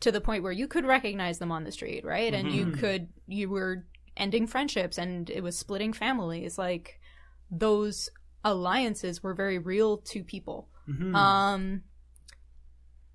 to 0.00 0.10
the 0.10 0.20
point 0.20 0.42
where 0.42 0.52
you 0.52 0.66
could 0.66 0.86
recognize 0.86 1.38
them 1.38 1.52
on 1.52 1.64
the 1.64 1.72
street, 1.72 2.04
right? 2.04 2.32
And 2.32 2.52
you 2.52 2.66
Mhm. 2.66 2.78
could 2.78 3.08
you 3.26 3.50
were 3.50 3.86
ending 4.16 4.46
friendships, 4.46 4.98
and 4.98 5.28
it 5.30 5.42
was 5.42 5.58
splitting 5.58 5.92
families. 5.92 6.58
Like, 6.58 7.00
those 7.50 8.08
alliances 8.44 9.22
were 9.22 9.34
very 9.34 9.58
real 9.58 9.98
to 9.98 10.24
people. 10.24 10.68
Mhm. 10.88 11.14
Um, 11.14 11.82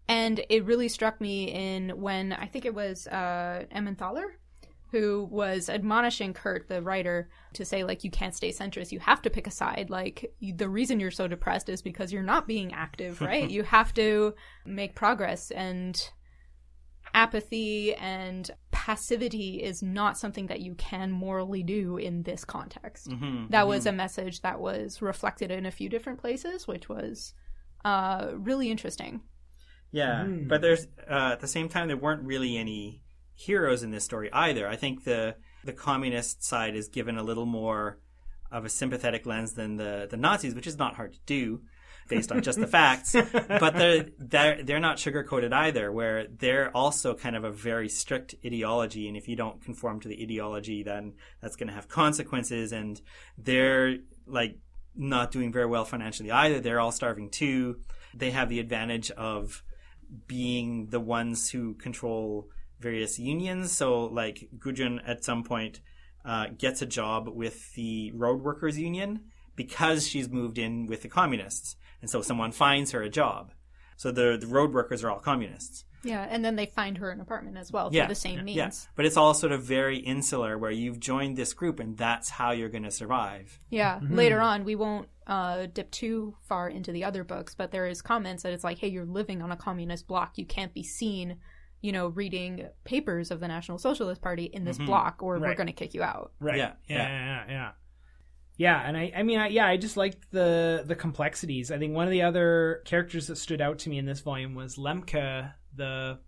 And 0.07 0.45
it 0.49 0.65
really 0.65 0.87
struck 0.87 1.19
me 1.19 1.45
in 1.45 1.89
when 1.99 2.31
I 2.31 2.45
think 2.45 2.65
it 2.65 2.75
was 2.75 3.07
uh, 3.07 3.65
Emmenthaler 3.75 4.35
who 4.91 5.27
was 5.29 5.69
admonishing 5.69 6.33
Kurt, 6.33 6.67
the 6.69 6.81
writer, 6.81 7.29
to 7.53 7.65
say, 7.65 7.83
like, 7.83 8.03
you 8.03 8.11
can't 8.11 8.35
stay 8.35 8.51
centrist. 8.51 8.91
You 8.91 8.99
have 8.99 9.21
to 9.23 9.29
pick 9.29 9.47
a 9.47 9.51
side. 9.51 9.89
Like, 9.89 10.33
you, 10.39 10.53
the 10.53 10.69
reason 10.69 10.99
you're 10.99 11.11
so 11.11 11.27
depressed 11.27 11.67
is 11.69 11.81
because 11.81 12.13
you're 12.13 12.23
not 12.23 12.47
being 12.47 12.73
active, 12.73 13.19
right? 13.29 13.49
you 13.49 13.63
have 13.63 13.93
to 13.95 14.35
make 14.65 14.95
progress. 14.95 15.51
And 15.51 16.01
apathy 17.13 17.93
and 17.95 18.49
passivity 18.71 19.61
is 19.63 19.81
not 19.81 20.17
something 20.17 20.47
that 20.47 20.59
you 20.61 20.75
can 20.75 21.11
morally 21.11 21.63
do 21.63 21.97
in 21.97 22.23
this 22.23 22.43
context. 22.43 23.09
Mm-hmm, 23.09 23.51
that 23.51 23.67
was 23.67 23.85
a 23.85 23.91
message 23.91 24.41
that 24.41 24.59
was 24.59 25.01
reflected 25.01 25.49
in 25.51 25.65
a 25.65 25.71
few 25.71 25.87
different 25.89 26.19
places, 26.19 26.67
which 26.67 26.89
was 26.89 27.33
uh, 27.85 28.31
really 28.35 28.69
interesting. 28.69 29.21
Yeah, 29.91 30.25
Mhm. 30.25 30.47
but 30.49 30.61
there's 30.61 30.87
uh, 31.09 31.31
at 31.33 31.39
the 31.39 31.47
same 31.47 31.69
time 31.69 31.87
there 31.87 31.95
weren't 31.95 32.23
really 32.23 32.57
any 32.57 33.01
heroes 33.35 33.83
in 33.83 33.91
this 33.91 34.03
story 34.03 34.29
either. 34.31 34.67
I 34.67 34.75
think 34.75 35.03
the 35.03 35.35
the 35.63 35.73
communist 35.73 36.43
side 36.43 36.75
is 36.75 36.87
given 36.87 37.17
a 37.17 37.23
little 37.23 37.45
more 37.45 37.99
of 38.51 38.65
a 38.65 38.69
sympathetic 38.69 39.25
lens 39.25 39.53
than 39.53 39.77
the 39.77 40.07
the 40.09 40.17
Nazis, 40.17 40.55
which 40.55 40.67
is 40.67 40.77
not 40.77 40.95
hard 40.95 41.13
to 41.13 41.19
do 41.25 41.61
based 42.07 42.31
on 42.31 42.41
just 42.41 42.59
the 42.59 42.67
facts. 42.67 43.15
But 43.47 43.75
they're 43.75 44.05
they're 44.17 44.63
they're 44.63 44.79
not 44.79 44.99
sugar 44.99 45.23
coated 45.23 45.53
either, 45.53 45.91
where 45.91 46.27
they're 46.27 46.75
also 46.75 47.13
kind 47.13 47.35
of 47.35 47.43
a 47.43 47.51
very 47.51 47.89
strict 47.89 48.35
ideology, 48.45 49.07
and 49.07 49.17
if 49.17 49.27
you 49.27 49.35
don't 49.35 49.61
conform 49.63 49.99
to 50.01 50.07
the 50.07 50.21
ideology, 50.21 50.83
then 50.83 51.13
that's 51.41 51.55
going 51.55 51.67
to 51.67 51.73
have 51.73 51.87
consequences. 51.87 52.71
And 52.71 53.01
they're 53.37 53.97
like 54.27 54.57
not 54.95 55.31
doing 55.31 55.51
very 55.51 55.65
well 55.65 55.85
financially 55.85 56.31
either. 56.31 56.59
They're 56.59 56.79
all 56.79 56.91
starving 56.91 57.29
too. 57.29 57.79
They 58.13 58.31
have 58.31 58.49
the 58.49 58.59
advantage 58.59 59.11
of 59.11 59.63
being 60.27 60.87
the 60.87 60.99
ones 60.99 61.49
who 61.49 61.73
control 61.73 62.49
various 62.79 63.19
unions. 63.19 63.71
So, 63.71 64.05
like 64.05 64.49
Gudrun 64.57 64.99
at 65.07 65.23
some 65.23 65.43
point 65.43 65.81
uh, 66.23 66.47
gets 66.57 66.81
a 66.81 66.85
job 66.85 67.27
with 67.27 67.73
the 67.75 68.11
road 68.13 68.41
workers 68.41 68.77
union 68.77 69.25
because 69.55 70.07
she's 70.07 70.29
moved 70.29 70.57
in 70.57 70.87
with 70.87 71.01
the 71.01 71.07
communists, 71.07 71.75
and 72.01 72.09
so 72.09 72.21
someone 72.21 72.51
finds 72.51 72.91
her 72.91 73.01
a 73.01 73.09
job. 73.09 73.51
So 73.97 74.11
the 74.11 74.37
the 74.39 74.47
road 74.47 74.73
workers 74.73 75.03
are 75.03 75.11
all 75.11 75.19
communists. 75.19 75.85
Yeah, 76.03 76.27
and 76.29 76.45
then 76.45 76.55
they 76.55 76.67
find 76.67 76.99
her 76.99 77.09
an 77.09 77.19
apartment 77.19 77.57
as 77.57 77.71
well 77.71 77.89
Yeah, 77.91 78.03
for 78.03 78.09
the 78.09 78.15
same 78.15 78.45
means. 78.45 78.57
Yeah, 78.57 78.69
but 78.95 79.05
it's 79.05 79.17
all 79.17 79.33
sort 79.33 79.51
of 79.51 79.63
very 79.63 79.97
insular, 79.97 80.55
where 80.55 80.69
you've 80.69 80.99
joined 80.99 81.35
this 81.35 81.53
group, 81.53 81.79
and 81.79 81.97
that's 81.97 82.29
how 82.29 82.51
you're 82.51 82.69
going 82.69 82.83
to 82.83 82.91
survive. 82.91 83.59
Yeah, 83.71 83.99
later 84.03 84.39
on, 84.39 84.65
we 84.65 84.75
won't 84.75 85.09
uh, 85.25 85.65
dip 85.73 85.89
too 85.89 86.35
far 86.43 86.69
into 86.69 86.91
the 86.91 87.03
other 87.03 87.23
books, 87.23 87.55
but 87.55 87.71
there 87.71 87.87
is 87.87 88.03
comments 88.03 88.43
that 88.43 88.53
it's 88.53 88.63
like, 88.63 88.77
hey, 88.77 88.87
you're 88.87 89.05
living 89.05 89.41
on 89.41 89.51
a 89.51 89.57
communist 89.57 90.05
block. 90.05 90.37
You 90.37 90.45
can't 90.45 90.75
be 90.75 90.83
seen, 90.83 91.37
you 91.85 91.91
know, 91.91 92.07
reading 92.07 92.67
papers 92.83 93.31
of 93.31 93.39
the 93.39 93.47
National 93.47 93.77
Socialist 93.77 94.21
Party 94.21 94.45
in 94.45 94.63
this 94.65 94.77
block, 94.87 95.21
or 95.21 95.39
we're 95.39 95.55
going 95.55 95.67
to 95.67 95.73
kick 95.73 95.93
you 95.93 96.03
out. 96.03 96.31
Right. 96.39 96.57
Yeah, 96.57 96.73
Yeah. 96.87 96.97
yeah. 96.97 97.07
Yeah. 97.07 97.45
Yeah. 97.47 97.51
yeah. 97.53 97.71
Yeah, 98.57 98.81
and 98.87 98.95
I, 98.95 99.11
I 99.13 99.23
mean, 99.23 99.37
I, 99.37 99.47
yeah, 99.49 99.67
I 99.67 99.75
just 99.77 99.97
liked 99.97 100.31
the 100.31 100.83
the 100.87 100.95
complexities. 100.95 101.71
I 101.71 101.77
think 101.77 101.93
one 101.93 102.07
of 102.07 102.11
the 102.11 102.21
other 102.21 102.81
characters 102.85 103.27
that 103.27 103.35
stood 103.37 103.59
out 103.61 103.79
to 103.79 103.89
me 103.89 103.97
in 103.97 104.05
this 104.05 104.21
volume 104.21 104.55
was 104.55 104.77
Lemke, 104.77 105.51
the 105.75 106.19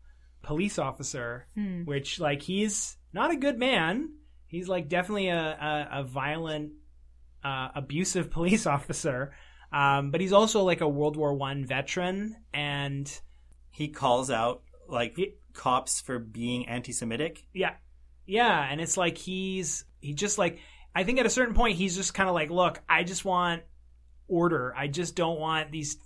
police 0.43 0.77
officer, 0.77 1.47
which 1.85 2.19
like 2.19 2.41
he's 2.41 2.97
not 3.13 3.31
a 3.31 3.37
good 3.37 3.57
man. 3.57 4.09
He's 4.45 4.67
like 4.67 4.89
definitely 4.89 5.29
a 5.29 5.39
a, 5.39 6.01
a 6.01 6.03
violent, 6.03 6.73
uh, 7.45 7.69
abusive 7.75 8.29
police 8.37 8.67
officer, 8.67 9.31
um, 9.71 10.11
but 10.11 10.19
he's 10.19 10.33
also 10.33 10.63
like 10.63 10.81
a 10.81 10.87
World 10.87 11.15
War 11.15 11.33
One 11.33 11.65
veteran, 11.65 12.35
and 12.53 13.07
He 13.71 13.87
calls 13.87 14.29
out 14.29 14.63
like 14.89 15.15
cops 15.57 15.99
for 15.99 16.19
being 16.19 16.67
anti-Semitic. 16.69 17.45
Yeah. 17.53 17.73
Yeah, 18.25 18.65
and 18.71 18.79
it's 18.79 18.95
like 18.97 19.17
he's 19.17 19.83
he 19.99 20.13
just 20.13 20.37
like 20.37 20.59
I 20.95 21.03
think 21.03 21.19
at 21.19 21.25
a 21.25 21.29
certain 21.29 21.53
point 21.55 21.77
he's 21.77 21.95
just 21.95 22.13
kind 22.13 22.29
of 22.29 22.35
like, 22.35 22.49
look, 22.49 22.81
I 22.87 23.03
just 23.03 23.25
want 23.25 23.63
order. 24.27 24.73
I 24.75 24.87
just 24.87 25.15
don't 25.15 25.39
want 25.39 25.71
these 25.71 25.97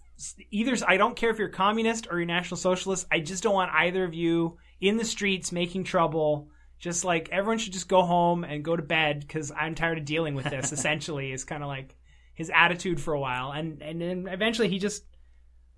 either 0.52 0.76
I 0.88 0.98
don't 0.98 1.16
care 1.16 1.32
if 1.32 1.40
you're 1.40 1.50
communist 1.50 2.08
or 2.12 2.18
you're 2.20 2.26
national 2.28 2.58
socialist. 2.58 3.08
I 3.12 3.20
just 3.20 3.42
don't 3.44 3.56
want 3.56 3.72
either 3.74 4.04
of 4.04 4.14
you 4.14 4.58
in 4.80 4.98
the 4.98 5.06
streets 5.06 5.52
making 5.52 5.84
trouble. 5.86 6.50
Just 6.80 7.04
like 7.04 7.30
everyone 7.32 7.58
should 7.58 7.74
just 7.74 7.88
go 7.88 8.04
home 8.04 8.44
and 8.44 8.64
go 8.64 8.76
to 8.76 8.84
bed 8.84 9.28
cuz 9.28 9.52
I'm 9.56 9.74
tired 9.76 9.98
of 9.98 10.06
dealing 10.06 10.36
with 10.36 10.46
this 10.46 10.72
essentially 10.78 11.32
is 11.32 11.44
kind 11.44 11.64
of 11.64 11.68
like 11.70 11.96
his 12.36 12.52
attitude 12.54 13.00
for 13.02 13.14
a 13.14 13.20
while 13.20 13.52
and 13.52 13.82
and 13.82 14.00
then 14.02 14.28
eventually 14.28 14.70
he 14.70 14.78
just 14.80 15.04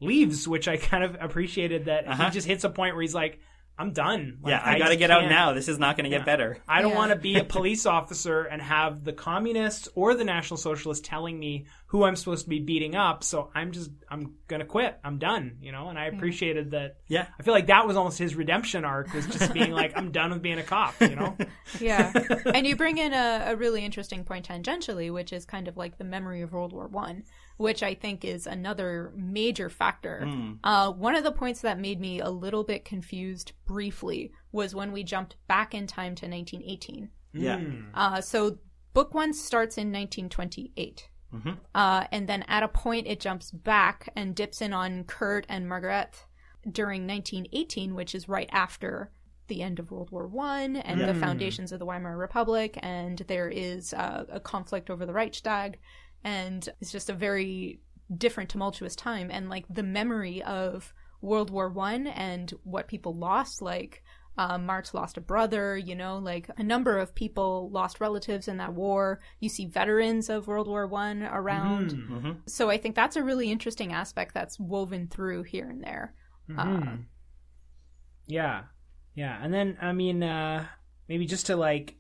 leaves, 0.02 0.46
which 0.48 0.68
I 0.68 0.76
kind 0.78 1.04
of 1.04 1.16
appreciated 1.22 1.86
that 1.86 2.06
Uh-huh. 2.08 2.26
he 2.26 2.32
just 2.32 2.48
hits 2.48 2.64
a 2.66 2.70
point 2.70 2.96
where 2.96 3.02
he's 3.02 3.16
like 3.16 3.40
I'm 3.78 3.92
done. 3.92 4.38
Like, 4.44 4.52
yeah, 4.52 4.62
I, 4.64 4.78
got 4.78 4.90
to 4.90 4.96
get 4.96 5.10
out 5.10 5.22
can't- 5.22 5.32
now. 5.32 5.54
This 5.54 5.68
is 5.68 5.80
not 5.80 5.98
going 5.98 6.06
to 6.06 6.12
Yeah. 6.12 6.20
get 6.20 6.26
better. 6.28 6.58
I 6.68 6.82
don't 6.84 6.92
Yeah. 6.92 6.98
want 6.98 7.12
to 7.12 7.18
be 7.18 7.38
a 7.40 7.44
police 7.58 7.86
officer 7.88 8.44
and 8.44 8.62
have 8.62 9.04
the 9.04 9.14
communists 9.14 9.90
or 9.96 10.14
the 10.14 10.24
national 10.24 10.58
socialists 10.58 11.08
telling 11.08 11.40
me 11.40 11.66
who 11.88 12.04
I'm 12.04 12.16
supposed 12.16 12.44
to 12.44 12.50
be 12.50 12.60
beating 12.60 12.96
up. 12.96 13.24
So 13.24 13.50
I'm 13.56 13.72
just 13.72 13.90
I'm 14.10 14.36
gonna 14.48 14.66
quit. 14.66 15.00
I'm 15.04 15.18
done. 15.18 15.58
You 15.60 15.72
know. 15.72 15.90
And 15.90 15.98
I 15.98 16.06
appreciated 16.06 16.72
that. 16.72 16.98
Yeah. 17.08 17.26
I 17.40 17.44
feel 17.44 17.54
like 17.56 17.68
that 17.68 17.88
was 17.88 17.96
almost 17.98 18.20
his 18.20 18.36
redemption 18.36 18.86
arc 18.86 19.12
was 19.14 19.26
just 19.28 19.54
being 19.54 19.72
like 19.72 19.94
I'm 19.98 20.12
done 20.12 20.32
with 20.32 20.42
being 20.44 20.60
a 20.60 20.64
cop. 20.64 20.94
You 21.02 21.16
know. 21.16 21.36
Yeah, 21.80 22.12
and 22.54 22.68
you 22.68 22.76
bring 22.76 22.98
in 23.00 23.14
a, 23.14 23.46
a 23.48 23.56
really 23.56 23.84
interesting 23.84 24.24
point 24.26 24.48
tangentially, 24.48 25.12
which 25.12 25.34
is 25.34 25.46
kind 25.46 25.68
of 25.68 25.76
like 25.76 25.98
the 25.98 26.04
memory 26.04 26.42
of 26.42 26.52
World 26.54 26.72
War 26.74 26.88
One, 26.88 27.24
which 27.58 27.84
I 27.84 27.94
think 27.94 28.26
is 28.26 28.48
another 28.48 29.14
major 29.16 29.70
factor. 29.70 30.28
Uh, 30.64 30.92
one 30.92 31.16
of 31.16 31.24
the 31.24 31.32
points 31.32 31.62
that 31.62 31.80
made 31.80 32.00
me 32.00 32.20
a 32.20 32.30
little 32.30 32.64
bit 32.64 32.86
confused 32.86 33.54
briefly 33.66 34.32
was 34.52 34.76
when 34.76 34.92
we 34.92 35.04
jumped 35.04 35.36
back 35.48 35.74
in 35.74 35.88
time 35.88 36.16
to 36.16 36.28
1918. 36.28 37.10
Yeah. 37.34 37.58
Mm. 37.58 37.86
Uh, 37.94 38.22
so 38.22 38.58
book 38.94 39.14
one 39.14 39.34
starts 39.34 39.78
in 39.78 39.88
1928. 39.88 41.10
Uh, 41.74 42.06
and 42.12 42.30
then 42.30 42.44
at 42.48 42.64
a 42.64 42.68
point 42.68 43.08
it 43.08 43.20
jumps 43.20 43.50
back 43.52 44.10
and 44.16 44.36
dips 44.36 44.62
in 44.62 44.72
on 44.72 45.04
Kurt 45.04 45.46
and 45.50 45.68
Margaret 45.68 46.26
during 46.70 47.08
1918, 47.08 47.96
which 47.96 48.14
is 48.14 48.30
right 48.30 48.50
after 48.52 49.12
the 49.48 49.62
end 49.62 49.80
of 49.80 49.92
World 49.92 50.12
War 50.12 50.28
One 50.28 50.78
and 50.78 51.02
the 51.02 51.14
foundations 51.14 51.72
of 51.72 51.80
the 51.80 51.86
Weimar 51.86 52.18
Republic, 52.18 52.78
and 52.82 53.18
there 53.28 53.50
is 53.50 53.94
uh, 53.94 54.26
a 54.30 54.40
conflict 54.40 54.90
over 54.90 55.06
the 55.06 55.14
Reichstag, 55.14 55.80
and 56.24 56.68
it's 56.82 56.92
just 56.92 57.10
a 57.10 57.14
very 57.14 57.80
different, 58.16 58.50
tumultuous 58.50 58.96
time. 58.96 59.30
And 59.32 59.50
like 59.50 59.66
the 59.70 59.84
memory 59.84 60.44
of 60.44 60.94
World 61.22 61.50
War 61.50 61.70
One 61.70 62.08
and 62.08 62.54
what 62.64 62.88
people 62.88 63.16
lost, 63.16 63.62
like 63.62 64.04
uh, 64.38 64.58
Marx 64.58 64.94
lost 64.94 65.18
a 65.18 65.22
brother, 65.22 65.78
you 65.78 65.96
know, 65.96 66.18
like 66.18 66.50
a 66.58 66.64
number 66.64 66.98
of 66.98 67.14
people 67.14 67.70
lost 67.72 68.02
relatives 68.02 68.48
in 68.48 68.58
that 68.58 68.74
war. 68.74 69.20
You 69.40 69.50
see 69.50 69.68
veterans 69.68 70.30
of 70.30 70.48
World 70.48 70.68
War 70.68 70.88
One 70.88 71.24
around. 71.24 71.92
Mm-hmm. 71.92 72.32
So 72.48 72.70
I 72.70 72.78
think 72.78 72.96
that's 72.96 73.16
a 73.16 73.24
really 73.24 73.52
interesting 73.52 73.94
aspect 73.94 74.34
that's 74.34 74.60
woven 74.60 75.08
through 75.08 75.44
here 75.44 75.70
and 75.70 75.84
there. 75.84 76.14
Uh, 76.58 76.62
Yeah. 78.28 78.64
Yeah. 79.16 79.38
And 79.42 79.54
then 79.54 79.78
I 79.82 79.94
mean, 79.94 80.24
uh, 80.24 80.66
maybe 81.08 81.26
just 81.26 81.46
to 81.48 81.56
like 81.56 81.96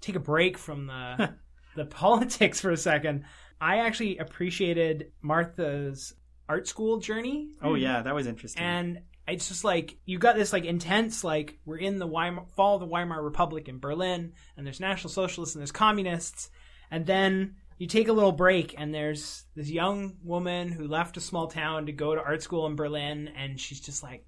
take 0.00 0.16
a 0.16 0.20
break 0.20 0.58
from 0.58 0.86
the 0.86 1.34
the 1.76 1.86
politics 1.86 2.60
for 2.60 2.70
a 2.70 2.76
second. 2.76 3.24
I 3.60 3.78
actually 3.78 4.18
appreciated 4.18 5.12
Martha's 5.22 6.14
art 6.48 6.66
school 6.66 6.98
journey. 6.98 7.50
Oh 7.62 7.72
mm. 7.72 7.80
yeah, 7.80 8.02
that 8.02 8.14
was 8.14 8.26
interesting. 8.26 8.62
and 8.62 9.00
it's 9.26 9.48
just 9.48 9.64
like 9.64 9.96
you 10.06 10.18
got 10.18 10.36
this 10.36 10.52
like 10.52 10.64
intense 10.64 11.22
like 11.22 11.58
we're 11.64 11.76
in 11.76 11.98
the 11.98 12.06
Weimar, 12.06 12.46
fall 12.56 12.76
of 12.76 12.80
the 12.80 12.86
Weimar 12.86 13.22
Republic 13.22 13.68
in 13.68 13.78
Berlin, 13.78 14.32
and 14.56 14.66
there's 14.66 14.80
National 14.80 15.10
Socialists 15.10 15.54
and 15.54 15.60
there's 15.60 15.72
communists, 15.72 16.50
and 16.90 17.04
then 17.06 17.56
you 17.76 17.86
take 17.86 18.08
a 18.08 18.12
little 18.12 18.32
break 18.32 18.74
and 18.76 18.92
there's 18.92 19.44
this 19.54 19.70
young 19.70 20.16
woman 20.24 20.72
who 20.72 20.88
left 20.88 21.16
a 21.16 21.20
small 21.20 21.46
town 21.46 21.86
to 21.86 21.92
go 21.92 22.14
to 22.14 22.20
art 22.20 22.42
school 22.42 22.66
in 22.66 22.76
Berlin, 22.76 23.30
and 23.36 23.60
she's 23.60 23.80
just 23.80 24.02
like. 24.02 24.24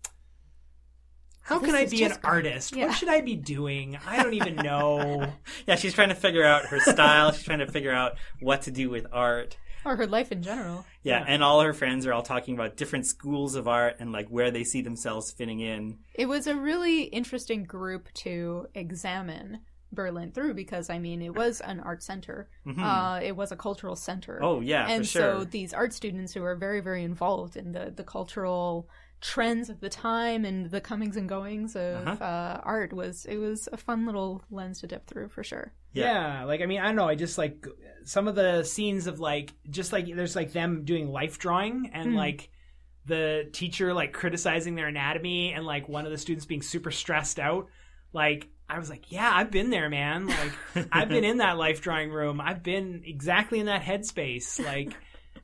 How 1.42 1.58
This 1.58 1.66
can 1.70 1.74
I 1.74 1.86
be 1.86 2.02
an 2.04 2.10
just 2.10 2.20
artist? 2.24 2.76
Yeah. 2.76 2.86
What 2.86 2.96
should 2.96 3.08
I 3.08 3.20
be 3.22 3.34
doing? 3.36 3.98
I 4.06 4.22
don't 4.22 4.34
even 4.34 4.56
know. 4.70 5.32
yeah, 5.66 5.76
she's 5.76 5.94
trying 5.94 6.10
to 6.10 6.14
figure 6.14 6.44
out 6.44 6.66
her 6.66 6.78
style. 6.80 7.32
she's 7.32 7.44
trying 7.44 7.58
to 7.60 7.66
figure 7.66 7.92
out 7.92 8.16
what 8.40 8.62
to 8.62 8.70
do 8.70 8.88
with 8.90 9.06
art. 9.12 9.56
or 9.84 9.96
her 9.96 10.06
life 10.06 10.30
in 10.30 10.42
general. 10.42 10.84
Yeah, 11.02 11.24
and 11.26 11.42
all 11.42 11.60
her 11.62 11.72
friends 11.72 12.06
are 12.06 12.12
all 12.12 12.22
talking 12.22 12.54
about 12.54 12.76
different 12.76 13.06
schools 13.06 13.54
of 13.54 13.66
art 13.66 13.96
and 13.98 14.12
like 14.12 14.28
where 14.28 14.50
they 14.50 14.62
see 14.64 14.82
themselves 14.82 15.32
fitting 15.32 15.60
in. 15.60 15.98
It 16.14 16.26
was 16.26 16.46
a 16.46 16.54
really 16.54 17.04
interesting 17.04 17.64
group 17.64 18.12
to 18.16 18.66
examine 18.74 19.60
Berlin 19.92 20.30
through 20.30 20.54
because 20.54 20.88
I 20.90 20.98
mean 21.00 21.20
it 21.22 21.34
was 21.34 21.60
an 21.62 21.80
art 21.80 22.02
center, 22.02 22.48
uh, 22.78 23.18
it 23.22 23.34
was 23.34 23.50
a 23.50 23.56
cultural 23.56 23.96
center. 23.96 24.38
Oh 24.42 24.60
yeah, 24.60 24.86
and 24.88 25.04
for 25.04 25.10
sure. 25.10 25.22
so 25.40 25.44
these 25.44 25.72
art 25.74 25.92
students 25.92 26.32
who 26.34 26.44
are 26.44 26.54
very 26.54 26.80
very 26.80 27.02
involved 27.02 27.56
in 27.56 27.72
the 27.72 27.92
the 27.96 28.04
cultural 28.04 28.88
trends 29.20 29.68
of 29.68 29.80
the 29.80 29.88
time 29.90 30.44
and 30.44 30.70
the 30.70 30.80
comings 30.80 31.16
and 31.16 31.28
goings 31.28 31.76
of 31.76 32.06
Uh-huh. 32.06 32.24
uh, 32.24 32.60
art 32.64 32.92
was 32.92 33.26
it 33.26 33.36
was 33.36 33.68
a 33.72 33.76
fun 33.76 34.06
little 34.06 34.42
lens 34.50 34.80
to 34.80 34.86
dip 34.86 35.06
through 35.06 35.28
for 35.28 35.44
sure. 35.44 35.72
Yeah. 35.92 36.38
Yeah. 36.40 36.44
like 36.44 36.60
I 36.62 36.66
mean, 36.66 36.80
I 36.80 36.86
don't 36.86 36.96
know. 36.96 37.08
I 37.08 37.14
just 37.16 37.36
like 37.38 37.66
some 38.04 38.28
of 38.28 38.34
the 38.34 38.62
scenes 38.64 39.06
of 39.06 39.20
like 39.20 39.52
just 39.68 39.92
like 39.92 40.06
there's 40.14 40.36
like 40.36 40.52
them 40.52 40.84
doing 40.84 41.10
life 41.10 41.38
drawing 41.38 41.90
and 41.92 42.14
like 42.16 42.48
the 43.06 43.48
teacher 43.52 43.92
like 43.92 44.12
criticizing 44.12 44.74
their 44.74 44.86
anatomy 44.86 45.52
and 45.52 45.64
like 45.66 45.88
one 45.88 46.06
of 46.06 46.12
the 46.12 46.18
students 46.18 46.46
being 46.46 46.62
super 46.62 46.90
stressed 46.90 47.38
out. 47.38 47.66
Like 48.12 48.48
I 48.68 48.78
was 48.78 48.88
like, 48.88 49.10
yeah, 49.10 49.30
I've 49.34 49.50
been 49.50 49.70
there, 49.70 49.90
man. 49.90 50.28
Like 50.28 50.86
I've 50.92 51.08
been 51.08 51.24
in 51.30 51.38
that 51.38 51.58
life 51.58 51.80
drawing 51.80 52.10
room. 52.10 52.40
I've 52.40 52.62
been 52.62 53.02
exactly 53.04 53.58
in 53.58 53.66
that 53.66 53.82
headspace. 53.82 54.64
Like, 54.64 54.96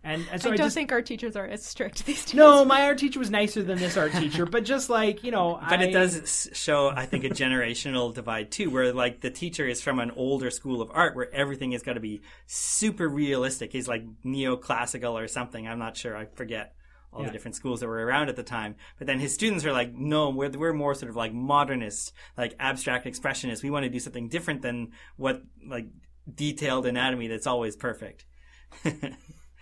and, 0.06 0.24
and 0.32 0.40
so 0.40 0.48
I 0.50 0.52
I, 0.52 0.56
don't 0.56 0.66
just 0.66 0.74
think 0.74 0.92
our 0.92 1.02
teachers 1.02 1.36
are 1.36 1.46
as 1.46 1.64
strict 1.64 2.06
these 2.06 2.24
days. 2.24 2.34
no, 2.34 2.64
my 2.64 2.82
art 2.82 2.98
teacher 2.98 3.18
was 3.18 3.30
nicer 3.30 3.62
than 3.62 3.78
this 3.78 3.96
art 3.96 4.12
teacher, 4.12 4.46
but 4.46 4.64
just 4.64 4.88
like 4.88 5.22
you 5.24 5.30
know, 5.30 5.58
But 5.68 5.80
I- 5.80 5.84
it 5.84 5.92
does 5.92 6.48
show, 6.54 6.88
I 6.88 7.04
think, 7.06 7.24
a 7.24 7.28
generational 7.28 8.14
divide 8.14 8.50
too, 8.50 8.70
where 8.70 8.92
like 8.92 9.20
the 9.20 9.30
teacher 9.30 9.66
is 9.66 9.82
from 9.82 9.98
an 9.98 10.12
older 10.12 10.50
school 10.50 10.80
of 10.80 10.90
art 10.94 11.14
where 11.16 11.32
everything 11.34 11.72
has 11.72 11.82
got 11.82 11.94
to 11.94 12.00
be 12.00 12.22
super 12.46 13.08
realistic. 13.08 13.72
He's 13.72 13.88
like 13.88 14.04
neoclassical 14.24 15.12
or 15.12 15.28
something. 15.28 15.66
I'm 15.68 15.78
not 15.78 15.96
sure. 15.96 16.16
I 16.16 16.26
forget 16.34 16.72
all 17.12 17.20
Yeah. 17.22 17.26
the 17.28 17.32
different 17.32 17.54
schools 17.56 17.80
that 17.80 17.86
were 17.86 18.04
around 18.04 18.28
at 18.28 18.36
the 18.36 18.42
time. 18.42 18.74
But 18.98 19.06
then 19.06 19.18
his 19.20 19.32
students 19.32 19.64
are 19.64 19.72
like, 19.72 19.94
no, 19.94 20.30
we're, 20.30 20.50
we're 20.50 20.72
more 20.72 20.94
sort 20.94 21.08
of 21.08 21.16
like 21.16 21.32
modernist, 21.32 22.12
like 22.36 22.54
abstract 22.58 23.06
expressionist. 23.06 23.62
We 23.62 23.70
want 23.70 23.84
to 23.84 23.88
do 23.90 24.00
something 24.00 24.28
different 24.28 24.60
than 24.62 24.92
what 25.16 25.42
like 25.66 25.86
detailed 26.32 26.84
anatomy 26.86 27.28
that's 27.28 27.46
always 27.46 27.74
perfect. 27.76 28.26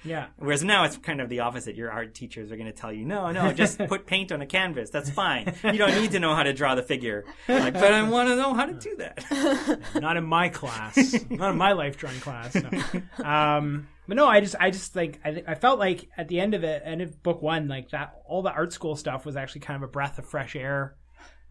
Yeah, 0.04 0.26
Whereas 0.36 0.62
now 0.62 0.84
it's 0.84 0.96
kind 0.98 1.20
of 1.20 1.28
the 1.28 1.40
opposite. 1.40 1.76
Your 1.76 1.90
art 1.90 2.14
teachers 2.14 2.52
are 2.52 2.56
going 2.56 2.66
to 2.66 2.72
tell 2.72 2.92
you, 2.92 3.04
no, 3.04 3.30
no, 3.30 3.52
just 3.52 3.78
put 3.88 4.06
paint 4.06 4.32
on 4.32 4.42
a 4.42 4.46
canvas. 4.46 4.90
That's 4.90 5.08
fine. 5.08 5.54
You 5.62 5.78
don't 5.78 5.94
need 6.00 6.12
to 6.12 6.20
know 6.20 6.34
how 6.34 6.42
to 6.42 6.52
draw 6.52 6.74
the 6.74 6.82
figure. 6.82 7.24
Like, 7.48 7.74
but 7.74 7.92
I 7.92 8.02
want 8.08 8.28
to 8.28 8.36
know 8.36 8.52
how 8.52 8.66
to 8.66 8.74
do 8.74 8.96
that. 8.96 9.80
not 10.00 10.16
in 10.16 10.24
my 10.24 10.50
class, 10.50 10.96
not 11.30 11.52
in 11.52 11.56
my 11.56 11.72
life 11.72 11.96
drawing 11.96 12.20
class. 12.20 12.54
No. 12.54 12.70
Um, 13.24 13.88
but 14.06 14.16
no, 14.16 14.26
I 14.26 14.40
just, 14.40 14.54
I 14.60 14.70
just 14.70 14.94
like, 14.94 15.18
I, 15.24 15.42
I 15.46 15.54
felt 15.54 15.78
like 15.78 16.08
at 16.16 16.28
the 16.28 16.40
end 16.40 16.54
of 16.54 16.62
it, 16.62 16.82
end 16.84 17.00
of 17.00 17.22
book 17.22 17.40
one, 17.40 17.68
like 17.68 17.90
that, 17.90 18.20
all 18.26 18.42
the 18.42 18.50
art 18.50 18.72
school 18.72 18.96
stuff 18.96 19.24
was 19.24 19.36
actually 19.36 19.62
kind 19.62 19.82
of 19.82 19.88
a 19.88 19.90
breath 19.90 20.18
of 20.18 20.26
fresh 20.26 20.54
air 20.56 20.96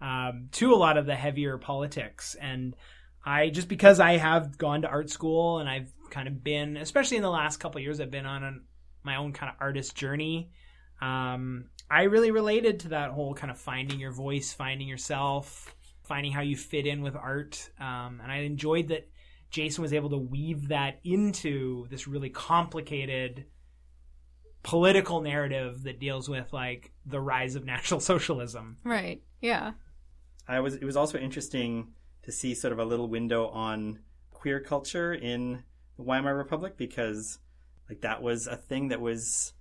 um, 0.02 0.50
to 0.54 0.74
a 0.74 0.76
lot 0.76 0.98
of 0.98 1.06
the 1.06 1.16
heavier 1.16 1.58
politics. 1.58 2.36
And 2.40 2.76
I 3.26 3.50
just 3.50 3.68
because 3.68 4.00
I 4.00 4.18
have 4.18 4.58
gone 4.58 4.82
to 4.82 4.88
art 4.88 5.10
school 5.10 5.60
and 5.60 5.70
I've 5.70 5.92
kind 6.14 6.28
of 6.28 6.44
been, 6.44 6.78
especially 6.78 7.18
in 7.18 7.24
the 7.24 7.30
last 7.30 7.58
couple 7.58 7.80
of 7.80 7.84
years, 7.84 8.00
I've 8.00 8.12
been 8.12 8.28
on 8.28 8.44
an, 8.44 8.62
my 9.04 9.16
own 9.16 9.34
kind 9.34 9.50
of 9.50 9.56
artist 9.60 9.96
journey. 9.96 10.52
Um, 11.02 11.66
I 11.90 12.04
really 12.04 12.32
related 12.32 12.82
to 12.82 12.90
that 12.90 13.12
whole 13.12 13.34
kind 13.34 13.52
of 13.52 13.58
finding 13.58 14.00
your 14.00 14.12
voice, 14.12 14.54
finding 14.54 14.88
yourself, 14.88 15.76
finding 16.04 16.32
how 16.32 16.42
you 16.42 16.56
fit 16.56 16.86
in 16.86 17.02
with 17.02 17.16
art. 17.16 17.70
Um, 17.80 18.20
and 18.22 18.32
I 18.32 18.38
enjoyed 18.38 18.90
that 18.90 19.10
Jason 19.50 19.82
was 19.82 19.92
able 19.92 20.12
to 20.12 20.18
weave 20.18 20.70
that 20.70 21.00
into 21.04 21.88
this 21.90 22.08
really 22.08 22.30
complicated 22.30 23.46
political 24.62 25.22
narrative 25.22 25.84
that 25.84 26.00
deals 26.00 26.30
with 26.30 26.54
like 26.54 26.92
the 27.06 27.20
rise 27.20 27.56
of 27.56 27.66
National 27.66 28.00
Socialism. 28.12 28.78
Right. 28.84 29.22
Yeah. 29.42 29.72
I 30.48 30.60
was. 30.60 30.76
It 30.76 30.84
was 30.84 30.98
also 30.98 31.18
interesting 31.18 31.94
to 32.24 32.32
see 32.32 32.54
sort 32.54 32.74
of 32.74 32.80
a 32.80 32.86
little 32.86 33.08
window 33.08 33.48
on 33.48 34.00
queer 34.32 34.60
culture 34.60 35.14
in 35.14 35.64
the 35.98 36.04
Weimar 36.04 36.36
Republic 36.36 36.78
because, 36.78 37.40
like, 37.90 38.02
that 38.02 38.22
was 38.22 38.48
a 38.48 38.56
thing 38.56 38.90
that 38.90 39.02
was 39.02 39.54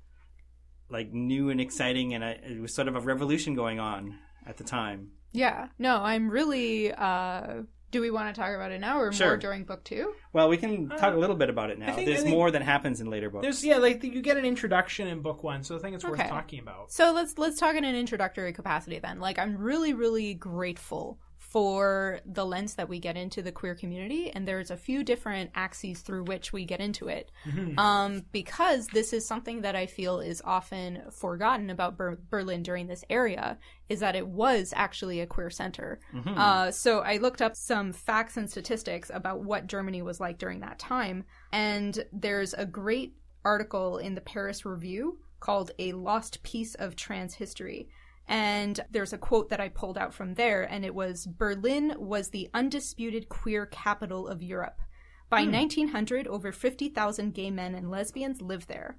like 0.91 1.13
new 1.13 1.49
and 1.51 1.61
exciting, 1.61 2.13
and 2.15 2.25
I, 2.25 2.31
it 2.33 2.61
was 2.61 2.75
sort 2.75 2.89
of 2.89 2.97
a 2.97 3.01
revolution 3.01 3.55
going 3.55 3.81
on 3.81 4.19
at 4.47 4.57
the 4.59 4.65
time. 4.65 5.13
Yeah. 5.33 5.69
No, 5.79 5.97
I'm 5.97 6.29
really. 6.31 6.93
uh 6.93 7.63
Do 7.91 8.01
we 8.03 8.11
want 8.11 8.35
to 8.35 8.39
talk 8.41 8.55
about 8.55 8.73
it 8.73 8.81
now 8.81 8.99
or 9.01 9.13
Sure. 9.13 9.29
more 9.29 9.37
during 9.39 9.65
book 9.65 9.85
two? 9.85 10.13
Well, 10.35 10.49
we 10.51 10.57
can 10.59 10.89
talk 10.91 11.15
a 11.15 11.17
little 11.19 11.37
bit 11.37 11.49
about 11.51 11.71
it 11.71 11.79
now. 11.79 11.93
Uh, 11.93 11.95
think- 11.97 12.09
There's 12.09 12.25
more 12.27 12.51
that 12.51 12.63
happens 12.63 13.01
in 13.01 13.09
later 13.09 13.31
books. 13.31 13.43
There's 13.43 13.65
yeah, 13.65 13.77
like 13.79 14.03
you 14.05 14.21
get 14.23 14.37
an 14.37 14.45
introduction 14.45 15.09
in 15.09 15.21
book 15.23 15.43
one, 15.43 15.63
so 15.65 15.77
I 15.77 15.79
think 15.79 15.95
it's 15.95 16.05
worth 16.05 16.19
talking 16.29 16.59
about. 16.61 16.93
So 16.93 17.13
let's 17.13 17.39
let's 17.39 17.59
talk 17.59 17.75
in 17.77 17.85
an 17.85 17.95
introductory 17.95 18.53
capacity 18.53 18.99
then. 18.99 19.19
Like 19.21 19.39
I'm 19.39 19.57
really 19.57 19.95
really 19.95 20.35
grateful 20.35 21.19
for 21.53 22.21
the 22.25 22.47
lens 22.47 22.75
that 22.77 22.89
we 22.89 22.99
get 22.99 23.17
into 23.17 23.43
the 23.43 23.53
queer 23.53 23.75
community 23.75 24.31
and 24.31 24.49
there's 24.49 24.71
a 24.71 24.77
few 24.77 25.05
different 25.05 25.51
axes 25.55 26.01
through 26.01 26.25
which 26.25 26.53
we 26.53 26.65
get 26.65 26.81
into 26.81 27.09
it. 27.09 27.31
Um, 27.79 28.25
because 28.33 28.87
this 28.87 29.13
is 29.13 29.27
something 29.27 29.61
that 29.63 29.77
I 29.77 29.87
feel 29.87 30.21
is 30.21 30.41
often 30.45 31.03
forgotten 31.11 31.69
about 31.69 31.97
Ber- 31.99 32.19
Berlin 32.31 32.63
during 32.63 32.87
this 32.87 33.05
area 33.11 33.59
is 33.89 34.01
that 34.01 34.17
it 34.17 34.27
was 34.27 34.73
actually 34.75 35.21
a 35.21 35.27
queer 35.27 35.51
center. 35.51 36.01
Uh, 36.39 36.71
so 36.71 37.01
I 37.01 37.19
looked 37.19 37.43
up 37.43 37.55
some 37.55 37.93
facts 37.93 38.37
and 38.39 38.49
statistics 38.51 39.11
about 39.13 39.45
what 39.45 39.67
Germany 39.67 40.01
was 40.01 40.21
like 40.21 40.39
during 40.39 40.61
that 40.61 40.79
time, 40.79 41.25
and 41.53 42.03
there's 42.13 42.55
a 42.55 42.65
great 42.65 43.15
article 43.45 43.99
in 43.99 44.15
the 44.15 44.21
Paris 44.23 44.65
Review 44.65 45.19
called 45.41 45.73
A 45.79 45.93
Lost 45.93 46.43
Piece 46.43 46.75
of 46.77 46.97
Trans 46.97 47.35
History. 47.35 47.89
And 48.33 48.81
there's 48.91 49.13
a 49.13 49.19
quote 49.19 49.51
that 49.51 49.61
I 49.61 49.69
pulled 49.69 49.99
out 49.99 50.15
from 50.15 50.33
there, 50.37 50.63
and 50.63 50.87
it 50.87 50.95
was 50.95 51.27
Berlin 51.27 51.95
was 51.99 52.31
the 52.31 52.49
undisputed 52.55 53.29
queer 53.29 53.67
capital 53.67 54.27
of 54.27 54.43
Europe. 54.43 54.81
By 55.29 55.45
hmm. 55.45 55.53
1900, 55.53 56.27
over 56.27 56.51
50,000 56.51 57.35
gay 57.35 57.51
men 57.51 57.75
and 57.75 57.91
lesbians 57.91 58.41
lived 58.41 58.69
there. 58.69 58.97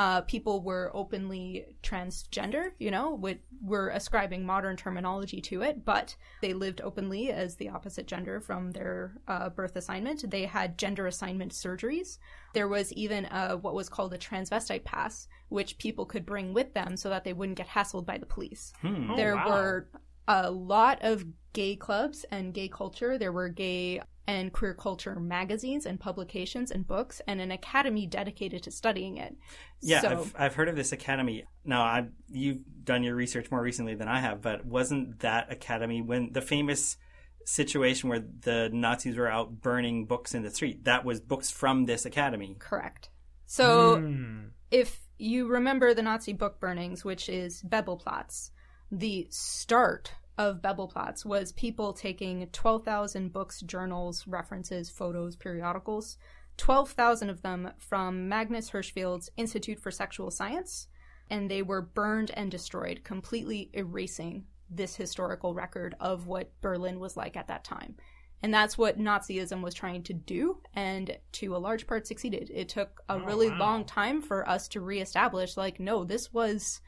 Uh, 0.00 0.22
people 0.22 0.62
were 0.62 0.90
openly 0.94 1.66
transgender, 1.82 2.70
you 2.78 2.90
know, 2.90 3.12
with, 3.14 3.36
were 3.62 3.90
ascribing 3.90 4.46
modern 4.46 4.74
terminology 4.74 5.42
to 5.42 5.60
it, 5.60 5.84
but 5.84 6.16
they 6.40 6.54
lived 6.54 6.80
openly 6.80 7.30
as 7.30 7.56
the 7.56 7.68
opposite 7.68 8.06
gender 8.06 8.40
from 8.40 8.70
their 8.70 9.12
uh, 9.28 9.50
birth 9.50 9.76
assignment. 9.76 10.30
They 10.30 10.46
had 10.46 10.78
gender 10.78 11.06
assignment 11.06 11.52
surgeries. 11.52 12.16
There 12.54 12.66
was 12.66 12.90
even 12.94 13.26
uh 13.26 13.56
what 13.56 13.74
was 13.74 13.90
called 13.90 14.14
a 14.14 14.18
transvestite 14.18 14.84
pass, 14.84 15.28
which 15.50 15.76
people 15.76 16.06
could 16.06 16.24
bring 16.24 16.54
with 16.54 16.72
them 16.72 16.96
so 16.96 17.10
that 17.10 17.24
they 17.24 17.34
wouldn't 17.34 17.58
get 17.58 17.68
hassled 17.68 18.06
by 18.06 18.16
the 18.16 18.24
police. 18.24 18.72
Hmm. 18.80 19.10
Oh, 19.10 19.16
there 19.16 19.36
wow. 19.36 19.48
were 19.48 19.88
a 20.28 20.50
lot 20.50 21.00
of 21.02 21.26
gay 21.52 21.76
clubs 21.76 22.24
and 22.30 22.54
gay 22.54 22.68
culture. 22.68 23.18
There 23.18 23.32
were 23.32 23.50
gay 23.50 24.00
and 24.26 24.52
queer 24.52 24.74
culture 24.74 25.18
magazines 25.18 25.86
and 25.86 25.98
publications 25.98 26.70
and 26.70 26.86
books, 26.86 27.20
and 27.26 27.40
an 27.40 27.50
academy 27.50 28.06
dedicated 28.06 28.62
to 28.62 28.70
studying 28.70 29.16
it. 29.16 29.36
Yeah, 29.82 30.00
So- 30.02 30.10
I've, 30.10 30.34
I've 30.38 30.54
heard 30.54 30.68
of 30.68 30.76
this 30.76 30.92
academy. 30.92 31.44
Now, 31.64 31.82
I 31.82 32.06
you've 32.30 32.58
done 32.84 33.02
your 33.02 33.14
research 33.14 33.50
more 33.50 33.60
recently 33.62 33.94
than 33.94 34.08
I 34.08 34.20
have, 34.20 34.40
but 34.40 34.64
wasn't 34.64 35.20
that 35.20 35.50
academy 35.52 36.00
when 36.02 36.32
the 36.32 36.42
famous 36.42 36.96
situation 37.44 38.08
where 38.08 38.20
the 38.20 38.70
Nazis 38.72 39.16
were 39.16 39.28
out 39.28 39.60
burning 39.60 40.04
books 40.06 40.34
in 40.34 40.42
the 40.42 40.50
street? 40.50 40.84
That 40.84 41.04
was 41.04 41.20
books 41.20 41.50
from 41.50 41.84
this 41.86 42.04
academy. 42.04 42.56
Correct. 42.58 43.08
So 43.46 43.96
Hmm. 43.98 44.48
if 44.70 45.00
you 45.18 45.48
remember 45.48 45.92
the 45.92 46.02
Nazi 46.02 46.32
book 46.32 46.60
burnings, 46.60 47.04
which 47.04 47.28
is 47.28 47.62
Bebelplatz, 47.62 48.50
the 48.92 49.26
start 49.30 50.12
of 50.40 50.62
Bebelplatz 50.62 51.26
was 51.26 51.52
people 51.52 51.92
taking 51.92 52.48
12,000 52.50 53.30
books, 53.30 53.60
journals, 53.60 54.26
references, 54.26 54.88
photos, 54.88 55.36
periodicals, 55.36 56.16
12,000 56.56 57.28
of 57.28 57.42
them 57.42 57.70
from 57.76 58.26
Magnus 58.26 58.70
Hirschfeld's 58.70 59.30
Institute 59.36 59.78
for 59.78 59.90
Sexual 59.90 60.30
Science, 60.30 60.88
and 61.28 61.50
they 61.50 61.60
were 61.60 61.82
burned 61.82 62.30
and 62.32 62.50
destroyed, 62.50 63.04
completely 63.04 63.68
erasing 63.74 64.44
this 64.70 64.96
historical 64.96 65.52
record 65.52 65.94
of 66.00 66.26
what 66.26 66.58
Berlin 66.62 66.98
was 67.00 67.18
like 67.18 67.36
at 67.36 67.48
that 67.48 67.62
time. 67.62 67.96
And 68.42 68.54
that's 68.54 68.78
what 68.78 68.98
Nazism 68.98 69.60
was 69.60 69.74
trying 69.74 70.02
to 70.04 70.14
do, 70.14 70.62
and 70.72 71.18
to 71.32 71.54
a 71.54 71.58
large 71.58 71.86
part 71.86 72.06
succeeded. 72.06 72.50
It 72.54 72.70
took 72.70 73.02
a 73.10 73.14
Oh, 73.16 73.18
really 73.18 73.50
wow. 73.50 73.58
long 73.58 73.84
time 73.84 74.22
for 74.22 74.48
us 74.48 74.68
to 74.68 74.80
reestablish, 74.80 75.58
like, 75.58 75.78
no, 75.78 76.04
this 76.04 76.32
was 76.32 76.80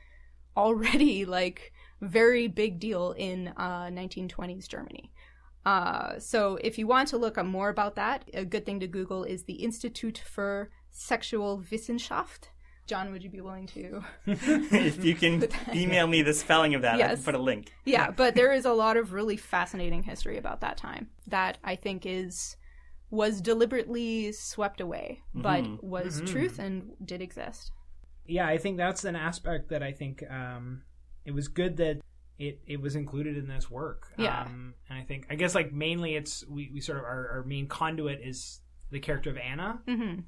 already 0.56 1.26
like 1.26 1.71
very 2.02 2.48
big 2.48 2.78
deal 2.78 3.12
in 3.12 3.48
uh, 3.56 3.86
1920s 3.86 4.68
Germany. 4.68 5.10
Uh, 5.64 6.18
so 6.18 6.58
if 6.62 6.76
you 6.76 6.86
want 6.86 7.08
to 7.08 7.16
look 7.16 7.38
up 7.38 7.46
more 7.46 7.68
about 7.68 7.94
that, 7.94 8.24
a 8.34 8.44
good 8.44 8.66
thing 8.66 8.80
to 8.80 8.86
Google 8.88 9.22
is 9.24 9.44
the 9.44 9.54
Institute 9.54 10.18
for 10.26 10.70
Sexual 10.90 11.62
Wissenschaft. 11.70 12.48
John, 12.88 13.12
would 13.12 13.22
you 13.22 13.30
be 13.30 13.40
willing 13.40 13.68
to? 13.68 14.02
if 14.26 15.04
you 15.04 15.14
can 15.14 15.46
email 15.72 16.08
me 16.08 16.22
the 16.22 16.34
spelling 16.34 16.74
of 16.74 16.82
that, 16.82 16.96
I 16.96 16.98
Yes. 16.98 17.14
can 17.14 17.24
put 17.24 17.34
a 17.36 17.38
link. 17.42 17.72
yeah, 17.84 18.10
but 18.10 18.34
there 18.34 18.52
is 18.52 18.64
a 18.64 18.72
lot 18.72 18.96
of 18.96 19.12
really 19.12 19.36
fascinating 19.36 20.02
history 20.02 20.36
about 20.36 20.60
that 20.62 20.76
time 20.76 21.08
that 21.28 21.58
I 21.62 21.76
think 21.76 22.04
is 22.04 22.56
was 23.10 23.40
deliberately 23.42 24.32
swept 24.32 24.80
away, 24.80 25.20
but 25.34 25.64
was 25.84 26.22
truth 26.26 26.58
and 26.58 26.92
did 27.04 27.20
exist. 27.22 27.70
yeah, 28.26 28.46
I 28.48 28.56
think 28.58 28.78
that's 28.78 29.04
an 29.04 29.14
aspect 29.16 29.68
that 29.68 29.82
I 29.82 29.92
think 29.92 30.24
um, 30.30 30.82
it 31.24 31.32
was 31.32 31.48
good 31.48 31.76
that 31.78 32.00
it, 32.38 32.60
it 32.66 32.80
was 32.80 32.96
included 32.96 33.36
in 33.36 33.46
this 33.46 33.70
work. 33.70 34.12
Yeah. 34.18 34.42
Um, 34.42 34.74
and 34.88 34.98
I 34.98 35.02
think 35.04 35.26
I 35.30 35.34
guess 35.36 35.54
like 35.54 35.72
mainly 35.72 36.16
it's 36.16 36.44
we, 36.48 36.70
we 36.72 36.80
sort 36.80 36.98
of 36.98 37.04
our, 37.04 37.28
our 37.30 37.44
main 37.44 37.66
conduit 37.68 38.20
is 38.22 38.60
the 38.90 39.00
character 39.00 39.30
of 39.30 39.36
Anna. 39.38 39.80
hmm 39.86 40.20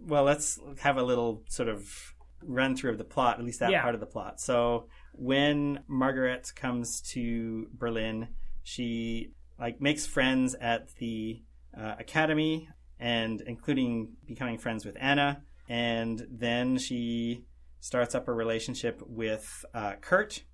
Well, 0.00 0.24
let's 0.24 0.58
have 0.80 0.96
a 0.96 1.02
little 1.02 1.42
sort 1.48 1.68
of 1.68 2.14
run 2.44 2.76
through 2.76 2.90
of 2.92 2.98
the 2.98 3.04
plot, 3.04 3.38
at 3.38 3.44
least 3.44 3.60
that 3.60 3.70
Yeah. 3.70 3.82
part 3.82 3.94
of 3.94 4.00
the 4.00 4.06
plot. 4.06 4.40
So 4.40 4.88
when 5.12 5.80
Margaret 5.88 6.52
comes 6.56 7.00
to 7.12 7.68
Berlin, 7.72 8.28
she 8.64 9.30
like 9.58 9.80
makes 9.80 10.06
friends 10.06 10.54
at 10.60 10.94
the 10.96 11.42
uh, 11.76 11.94
academy, 11.98 12.68
and 12.98 13.40
including 13.46 14.12
becoming 14.26 14.58
friends 14.58 14.84
with 14.84 14.96
Anna, 15.00 15.42
and 15.68 16.26
then 16.30 16.78
she 16.78 17.44
starts 17.82 18.14
up 18.14 18.28
a 18.28 18.32
relationship 18.32 19.02
with 19.04 19.64
uh, 19.74 19.94
Kurt, 20.00 20.44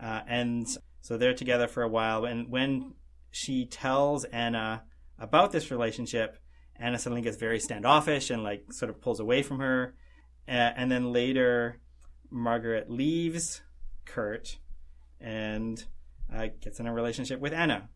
uh, 0.00 0.22
and 0.26 0.66
so 1.00 1.16
they're 1.16 1.32
together 1.32 1.68
for 1.68 1.84
a 1.84 1.88
while. 1.88 2.24
And 2.24 2.50
when 2.50 2.94
she 3.30 3.66
tells 3.66 4.24
Anna 4.24 4.82
about 5.16 5.52
this 5.52 5.70
relationship, 5.70 6.38
Anna 6.74 6.98
suddenly 6.98 7.22
gets 7.22 7.36
very 7.36 7.60
standoffish 7.60 8.30
and 8.30 8.42
like 8.42 8.72
sort 8.72 8.90
of 8.90 9.00
pulls 9.00 9.20
away 9.20 9.42
from 9.42 9.60
her. 9.60 9.94
Uh, 10.48 10.72
and 10.76 10.90
then 10.90 11.12
later, 11.12 11.78
Margaret 12.30 12.90
leaves 12.90 13.62
Kurt 14.04 14.58
and 15.20 15.84
uh, 16.34 16.48
gets 16.60 16.80
in 16.80 16.88
a 16.88 16.92
relationship 16.92 17.38
with 17.38 17.52
Anna. 17.52 17.88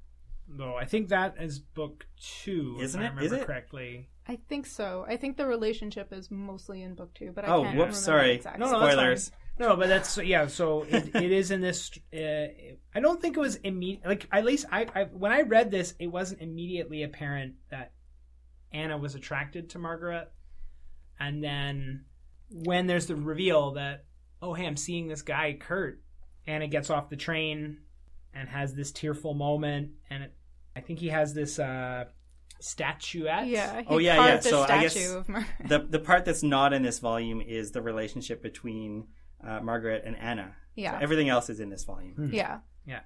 Though 0.49 0.77
I 0.77 0.85
think 0.85 1.09
that 1.09 1.35
is 1.41 1.59
book 1.59 2.07
two, 2.21 2.79
Isn't 2.81 3.01
if 3.01 3.07
I 3.07 3.11
remember 3.11 3.35
Is 3.35 3.43
it? 3.43 3.47
correctly. 3.47 4.11
I 4.31 4.39
think 4.49 4.65
so. 4.67 5.05
I 5.09 5.17
think 5.17 5.37
the 5.37 5.47
relationship 5.47 6.13
is 6.13 6.31
mostly 6.31 6.83
in 6.83 6.95
book 6.95 7.13
two, 7.15 7.33
but 7.35 7.45
I 7.45 7.49
Oh, 7.49 7.65
can't 7.65 7.77
whoops, 7.77 7.79
remember 7.79 7.97
sorry. 7.97 8.35
exactly. 8.35 8.65
No, 8.65 8.71
no, 8.71 8.79
Spoilers. 8.79 9.33
No, 9.59 9.77
but 9.77 9.89
that's 9.89 10.17
yeah. 10.19 10.47
So 10.47 10.83
it, 10.89 11.17
it 11.17 11.33
is 11.33 11.51
in 11.51 11.61
this. 11.61 11.91
Uh, 12.15 12.47
I 12.95 13.01
don't 13.01 13.21
think 13.21 13.37
it 13.37 13.41
was 13.41 13.57
immediate. 13.57 14.07
Like 14.07 14.29
at 14.31 14.45
least 14.45 14.67
I, 14.71 14.87
I 14.95 15.03
when 15.05 15.33
I 15.33 15.41
read 15.43 15.73
this, 15.73 15.95
it 15.99 16.07
wasn't 16.07 16.43
immediately 16.43 17.03
apparent 17.03 17.55
that 17.73 17.91
Anna 18.73 18.97
was 18.97 19.17
attracted 19.17 19.71
to 19.71 19.81
Margaret, 19.81 20.31
and 21.19 21.43
then 21.43 22.05
when 22.51 22.87
there's 22.87 23.07
the 23.07 23.17
reveal 23.17 23.73
that 23.73 24.05
oh 24.41 24.55
hey 24.55 24.65
I'm 24.67 24.77
seeing 24.77 25.09
this 25.09 25.23
guy 25.23 25.57
Kurt, 25.59 26.01
Anna 26.47 26.69
gets 26.69 26.89
off 26.89 27.11
the 27.11 27.17
train 27.17 27.79
and 28.33 28.49
has 28.49 28.75
this 28.75 28.93
tearful 28.93 29.35
moment, 29.35 29.91
and 30.09 30.23
it, 30.23 30.35
I 30.77 30.81
think 30.81 31.01
he 31.01 31.09
has 31.09 31.35
this 31.35 31.59
uh, 31.59 32.05
statuette. 32.61 33.47
Yeah. 33.47 33.83
Oh, 33.89 33.99
yeah, 33.99 34.17
yeah. 34.27 34.35
a 34.35 34.43
So 34.43 34.63
I 34.63 34.83
guess 34.83 35.13
of 35.13 35.27
The 35.69 35.79
the 35.89 35.99
part 35.99 36.25
that's 36.25 36.43
not 36.43 36.73
in 36.73 36.83
this 36.83 36.99
volume 36.99 37.41
is 37.41 37.73
the 37.73 37.83
relationship 37.83 38.43
between 38.43 39.09
uh, 39.45 39.61
Margaret 39.61 40.03
and 40.05 40.17
Anna. 40.17 40.55
Yeah. 40.77 40.99
Everything 41.03 41.29
else 41.29 41.51
is 41.51 41.61
in 41.61 41.71
this 41.71 41.85
volume. 41.85 42.31
yeah. 42.33 42.59
Yeah. 42.87 43.01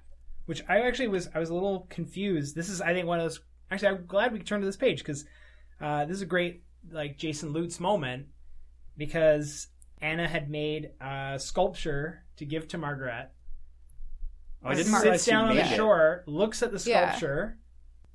Which 0.45 0.63
I 0.69 0.81
actually 0.81 1.07
was 1.07 1.29
I 1.33 1.39
was 1.39 1.49
a 1.49 1.53
little 1.53 1.87
confused. 1.89 2.55
This 2.55 2.69
is 2.69 2.81
I 2.81 2.93
think 2.93 3.07
one 3.07 3.19
of 3.19 3.25
those. 3.25 3.39
Actually, 3.71 3.87
I'm 3.89 4.05
glad 4.05 4.31
we 4.31 4.39
turned 4.39 4.61
to 4.61 4.67
this 4.67 4.77
page 4.77 4.99
because 4.99 5.25
uh, 5.81 6.05
this 6.05 6.15
is 6.17 6.21
a 6.21 6.25
great 6.27 6.63
like 6.91 7.17
Jason 7.17 7.51
Lutes 7.51 7.79
moment 7.79 8.27
because 8.97 9.67
Anna 10.01 10.27
had 10.27 10.49
made 10.49 10.91
a 11.01 11.35
sculpture 11.39 12.23
to 12.37 12.45
give 12.45 12.67
to 12.69 12.77
Margaret. 12.77 13.29
Oh, 14.63 14.69
I 14.69 14.75
didn't 14.75 14.93
realize 14.93 15.03
sits 15.21 15.25
she 15.25 15.31
down 15.31 15.49
on 15.49 15.55
the 15.55 15.63
made 15.63 15.71
it. 15.71 15.75
shore, 15.75 16.23
looks 16.27 16.61
at 16.63 16.71
the 16.71 16.89
Yeah. 16.89 17.09
sculpture. 17.09 17.57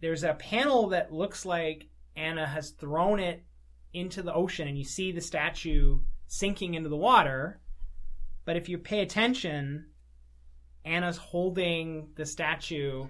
There's 0.01 0.23
a 0.25 0.35
panel 0.35 0.89
that 0.89 1.13
looks 1.13 1.45
like 1.45 1.89
Anna 2.17 2.47
has 2.47 2.71
thrown 2.71 3.21
it 3.21 3.45
into 3.93 4.23
the 4.23 4.33
ocean, 4.33 4.69
and 4.69 4.79
you 4.79 4.85
see 4.85 5.13
the 5.13 5.21
statue 5.21 6.01
sinking 6.27 6.75
into 6.75 6.89
the 6.89 6.97
water. 6.97 7.61
But 8.45 8.57
if 8.57 8.69
you 8.69 8.79
pay 8.79 9.01
attention, 9.01 9.87
Anna's 10.85 11.17
holding 11.19 12.09
the 12.17 12.25
statue 12.27 13.07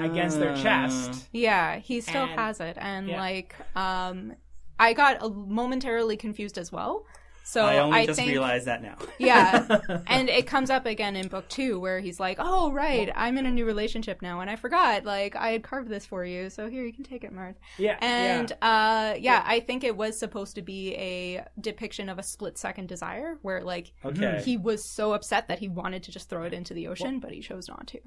against 0.00 0.38
their 0.40 0.52
Ah. 0.52 0.62
chest. 0.62 1.28
Yeah, 1.32 1.76
he 1.78 2.00
still 2.00 2.24
And- 2.24 2.32
has 2.32 2.60
it, 2.60 2.76
and 2.80 3.08
yeah. 3.08 3.20
like, 3.20 3.54
um, 3.76 4.34
I 4.80 4.92
got 4.94 5.20
momentarily 5.34 6.16
confused 6.16 6.58
as 6.58 6.72
well. 6.72 7.06
So 7.42 7.64
I 7.64 7.78
only 7.78 8.06
just 8.06 8.18
think, 8.18 8.30
realized 8.30 8.66
that 8.66 8.82
now. 8.82 8.96
yeah, 9.18 9.80
and 10.06 10.28
it 10.28 10.46
comes 10.46 10.70
up 10.70 10.86
again 10.86 11.16
in 11.16 11.26
book 11.28 11.48
two 11.48 11.80
where 11.80 11.98
he's 12.00 12.20
like, 12.20 12.36
"Oh, 12.38 12.70
right, 12.70 13.10
I'm 13.14 13.36
in 13.38 13.46
a 13.46 13.50
new 13.50 13.64
relationship 13.64 14.22
now, 14.22 14.40
and 14.40 14.48
I 14.48 14.56
forgot. 14.56 15.04
Like, 15.04 15.34
I 15.34 15.50
had 15.50 15.62
carved 15.64 15.88
this 15.88 16.06
for 16.06 16.24
you, 16.24 16.48
so 16.50 16.68
here 16.68 16.84
you 16.84 16.92
can 16.92 17.02
take 17.04 17.24
it, 17.24 17.34
Marth." 17.34 17.56
yeah, 17.78 17.96
And 18.00 18.50
yeah. 18.62 19.12
uh, 19.12 19.16
yeah, 19.18 19.42
I 19.46 19.60
think 19.60 19.82
it 19.84 19.96
was 19.96 20.18
supposed 20.18 20.54
to 20.56 20.62
be 20.62 20.94
a 20.94 21.44
depiction 21.60 22.08
of 22.08 22.18
a 22.18 22.22
split 22.22 22.56
second 22.58 22.88
desire, 22.88 23.38
where 23.42 23.62
like 23.64 23.92
Okay. 24.04 24.42
he 24.44 24.56
was 24.56 24.84
so 24.84 25.12
upset 25.12 25.48
that 25.48 25.58
he 25.58 25.68
wanted 25.68 26.04
to 26.04 26.12
just 26.12 26.28
throw 26.28 26.44
it 26.44 26.52
into 26.54 26.72
the 26.74 26.86
ocean, 26.86 27.18
but 27.18 27.32
he 27.32 27.40
chose 27.40 27.66
not 27.68 27.86
to. 27.88 27.98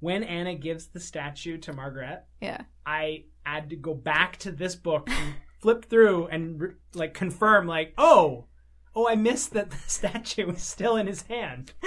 when 0.00 0.22
Anna 0.22 0.54
gives 0.54 0.88
the 0.88 1.00
statue 1.00 1.56
to 1.58 1.72
Margaret, 1.72 2.22
Yeah, 2.40 2.60
I 2.84 3.24
had 3.44 3.70
to 3.70 3.76
go 3.76 3.94
back 3.94 4.36
to 4.38 4.52
this 4.52 4.76
book 4.76 5.08
and 5.10 5.34
flip 5.60 5.86
through 5.86 6.26
and 6.28 6.74
like 6.94 7.14
confirm, 7.14 7.66
like, 7.66 7.94
oh, 7.98 8.44
oh, 8.96 9.06
I 9.08 9.14
missed 9.14 9.52
that 9.52 9.70
the 9.70 9.76
statue 9.86 10.46
was 10.46 10.62
still 10.62 10.96
in 10.96 11.06
his 11.06 11.22
hand. 11.22 11.72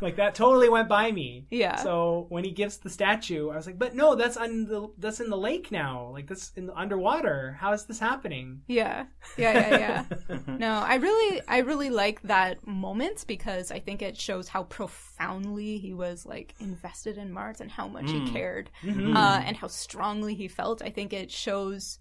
like 0.00 0.16
that 0.16 0.34
totally 0.34 0.68
went 0.68 0.88
by 0.88 1.10
me. 1.10 1.46
Yeah. 1.50 1.76
So 1.76 2.26
when 2.28 2.44
he 2.44 2.50
gives 2.50 2.78
the 2.78 2.90
statue, 2.90 3.50
I 3.50 3.56
was 3.56 3.66
like, 3.66 3.78
but 3.78 3.94
no, 3.94 4.14
that's 4.14 4.36
on 4.36 4.64
the 4.66 4.88
that's 4.98 5.20
in 5.20 5.28
the 5.30 5.36
lake 5.36 5.70
now. 5.72 6.10
Like 6.12 6.26
that's 6.26 6.52
in 6.56 6.66
the 6.66 6.74
underwater. 6.76 7.56
How 7.60 7.72
is 7.72 7.84
this 7.84 7.98
happening? 7.98 8.62
yeah, 8.68 9.06
yeah, 9.36 9.52
yeah, 9.70 10.04
yeah. 10.28 10.38
no, 10.58 10.72
I 10.72 10.96
really, 10.96 11.40
I 11.48 11.58
really 11.58 11.90
like 11.90 12.22
that 12.22 12.66
moment 12.66 13.24
because 13.26 13.70
I 13.70 13.80
think 13.80 14.02
it 14.02 14.16
shows 14.16 14.48
how 14.48 14.64
profoundly 14.64 15.78
he 15.78 15.94
was 15.94 16.24
like 16.26 16.54
invested 16.60 17.18
in 17.18 17.32
Mars 17.32 17.60
and 17.60 17.70
how 17.70 17.88
much 17.88 18.10
he 18.10 18.30
cared, 18.30 18.70
Mm-hmm. 18.82 19.16
uh, 19.16 19.40
and 19.44 19.56
how 19.56 19.66
strongly 19.68 20.34
he 20.34 20.48
felt. 20.48 20.80
I 20.82 20.90
think 20.90 21.12
it 21.12 21.30
shows 21.30 21.98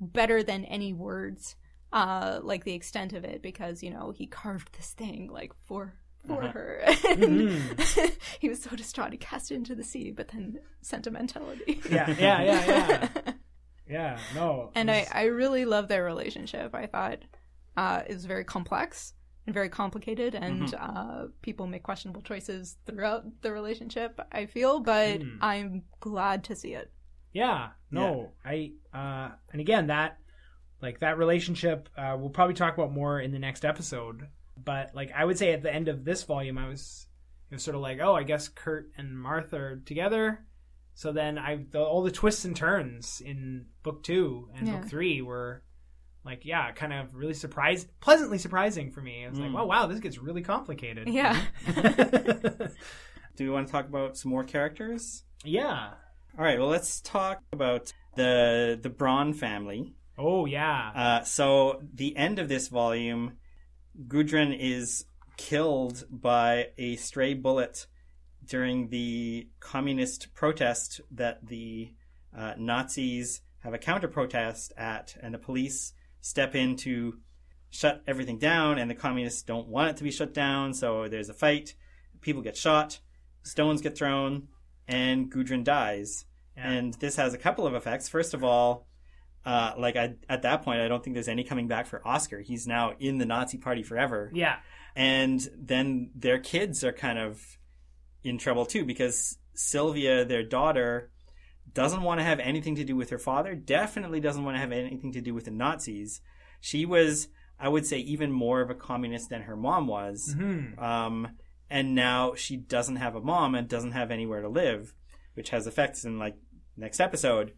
better 0.00 0.42
than 0.42 0.64
any 0.64 0.92
words, 0.94 1.56
uh, 1.92 2.40
like 2.42 2.64
the 2.64 2.74
extent 2.74 3.12
of 3.12 3.24
it 3.24 3.42
because 3.42 3.82
you 3.82 3.90
know 3.90 4.12
he 4.12 4.26
carved 4.26 4.76
this 4.76 4.92
thing 4.92 5.28
like 5.30 5.52
for 5.64 5.94
for 6.26 6.42
her. 6.42 6.82
And 7.08 7.50
he 8.38 8.48
was 8.48 8.62
so 8.62 8.76
distraught 8.76 9.12
he 9.12 9.18
cast 9.18 9.50
it 9.50 9.54
into 9.54 9.74
the 9.74 9.82
sea, 9.82 10.10
but 10.10 10.28
then 10.28 10.60
sentimentality. 10.82 11.80
Yeah, 11.90 12.14
yeah, 12.18 12.42
yeah, 12.42 12.66
yeah. 12.66 13.32
Yeah, 13.88 14.18
no. 14.36 14.70
and 14.76 14.88
I, 14.88 15.04
I 15.12 15.24
really 15.24 15.64
love 15.64 15.88
their 15.88 16.04
relationship. 16.04 16.76
I 16.76 16.86
thought 16.86 17.24
uh, 17.76 18.02
it 18.06 18.14
was 18.14 18.24
very 18.24 18.44
complex 18.44 19.14
and 19.46 19.52
very 19.52 19.68
complicated, 19.68 20.36
and 20.36 20.72
uh, 20.78 21.24
people 21.42 21.66
make 21.66 21.82
questionable 21.82 22.22
choices 22.22 22.76
throughout 22.86 23.24
the 23.42 23.50
relationship. 23.50 24.20
I 24.30 24.46
feel, 24.46 24.78
but 24.78 25.20
I'm 25.40 25.82
glad 25.98 26.44
to 26.44 26.54
see 26.54 26.74
it. 26.74 26.92
Yeah, 27.32 27.70
no, 27.90 28.30
I 28.44 28.72
uh 28.94 29.30
and 29.50 29.60
again 29.60 29.88
that 29.88 30.18
like 30.82 31.00
that 31.00 31.18
relationship 31.18 31.88
uh 31.96 32.16
we'll 32.18 32.30
probably 32.30 32.54
talk 32.54 32.74
about 32.74 32.92
more 32.92 33.20
in 33.20 33.32
the 33.32 33.38
next 33.38 33.64
episode. 33.64 34.28
But 34.62 34.94
like 34.94 35.10
I 35.14 35.24
would 35.24 35.38
say 35.38 35.52
at 35.52 35.62
the 35.62 35.72
end 35.74 35.88
of 35.88 36.04
this 36.04 36.22
volume 36.24 36.58
I 36.58 36.68
was 36.68 37.06
it 37.50 37.54
was 37.56 37.62
sort 37.64 37.74
of 37.74 37.80
like, 37.82 37.98
oh, 38.00 38.14
I 38.14 38.22
guess 38.22 38.46
Kurt 38.48 38.90
and 38.96 39.18
Martha 39.18 39.56
are 39.56 39.76
together. 39.84 40.44
So 40.94 41.12
then 41.12 41.36
I 41.38 41.64
the, 41.70 41.80
all 41.80 42.02
the 42.02 42.10
twists 42.10 42.44
and 42.44 42.54
turns 42.54 43.20
in 43.24 43.66
book 43.82 44.02
2 44.04 44.50
and 44.54 44.68
Yeah. 44.68 44.76
book 44.76 44.88
3 44.88 45.22
were 45.22 45.62
like 46.24 46.44
yeah, 46.44 46.70
kind 46.72 46.92
of 46.92 47.14
really 47.14 47.32
surprised 47.34 47.88
pleasantly 48.00 48.36
surprising 48.38 48.90
for 48.90 49.00
me. 49.00 49.24
I 49.24 49.30
was 49.30 49.38
like, 49.38 49.52
oh 49.56 49.64
wow, 49.66 49.86
this 49.86 50.00
gets 50.00 50.18
really 50.18 50.42
complicated. 50.42 51.08
Yeah. 51.08 51.40
Do 53.36 53.44
we 53.44 53.50
want 53.50 53.68
to 53.68 53.72
talk 53.72 53.86
about 53.88 54.16
some 54.16 54.30
more 54.30 54.44
characters? 54.44 55.24
yeah. 55.44 55.92
All 56.38 56.44
right. 56.44 56.58
Well, 56.58 56.68
let's 56.68 57.00
talk 57.00 57.40
about 57.52 57.92
the 58.16 58.78
the 58.80 58.90
Braun 58.90 59.32
family. 59.32 59.94
Oh 60.22 60.44
yeah. 60.44 60.90
Uh, 60.94 61.24
so 61.24 61.80
the 61.94 62.14
end 62.14 62.38
of 62.38 62.48
this 62.48 62.68
volume, 62.68 63.38
Gudrun 64.06 64.52
is 64.52 65.06
killed 65.38 66.04
by 66.10 66.68
a 66.76 66.96
stray 66.96 67.32
bullet 67.32 67.86
during 68.44 68.88
the 68.90 69.48
communist 69.60 70.34
protest 70.34 71.00
that 71.10 71.46
the 71.46 71.94
uh, 72.36 72.52
Nazis 72.58 73.40
have 73.60 73.72
a 73.72 73.78
counter 73.78 74.08
protest 74.08 74.74
at, 74.76 75.16
and 75.22 75.32
the 75.32 75.38
police 75.38 75.94
step 76.20 76.54
in 76.54 76.76
to 76.76 77.14
shut 77.70 78.02
everything 78.06 78.38
down, 78.38 78.78
and 78.78 78.90
the 78.90 78.94
communists 78.94 79.42
don't 79.42 79.68
want 79.68 79.90
it 79.90 79.96
to 79.96 80.04
be 80.04 80.10
shut 80.10 80.34
down, 80.34 80.74
so 80.74 81.08
there's 81.08 81.30
a 81.30 81.34
fight. 81.34 81.74
People 82.20 82.42
get 82.42 82.58
shot, 82.58 83.00
stones 83.42 83.80
get 83.80 83.96
thrown, 83.96 84.48
and 84.86 85.30
Gudrun 85.32 85.64
dies. 85.64 86.26
Yeah. 86.56 86.70
And 86.70 86.94
this 86.94 87.16
has 87.16 87.32
a 87.32 87.38
couple 87.38 87.66
of 87.66 87.74
effects. 87.74 88.08
First 88.08 88.34
of 88.34 88.44
all, 88.44 88.86
uh, 89.44 89.72
like 89.78 89.96
I, 89.96 90.14
at 90.28 90.42
that 90.42 90.62
point, 90.62 90.80
I 90.80 90.88
don't 90.88 91.02
think 91.02 91.14
there's 91.14 91.28
any 91.28 91.44
coming 91.44 91.68
back 91.68 91.86
for 91.86 92.06
Oscar. 92.06 92.40
He's 92.40 92.66
now 92.66 92.94
in 92.98 93.18
the 93.18 93.26
Nazi 93.26 93.58
Party 93.58 93.82
forever 93.82 94.30
yeah. 94.34 94.56
and 94.94 95.48
then 95.56 96.10
their 96.14 96.38
kids 96.38 96.84
are 96.84 96.92
kind 96.92 97.18
of 97.18 97.40
in 98.22 98.38
trouble 98.38 98.66
too 98.66 98.84
because 98.84 99.38
Sylvia, 99.54 100.24
their 100.24 100.42
daughter, 100.42 101.10
doesn't 101.72 102.02
want 102.02 102.20
to 102.20 102.24
have 102.24 102.40
anything 102.40 102.76
to 102.76 102.84
do 102.84 102.96
with 102.96 103.10
her 103.10 103.18
father. 103.18 103.54
Definitely 103.54 104.20
doesn't 104.20 104.44
want 104.44 104.56
to 104.56 104.60
have 104.60 104.72
anything 104.72 105.12
to 105.12 105.20
do 105.20 105.34
with 105.34 105.44
the 105.44 105.50
Nazis. 105.50 106.20
She 106.60 106.84
was, 106.84 107.28
I 107.58 107.68
would 107.68 107.86
say, 107.86 107.98
even 107.98 108.32
more 108.32 108.60
of 108.60 108.70
a 108.70 108.74
communist 108.74 109.30
than 109.30 109.42
her 109.42 109.56
mom 109.56 109.86
was. 109.86 110.34
Hmm. 110.36 110.78
Um, 110.78 111.28
and 111.68 111.94
now 111.94 112.34
she 112.34 112.56
doesn't 112.56 112.96
have 112.96 113.14
a 113.14 113.20
mom 113.20 113.54
and 113.54 113.68
doesn't 113.68 113.92
have 113.92 114.10
anywhere 114.10 114.42
to 114.42 114.48
live, 114.48 114.94
which 115.34 115.50
has 115.50 115.66
effects 115.66 116.04
in 116.04 116.18
like 116.18 116.36
next 116.76 117.00
episode. 117.00 117.52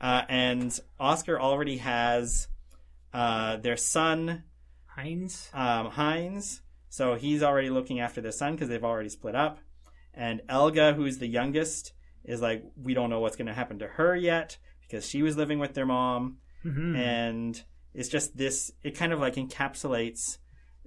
Uh, 0.00 0.22
and 0.28 0.78
Oscar 1.00 1.40
already 1.40 1.78
has 1.78 2.48
uh, 3.14 3.56
their 3.56 3.76
son 3.76 4.44
Heinz. 4.86 5.48
um, 5.54 5.90
Heinz. 5.90 6.62
So 6.88 7.14
he's 7.14 7.42
already 7.42 7.70
looking 7.70 8.00
after 8.00 8.20
their 8.20 8.32
son 8.32 8.52
because 8.54 8.68
they've 8.68 8.84
already 8.84 9.08
split 9.08 9.34
up. 9.34 9.58
And 10.14 10.40
Elga, 10.48 10.94
who's 10.94 11.18
the 11.18 11.26
youngest, 11.26 11.92
is 12.24 12.40
like, 12.40 12.62
we 12.80 12.94
don't 12.94 13.10
know 13.10 13.20
what's 13.20 13.36
going 13.36 13.46
to 13.48 13.54
happen 13.54 13.78
to 13.80 13.86
her 13.86 14.16
yet 14.16 14.56
because 14.82 15.08
she 15.08 15.22
was 15.22 15.36
living 15.36 15.58
with 15.58 15.74
their 15.74 15.86
mom 15.86 16.38
Mhm. 16.64 16.96
and 16.96 17.62
it's 17.94 18.08
just 18.08 18.36
this. 18.36 18.72
It 18.82 18.96
kind 18.96 19.12
of 19.12 19.20
like 19.20 19.34
encapsulates 19.36 20.38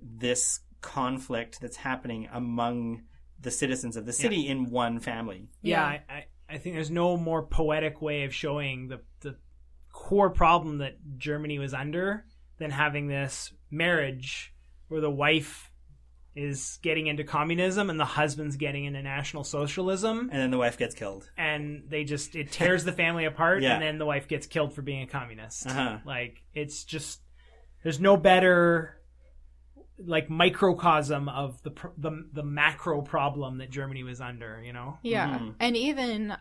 this 0.02 0.60
conflict 0.82 1.60
that's 1.62 1.78
happening 1.78 2.28
among 2.32 3.04
the 3.40 3.52
citizens 3.52 3.96
of 3.96 4.06
the 4.06 4.14
city 4.14 4.48
in 4.48 4.70
one 4.70 5.00
family. 5.00 5.50
yeah, 5.62 5.92
Yeah. 5.94 6.00
I, 6.10 6.26
I, 6.50 6.58
think 6.58 6.76
there's 6.76 6.92
no 6.92 7.18
more 7.18 7.44
poetic 7.44 8.02
way 8.02 8.24
of 8.24 8.34
showing 8.34 8.88
the 8.88 9.02
the 9.22 9.36
core 9.92 10.30
problem 10.30 10.80
that 10.80 10.98
Germany 11.18 11.60
was 11.60 11.74
under 11.74 12.26
than 12.58 12.72
having 12.72 13.08
this 13.08 13.52
marriage 13.72 14.54
where 14.88 15.02
the 15.02 15.10
wife 15.12 15.72
is 16.36 16.80
getting 16.84 17.08
into 17.08 17.24
communism 17.24 17.90
and 17.90 18.00
the 18.00 18.06
husband's 18.06 18.56
getting 18.56 18.86
into 18.86 19.02
national 19.02 19.44
socialism 19.44 20.30
And 20.32 20.42
then 20.42 20.52
the 20.52 20.58
wife 20.58 20.78
gets 20.78 20.94
killed. 20.96 21.30
and 21.38 21.84
they 21.90 22.04
just 22.04 22.36
it 22.36 22.52
tears 22.52 22.84
the 22.84 22.92
family 22.94 23.26
apart 23.26 23.62
Yeah. 23.64 23.74
and 23.74 23.82
then 23.82 23.98
the 23.98 24.06
wife 24.06 24.28
gets 24.28 24.46
killed 24.48 24.74
for 24.74 24.82
being 24.82 25.02
a 25.02 25.08
communist 25.08 25.68
Uh-huh. 25.68 25.98
like 26.06 26.44
it's 26.54 26.84
just 26.84 27.20
there's 27.84 28.00
no 28.00 28.16
better 28.16 28.99
like 30.06 30.30
microcosm 30.30 31.28
of 31.30 31.62
the 31.64 31.72
the 31.98 32.12
the 32.34 32.44
macro 32.44 33.02
problem 33.02 33.58
that 33.58 33.70
Germany 33.70 34.04
was 34.04 34.22
under 34.22 34.62
you 34.64 34.74
know 34.74 34.98
Yeah. 35.02 35.40
Mhm. 35.40 35.56
And 35.60 35.76
even 35.78 36.38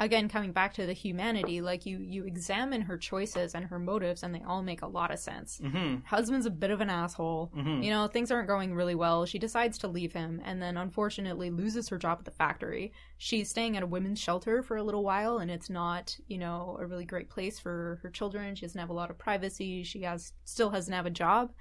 again 0.00 0.28
coming 0.28 0.50
back 0.52 0.74
to 0.74 0.84
the 0.84 0.92
humanity, 0.92 1.60
like 1.60 1.86
you 1.86 1.98
you 1.98 2.24
examine 2.24 2.82
her 2.82 2.98
choices 2.98 3.54
and 3.54 3.66
her 3.66 3.78
motives 3.78 4.22
and 4.24 4.34
they 4.34 4.42
all 4.42 4.62
make 4.62 4.82
a 4.82 4.86
lot 4.86 5.12
of 5.12 5.18
sense. 5.20 5.58
hmm 5.58 5.96
Husband's 6.04 6.44
a 6.44 6.50
bit 6.50 6.70
of 6.72 6.80
an 6.80 6.90
asshole. 6.90 7.52
Mhm. 7.56 7.84
You 7.84 7.90
know, 7.90 8.08
things 8.08 8.30
aren't 8.32 8.48
going 8.48 8.74
really 8.74 8.96
well. 8.96 9.26
She 9.26 9.38
decides 9.38 9.78
to 9.78 9.88
leave 9.88 10.12
him 10.12 10.40
and 10.44 10.60
then 10.60 10.76
unfortunately 10.76 11.50
loses 11.50 11.88
her 11.88 11.98
job 11.98 12.18
at 12.18 12.24
the 12.24 12.30
factory. 12.32 12.92
She's 13.16 13.48
staying 13.48 13.76
at 13.76 13.82
a 13.84 13.86
women's 13.86 14.18
shelter 14.20 14.62
for 14.62 14.76
a 14.76 14.82
little 14.82 15.04
while 15.04 15.38
and 15.38 15.50
it's 15.50 15.70
not, 15.70 16.16
you 16.26 16.38
know, 16.38 16.76
a 16.80 16.86
really 16.86 17.04
great 17.04 17.30
place 17.30 17.60
for 17.60 18.00
her 18.02 18.10
children. 18.10 18.56
She 18.56 18.66
doesn't 18.66 18.80
have 18.80 18.90
a 18.90 18.94
lot 18.94 19.10
of 19.10 19.18
privacy. 19.18 19.84
She 19.84 20.02
has 20.02 20.32
still 20.44 20.70
doesn't 20.70 20.92
have 20.92 21.06
a 21.06 21.10
job. 21.10 21.52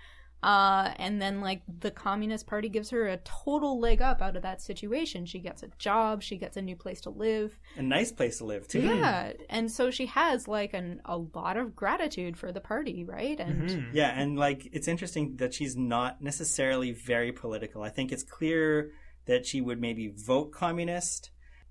Uh, 0.43 0.91
and 0.97 1.21
then 1.21 1.39
like 1.39 1.61
the 1.79 1.91
Communist 1.91 2.47
Party 2.47 2.67
gives 2.67 2.89
her 2.89 3.07
a 3.07 3.17
total 3.17 3.79
leg 3.79 4.01
up 4.01 4.21
out 4.21 4.35
of 4.35 4.41
that 4.41 4.61
situation. 4.61 5.25
She 5.25 5.39
gets 5.39 5.61
a 5.61 5.67
job, 5.77 6.23
she 6.23 6.37
gets 6.37 6.57
a 6.57 6.61
new 6.61 6.75
place 6.75 7.01
to 7.01 7.11
live. 7.11 7.59
A 7.77 7.83
nice 7.83 8.11
place 8.11 8.39
to 8.39 8.45
live 8.45 8.67
too. 8.67 8.81
Yeah, 8.81 9.33
and 9.49 9.71
so 9.71 9.91
she 9.91 10.07
has 10.07 10.47
like 10.47 10.73
an 10.73 11.01
a 11.05 11.17
lot 11.17 11.57
of 11.57 11.75
gratitude 11.75 12.37
for 12.37 12.51
the 12.51 12.61
party, 12.61 13.03
right? 13.03 13.39
And 13.39 13.69
Mhm. 13.69 13.89
Yeah, 13.93 14.19
and 14.19 14.37
like 14.37 14.67
it's 14.71 14.87
interesting 14.87 15.35
that 15.37 15.53
she's 15.53 15.77
not 15.77 16.21
necessarily 16.21 16.91
very 16.91 17.31
political. 17.31 17.83
I 17.83 17.89
think 17.89 18.11
it's 18.11 18.23
clear 18.23 18.91
that 19.25 19.45
she 19.45 19.61
would 19.61 19.79
maybe 19.79 20.11
vote 20.15 20.51
communist 20.51 21.29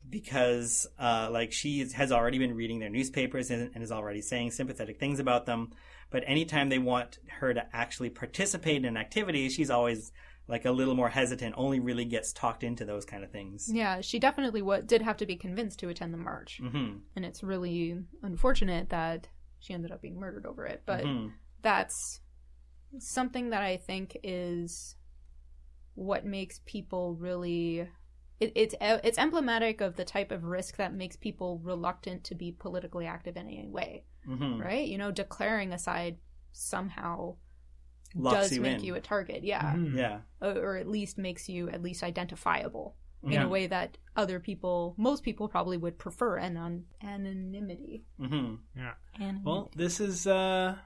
because 0.09 0.87
uh, 0.99 1.29
like 1.31 1.53
she 1.53 1.87
has 1.95 2.13
already 2.13 2.39
been 2.39 2.55
reading 2.55 2.79
their 2.79 2.89
newspapers 2.89 3.51
and, 3.51 3.71
and 3.75 3.83
is 3.83 3.93
already 3.93 4.23
saying 4.23 4.53
sympathetic 4.53 4.99
things 4.99 5.19
about 5.19 5.47
them. 5.47 5.73
But 6.11 6.25
anytime 6.27 6.69
they 6.69 6.79
want 6.79 7.19
her 7.39 7.55
to 7.55 7.65
actually 7.73 8.11
participate 8.11 8.85
in 8.85 8.97
activities, 8.97 9.55
she's 9.55 9.71
always 9.71 10.13
like 10.49 10.65
a 10.65 10.73
little 10.73 10.95
more 10.95 11.09
hesitant. 11.11 11.55
Only 11.57 11.79
really 11.81 12.05
gets 12.05 12.33
talked 12.33 12.65
into 12.65 12.85
those 12.85 13.05
kind 13.05 13.23
of 13.25 13.31
things. 13.31 13.71
yeah, 13.73 14.01
she 14.01 14.19
definitely 14.19 14.63
what 14.63 14.87
did 14.87 15.03
have 15.03 15.17
to 15.19 15.27
be 15.27 15.37
convinced 15.37 15.79
to 15.81 15.89
attend 15.89 16.13
the 16.13 16.19
march, 16.19 16.61
hmm 16.61 16.99
and 17.17 17.25
it's 17.25 17.43
really 17.43 17.99
unfortunate 18.23 18.89
that 18.91 19.29
she 19.61 19.75
ended 19.75 19.93
up 19.93 20.03
being 20.03 20.19
murdered 20.19 20.47
over 20.47 20.67
it. 20.67 20.83
But 20.87 21.05
hmm 21.05 21.29
that's 21.63 22.21
something 22.99 23.51
that 23.51 23.63
I 23.63 23.77
think 23.77 24.17
is 24.25 24.97
what 25.95 26.25
makes 26.25 26.61
people 26.67 27.15
really. 27.15 27.89
It, 28.41 28.53
it's 28.55 28.75
it's 28.81 29.19
emblematic 29.19 29.81
of 29.83 29.97
the 29.97 30.05
type 30.05 30.33
of 30.33 30.45
risk 30.45 30.77
that 30.77 30.95
makes 30.95 31.15
people 31.15 31.61
reluctant 31.63 32.25
to 32.25 32.35
be 32.35 32.51
politically 32.51 33.07
active 33.07 33.37
in 33.37 33.47
any 33.47 33.69
way, 33.69 34.05
hmm 34.25 34.61
right? 34.61 34.87
You 34.87 34.99
know, 34.99 35.11
declaring 35.11 35.73
a 35.73 35.79
side 35.79 36.19
somehow 36.53 37.37
Locks 38.15 38.37
does 38.49 38.53
you 38.53 38.61
make 38.61 38.79
in. 38.79 38.85
you 38.85 38.95
a 38.97 39.01
target, 39.01 39.45
yeah, 39.45 39.73
Mhm. 39.75 39.95
Yeah. 39.97 40.21
or, 40.41 40.51
or 40.57 40.77
at 40.77 40.89
least 40.89 41.17
makes 41.19 41.49
you 41.49 41.69
at 41.71 41.83
least 41.83 42.03
identifiable 42.03 42.97
in 43.23 43.33
Yeah. 43.33 43.45
a 43.45 43.49
way 43.49 43.67
that 43.69 43.99
other 44.17 44.41
people, 44.41 44.95
most 44.99 45.23
people, 45.23 45.47
probably 45.49 45.77
would 45.77 45.97
prefer 45.99 46.39
anon- 46.39 46.87
anonymity. 47.03 48.05
hmm 48.19 48.55
yeah 48.77 48.95
Anonymity. 49.17 49.45
Well, 49.45 49.71
this 49.77 50.01
is 50.01 50.27
uh, 50.27 50.77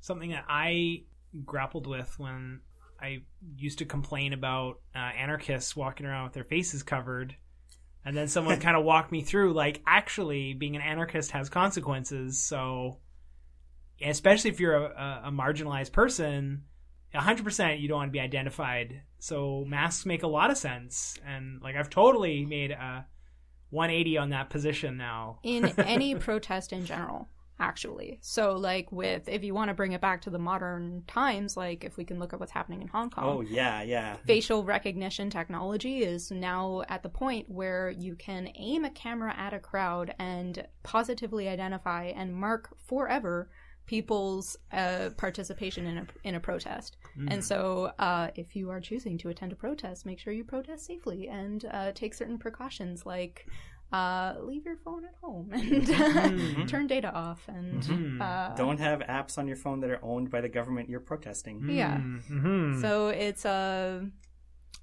something 0.00 0.30
that 0.30 0.44
I 0.48 1.04
grappled 1.44 1.86
with 1.86 2.18
when 2.18 2.60
I 3.00 3.22
used 3.56 3.78
to 3.80 3.84
complain 3.84 4.32
about 4.32 4.80
uh, 4.94 4.98
anarchists 4.98 5.74
walking 5.76 6.06
around 6.06 6.24
with 6.24 6.32
their 6.34 6.44
faces 6.44 6.82
covered. 6.82 7.36
And 8.04 8.16
then 8.16 8.28
someone 8.28 8.60
kind 8.60 8.76
of 8.76 8.84
walked 8.84 9.12
me 9.12 9.22
through, 9.22 9.52
like, 9.52 9.82
actually, 9.86 10.54
being 10.54 10.76
an 10.76 10.82
anarchist 10.82 11.30
has 11.32 11.48
consequences. 11.48 12.38
So, 12.38 12.98
especially 14.04 14.50
if 14.50 14.60
you're 14.60 14.74
a, 14.74 14.84
a, 14.84 15.28
a 15.28 15.30
marginalized 15.30 15.92
person, 15.92 16.64
100% 17.14 17.80
you 17.80 17.88
don't 17.88 17.98
want 17.98 18.08
to 18.08 18.12
be 18.12 18.20
identified. 18.20 19.02
So, 19.18 19.64
masks 19.66 20.06
make 20.06 20.22
a 20.22 20.28
lot 20.28 20.50
of 20.50 20.58
sense. 20.58 21.18
And, 21.26 21.60
like, 21.62 21.76
I've 21.76 21.90
totally 21.90 22.44
made 22.44 22.72
a 22.72 23.06
180 23.70 24.18
on 24.18 24.30
that 24.30 24.50
position 24.50 24.96
now. 24.96 25.38
in 25.42 25.66
any 25.78 26.14
protest 26.14 26.72
in 26.72 26.84
general 26.84 27.28
actually 27.60 28.18
so 28.22 28.56
like 28.56 28.90
with 28.90 29.28
if 29.28 29.44
you 29.44 29.54
want 29.54 29.68
to 29.68 29.74
bring 29.74 29.92
it 29.92 30.00
back 30.00 30.22
to 30.22 30.30
the 30.30 30.38
modern 30.38 31.02
times 31.06 31.56
like 31.56 31.84
if 31.84 31.96
we 31.96 32.04
can 32.04 32.18
look 32.18 32.32
at 32.32 32.40
what's 32.40 32.52
happening 32.52 32.82
in 32.82 32.88
hong 32.88 33.10
kong 33.10 33.24
Oh 33.24 33.40
yeah, 33.40 33.82
yeah. 33.82 34.16
facial 34.26 34.64
recognition 34.64 35.30
technology 35.30 36.02
is 36.02 36.30
now 36.30 36.82
at 36.88 37.02
the 37.02 37.08
point 37.08 37.48
where 37.48 37.90
you 37.90 38.16
can 38.16 38.48
aim 38.56 38.84
a 38.84 38.90
camera 38.90 39.34
at 39.36 39.52
a 39.52 39.58
crowd 39.60 40.14
and 40.18 40.66
positively 40.82 41.48
identify 41.48 42.06
and 42.06 42.34
mark 42.34 42.76
forever 42.78 43.48
people's 43.86 44.56
uh, 44.72 45.10
participation 45.16 45.86
in 45.86 45.98
a, 45.98 46.06
in 46.24 46.34
a 46.36 46.40
protest. 46.40 46.96
And 47.28 47.44
so, 47.44 47.92
uh, 47.98 48.28
if 48.36 48.54
you 48.54 48.70
are 48.70 48.80
choosing 48.80 49.18
to 49.18 49.28
attend 49.28 49.52
a 49.52 49.56
protest, 49.56 50.06
make 50.06 50.18
sure 50.18 50.32
you 50.32 50.44
protest 50.44 50.86
safely 50.86 51.28
and 51.28 51.64
uh, 51.70 51.92
take 51.92 52.14
certain 52.14 52.38
precautions 52.38 53.04
like 53.04 53.46
uh, 53.92 54.34
leave 54.40 54.64
your 54.64 54.76
phone 54.84 55.04
at 55.04 55.14
home 55.20 55.50
and 55.52 56.68
turn 56.68 56.86
data 56.86 57.12
off 57.12 57.46
and 57.48 57.82
Mhm. 57.82 58.20
uh, 58.20 58.54
Don't 58.54 58.78
have 58.80 59.00
apps 59.00 59.38
on 59.38 59.46
your 59.46 59.56
phone 59.56 59.80
that 59.80 59.90
are 59.90 60.00
owned 60.02 60.30
by 60.30 60.40
the 60.40 60.48
government 60.48 60.88
you're 60.88 61.00
protesting. 61.00 61.68
Yeah. 61.68 61.98
Mm-hmm. 61.98 62.80
So 62.80 63.08
it's 63.08 63.44
uh 63.44 64.04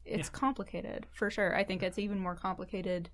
it's 0.05 0.29
complicated 0.29 1.05
for 1.11 1.29
sure. 1.29 1.55
I 1.55 1.63
think 1.63 1.83
it's 1.83 1.99
even 1.99 2.19
more 2.19 2.35
complicated. 2.35 3.09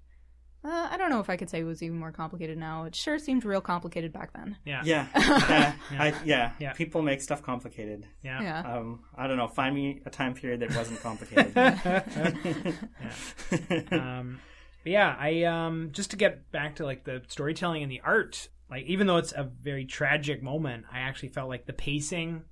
Uh, 0.63 0.87
I 0.89 0.97
don't 0.97 1.11
know 1.11 1.19
if 1.19 1.29
I 1.29 1.37
could 1.37 1.49
say 1.49 1.59
it 1.59 1.63
was 1.63 1.83
even 1.83 1.99
more 1.99 2.11
complicated 2.11 2.57
now. 2.57 2.85
It 2.85 2.95
sure 2.95 3.19
seemed 3.19 3.45
real 3.45 3.61
complicated 3.61 4.11
back 4.11 4.33
then. 4.33 4.57
yeah. 4.65 4.81
Yeah, 4.83 5.05
yeah, 5.15 5.73
I, 5.99 6.13
yeah. 6.25 6.51
Yeah. 6.59 6.73
People 6.73 7.03
make 7.03 7.21
stuff 7.21 7.43
complicated. 7.43 8.07
Yeah. 8.23 8.41
Yeah. 8.41 8.59
Um, 8.61 9.01
I 9.15 9.27
don't 9.27 9.37
know. 9.37 9.47
Find 9.47 9.75
me 9.75 10.01
a 10.07 10.09
time 10.09 10.33
period 10.33 10.61
that 10.61 10.75
wasn't 10.75 11.01
complicated. 11.01 11.55
um, 13.91 14.39
but 14.85 14.91
yeah, 14.91 15.15
I 15.19 15.45
um, 15.45 15.89
just 15.93 16.11
to 16.11 16.15
get 16.15 16.51
back 16.51 16.75
to 16.75 16.85
like 16.85 17.05
the 17.05 17.23
storytelling 17.27 17.81
and 17.81 17.91
the 17.91 18.01
art. 18.05 18.49
Like 18.69 18.85
even 18.85 19.07
though 19.07 19.17
it's 19.17 19.31
a 19.31 19.49
very 19.59 19.83
tragic 19.83 20.43
moment, 20.43 20.85
I 20.93 20.99
actually 20.99 21.29
felt 21.29 21.49
like 21.49 21.65
the 21.65 21.73
pacing 21.73 22.43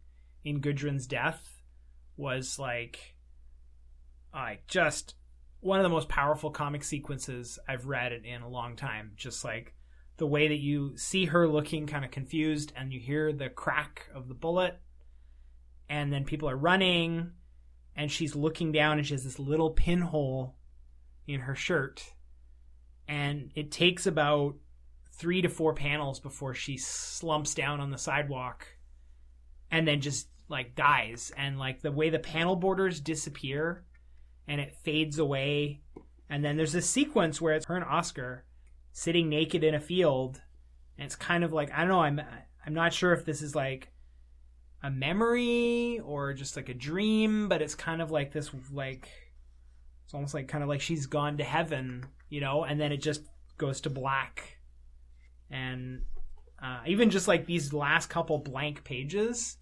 in 0.43 0.59
Gudrun's 0.59 1.05
death 1.05 1.61
was 2.17 2.57
like, 2.57 3.15
like 4.33 4.65
just 4.65 5.13
one 5.59 5.77
of 5.77 5.83
the 5.83 5.89
most 5.89 6.09
powerful 6.09 6.49
comic 6.49 6.83
sequences 6.83 7.59
I've 7.67 7.85
read 7.85 8.11
in, 8.11 8.25
in 8.25 8.41
a 8.41 8.49
long 8.49 8.77
time. 8.77 9.11
Just 9.15 9.45
like 9.45 9.75
the 10.17 10.25
way 10.25 10.47
that 10.47 10.59
you 10.59 10.97
see 10.97 11.25
her 11.25 11.47
looking 11.47 11.85
kind 11.85 12.03
of 12.03 12.09
confused, 12.09 12.73
and 12.75 12.91
you 12.91 12.99
hear 12.99 13.31
the 13.31 13.49
crack 13.49 14.07
of 14.11 14.27
the 14.27 14.33
bullet, 14.33 14.79
and 15.87 16.11
then 16.11 16.25
people 16.25 16.49
are 16.49 16.57
running, 16.57 17.33
and 17.95 18.11
she's 18.11 18.35
looking 18.35 18.71
down, 18.71 18.97
and 18.97 19.05
she 19.05 19.13
has 19.13 19.23
this 19.23 19.37
little 19.37 19.69
pinhole 19.69 20.55
in 21.27 21.41
her 21.41 21.55
shirt, 21.55 22.03
and 23.07 23.51
it 23.55 23.71
takes 23.71 24.05
about 24.05 24.55
three 25.11 25.41
to 25.41 25.49
four 25.49 25.73
panels 25.73 26.19
before 26.19 26.53
she 26.53 26.77
slumps 26.77 27.53
down 27.53 27.79
on 27.79 27.91
the 27.91 27.97
sidewalk 27.97 28.67
and 29.71 29.87
then 29.87 30.01
just 30.01 30.27
like 30.49 30.75
dies. 30.75 31.31
And 31.37 31.59
like 31.59 31.81
the 31.81 31.91
way 31.91 32.09
the 32.09 32.19
panel 32.19 32.55
borders 32.55 32.99
disappear 32.99 33.83
and 34.47 34.59
it 34.59 34.75
fades 34.83 35.19
away. 35.19 35.81
And 36.29 36.43
then 36.43 36.57
there's 36.57 36.73
this 36.73 36.89
sequence 36.89 37.39
where 37.39 37.55
it's 37.55 37.65
her 37.67 37.75
and 37.75 37.85
Oscar 37.85 38.45
sitting 38.91 39.29
naked 39.29 39.63
in 39.63 39.75
a 39.75 39.79
field. 39.79 40.41
And 40.97 41.05
it's 41.05 41.15
kind 41.15 41.43
of 41.43 41.53
like 41.53 41.71
I 41.71 41.79
don't 41.79 41.89
know 41.89 42.01
I'm 42.01 42.21
I'm 42.65 42.73
not 42.73 42.93
sure 42.93 43.13
if 43.13 43.25
this 43.25 43.41
is 43.41 43.55
like 43.55 43.89
a 44.81 44.91
memory 44.91 45.99
or 46.03 46.33
just 46.33 46.57
like 46.57 46.67
a 46.67 46.73
dream 46.73 47.47
but 47.47 47.61
it's 47.61 47.73
kind 47.73 48.01
of 48.01 48.11
like 48.11 48.33
this 48.33 48.51
like 48.71 49.07
it's 50.03 50.13
almost 50.13 50.33
like 50.33 50.49
kind 50.49 50.61
of 50.61 50.69
like 50.69 50.81
she's 50.81 51.05
gone 51.05 51.37
to 51.37 51.43
heaven 51.43 52.05
you 52.33 52.41
know 52.41 52.63
and 52.63 52.79
then 52.81 52.91
it 52.91 53.01
just 53.09 53.21
goes 53.57 53.81
to 53.81 53.89
black 53.89 54.57
and 55.51 56.01
uh, 56.61 56.79
even 56.87 57.09
just 57.09 57.27
like 57.27 57.45
these 57.45 57.73
last 57.73 58.09
couple 58.09 58.37
blank 58.39 58.83
pages 58.83 59.57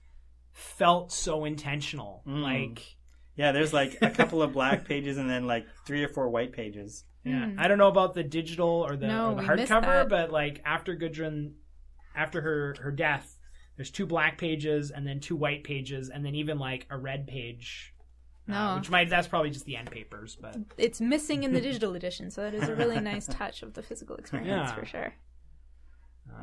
felt 0.53 1.11
so 1.11 1.45
intentional 1.45 2.23
Mm. 2.27 2.41
like 2.43 2.95
yeah, 3.35 3.51
there's 3.53 3.73
like 3.73 3.97
a 4.01 4.09
couple 4.11 4.41
of 4.41 4.53
black 4.53 4.85
pages 4.91 5.17
and 5.17 5.29
then 5.29 5.47
like 5.47 5.65
three 5.87 6.03
or 6.03 6.09
four 6.09 6.29
white 6.29 6.53
pages. 6.53 7.03
yeah 7.25 7.45
Hmm. 7.47 7.59
i 7.59 7.67
don't 7.67 7.77
know 7.77 7.87
about 7.87 8.13
the 8.13 8.23
digital 8.23 8.85
or 8.87 8.95
the, 8.95 9.07
No, 9.07 9.31
or 9.31 9.35
the 9.35 9.41
hardcover 9.47 10.07
but 10.07 10.31
like 10.31 10.61
after 10.65 10.95
gudrun 10.95 11.53
after 12.15 12.39
her 12.41 12.75
her 12.81 12.91
death 12.91 13.37
there's 13.77 13.91
two 13.91 14.05
black 14.05 14.37
pages 14.37 14.91
and 14.91 15.07
then 15.07 15.19
two 15.19 15.35
white 15.35 15.63
pages 15.63 16.09
and 16.13 16.23
then 16.25 16.35
even 16.35 16.57
like 16.59 16.85
a 16.89 16.97
red 16.97 17.25
page. 17.25 17.93
Uh, 18.49 18.51
No. 18.51 18.75
which 18.77 18.89
might 18.89 19.09
that's 19.09 19.27
probably 19.27 19.49
just 19.49 19.65
the 19.65 19.75
end 19.77 19.89
papers, 19.91 20.37
but 20.39 20.57
It's 20.77 20.99
missing 21.01 21.43
in 21.43 21.53
the 21.53 21.61
digital 21.61 21.95
edition, 21.95 22.31
so 22.31 22.41
that 22.41 22.53
is 22.53 22.67
a 22.69 22.75
really 22.75 22.99
nice 22.99 23.27
touch 23.29 23.63
of 23.63 23.73
the 23.73 23.81
physical 23.83 24.15
experience 24.17 24.69
Yeah. 24.69 24.75
for 24.75 24.85
sure. 24.85 25.13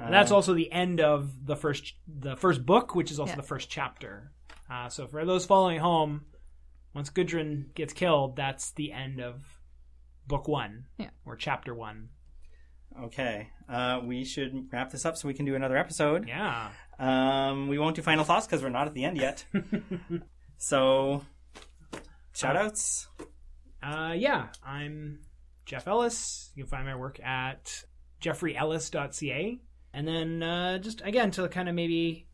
uh, 0.00 0.10
that's 0.10 0.30
also 0.30 0.54
the 0.54 0.70
end 0.72 1.00
of 1.00 1.46
the 1.46 1.56
first 1.56 1.94
the 2.06 2.36
first 2.36 2.64
book, 2.66 2.94
which 2.94 3.10
is 3.10 3.18
also 3.18 3.32
Yeah. 3.32 3.36
the 3.36 3.42
first 3.42 3.68
chapter. 3.70 4.32
Uh, 4.70 4.88
so 4.88 5.06
for 5.06 5.24
those 5.24 5.46
following 5.46 5.78
home, 5.80 6.26
once 6.94 7.10
Gudrun 7.10 7.72
gets 7.74 7.92
killed, 7.92 8.36
that's 8.36 8.72
the 8.72 8.92
end 8.92 9.20
of 9.20 9.42
book 10.26 10.46
one, 10.48 10.86
Yeah. 10.98 11.10
or 11.24 11.36
chapter 11.36 11.74
one. 11.74 12.10
Okay, 13.02 13.48
uh, 13.68 14.00
we 14.04 14.24
should 14.24 14.66
wrap 14.72 14.90
this 14.90 15.06
up 15.06 15.16
so 15.16 15.28
we 15.28 15.34
can 15.34 15.46
do 15.46 15.54
another 15.54 15.76
episode. 15.76 16.26
Yeah. 16.26 16.70
Um, 16.98 17.68
we 17.68 17.78
won't 17.78 17.94
do 17.96 18.02
final 18.02 18.24
thoughts 18.24 18.46
because 18.46 18.62
we're 18.62 18.70
not 18.70 18.88
at 18.88 18.94
the 18.94 19.04
end 19.04 19.16
yet. 19.18 19.44
so, 20.58 21.24
shout 22.38 22.56
outs. 22.56 23.08
Uh, 23.82 24.14
yeah, 24.16 24.46
I'm 24.64 25.18
Jeff 25.66 25.88
Ellis. 25.88 26.52
You 26.54 26.62
can 26.62 26.70
find 26.70 26.86
my 26.86 26.94
work 26.94 27.18
at 27.18 27.82
jeffreyellis.ca. 28.22 29.60
And 29.92 30.06
then 30.06 30.42
uh, 30.42 30.78
just 30.78 31.00
again 31.04 31.32
to 31.32 31.48
kind 31.48 31.68
of 31.68 31.74
maybe 31.74 32.28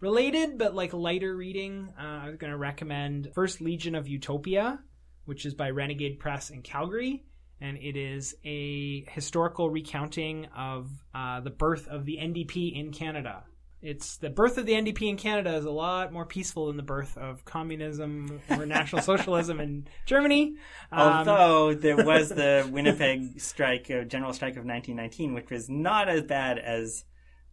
related 0.00 0.58
but 0.58 0.74
like 0.74 0.92
lighter 0.92 1.36
reading, 1.36 1.92
uh, 1.96 2.02
I 2.24 2.26
was 2.26 2.36
going 2.36 2.50
to 2.50 2.58
recommend 2.58 3.30
First 3.32 3.60
Legion 3.60 3.94
of 3.94 4.08
Utopia, 4.08 4.80
which 5.24 5.46
is 5.46 5.54
by 5.54 5.70
Renegade 5.70 6.18
Press 6.18 6.50
in 6.50 6.62
Calgary. 6.62 7.24
And 7.60 7.76
it 7.76 7.96
is 7.96 8.34
a 8.44 9.04
historical 9.08 9.70
recounting 9.70 10.46
of 10.46 10.90
uh, 11.14 11.40
the 11.42 11.50
birth 11.50 11.86
of 11.86 12.04
the 12.04 12.16
NDP 12.16 12.76
in 12.76 12.90
Canada. 12.90 13.44
It's 13.80 14.16
the 14.16 14.28
birth 14.30 14.58
of 14.58 14.66
the 14.66 14.72
NDP 14.72 15.08
in 15.08 15.16
Canada 15.16 15.54
is 15.54 15.64
a 15.64 15.70
lot 15.70 16.12
more 16.12 16.26
peaceful 16.26 16.66
than 16.66 16.76
the 16.76 16.82
birth 16.82 17.16
of 17.16 17.44
communism 17.44 18.40
or 18.50 18.66
National 18.66 19.02
Socialism 19.02 19.60
in 19.60 19.86
Germany. 20.04 20.56
Um, 20.90 21.00
Although 21.28 21.74
there 21.74 21.96
was 22.04 22.28
the 22.28 22.68
Winnipeg 22.72 23.40
strike, 23.40 23.88
uh, 23.90 24.02
general 24.02 24.32
strike 24.32 24.54
of 24.56 24.64
1919, 24.64 25.32
which 25.32 25.50
was 25.50 25.68
not 25.68 26.08
as 26.08 26.22
bad 26.22 26.58
as 26.58 27.04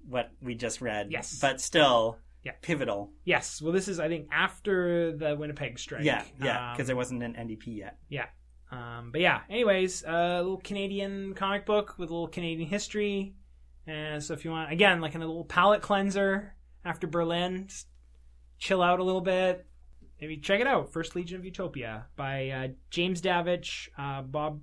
what 0.07 0.31
we 0.41 0.55
just 0.55 0.81
read. 0.81 1.07
Yes. 1.11 1.37
but 1.39 1.61
still 1.61 2.17
Yeah. 2.43 2.53
pivotal. 2.61 3.11
Yes. 3.23 3.61
Well, 3.61 3.71
this 3.73 3.87
is 3.87 3.99
I 3.99 4.07
think 4.07 4.27
after 4.31 5.15
the 5.15 5.35
Winnipeg 5.35 5.77
strike. 5.79 6.03
Yeah, 6.05 6.23
yeah, 6.41 6.69
Um, 6.69 6.73
because 6.75 6.87
there 6.87 6.95
wasn't 6.95 7.21
an 7.23 7.35
NDP 7.35 7.67
yet. 7.77 7.97
yeah. 8.09 8.27
Um, 8.71 9.11
but 9.11 9.21
yeah. 9.21 9.41
Anyways, 9.49 10.03
a 10.03 10.37
little 10.41 10.57
Canadian 10.57 11.35
comic 11.35 11.65
book 11.67 11.99
with 11.99 12.09
a 12.09 12.13
little 12.13 12.27
Canadian 12.27 12.67
history. 12.67 13.35
And 13.87 14.23
so 14.23 14.33
if 14.33 14.43
you 14.45 14.51
want, 14.51 14.71
again, 14.71 15.01
like 15.01 15.15
a 15.15 15.19
little 15.19 15.45
palate 15.45 15.81
cleanser 15.81 16.55
after 16.83 17.07
Berlin, 17.07 17.65
just 17.67 17.87
chill 18.57 18.81
out 18.81 18.99
a 18.99 19.03
little 19.03 19.21
bit. 19.21 19.65
Maybe 20.19 20.37
check 20.37 20.61
it 20.61 20.67
out. 20.67 20.91
First 20.91 21.15
Legion 21.15 21.39
of 21.39 21.45
Utopia 21.45 22.05
by 22.15 22.49
uh, 22.49 22.67
James 22.89 23.21
Davich, 23.21 23.89
uh, 23.97 24.21
Bob 24.21 24.61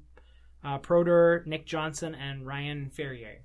uh, 0.65 0.79
Proder, 0.79 1.45
Nick 1.47 1.67
Johnson, 1.67 2.15
and 2.15 2.47
Ryan 2.47 2.91
Ferrier. 2.91 3.43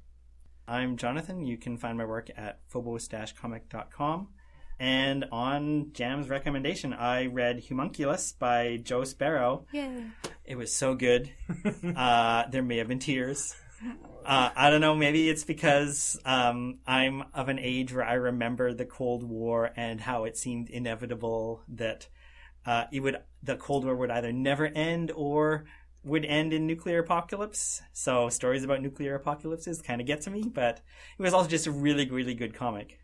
I'm 0.67 0.97
Jonathan. 0.97 1.45
You 1.45 1.57
can 1.57 1.77
find 1.77 1.97
my 1.97 2.05
work 2.05 2.29
at 2.35 2.59
phobos-comic.com. 2.67 4.29
And 4.79 5.25
on 5.31 5.91
Jam's 5.93 6.29
recommendation, 6.29 6.93
I 6.93 7.25
read 7.25 7.63
Homunculus 7.67 8.33
by 8.33 8.77
Joe 8.83 9.03
Sparrow. 9.03 9.65
Yay. 9.71 10.03
It 10.45 10.55
was 10.55 10.73
so 10.73 10.93
good. 10.93 11.31
uh, 11.95 12.43
there 12.49 12.61
may 12.61 12.77
have 12.77 12.87
been 12.87 12.99
tears. 12.99 13.55
Uh, 14.25 14.49
I 14.55 14.69
don't 14.69 14.81
know. 14.81 14.95
Maybe 14.95 15.29
it's 15.29 15.43
because 15.43 16.19
um, 16.25 16.79
I'm 16.85 17.23
of 17.33 17.49
an 17.49 17.59
age 17.59 17.93
where 17.93 18.05
I 18.05 18.13
remember 18.13 18.73
the 18.73 18.85
Cold 18.85 19.23
War 19.23 19.71
and 19.75 20.01
how 20.01 20.25
it 20.25 20.37
seemed 20.37 20.69
inevitable 20.69 21.63
that 21.69 22.07
uh, 22.65 22.85
it 22.91 22.99
would 22.99 23.17
the 23.41 23.55
Cold 23.55 23.85
War 23.85 23.95
would 23.95 24.11
either 24.11 24.33
never 24.33 24.65
end 24.65 25.11
or 25.15 25.65
would 26.03 26.25
end 26.25 26.53
in 26.53 26.67
nuclear 26.67 26.99
apocalypse. 26.99 27.81
So 27.93 28.29
stories 28.29 28.63
about 28.63 28.81
nuclear 28.81 29.15
apocalypses 29.15 29.81
kind 29.81 30.01
of 30.01 30.07
get 30.07 30.21
to 30.21 30.29
me, 30.29 30.43
but 30.43 30.81
it 31.17 31.21
was 31.21 31.33
also 31.33 31.49
just 31.49 31.67
a 31.67 31.71
really, 31.71 32.09
really 32.09 32.33
good 32.33 32.53
comic 32.53 32.99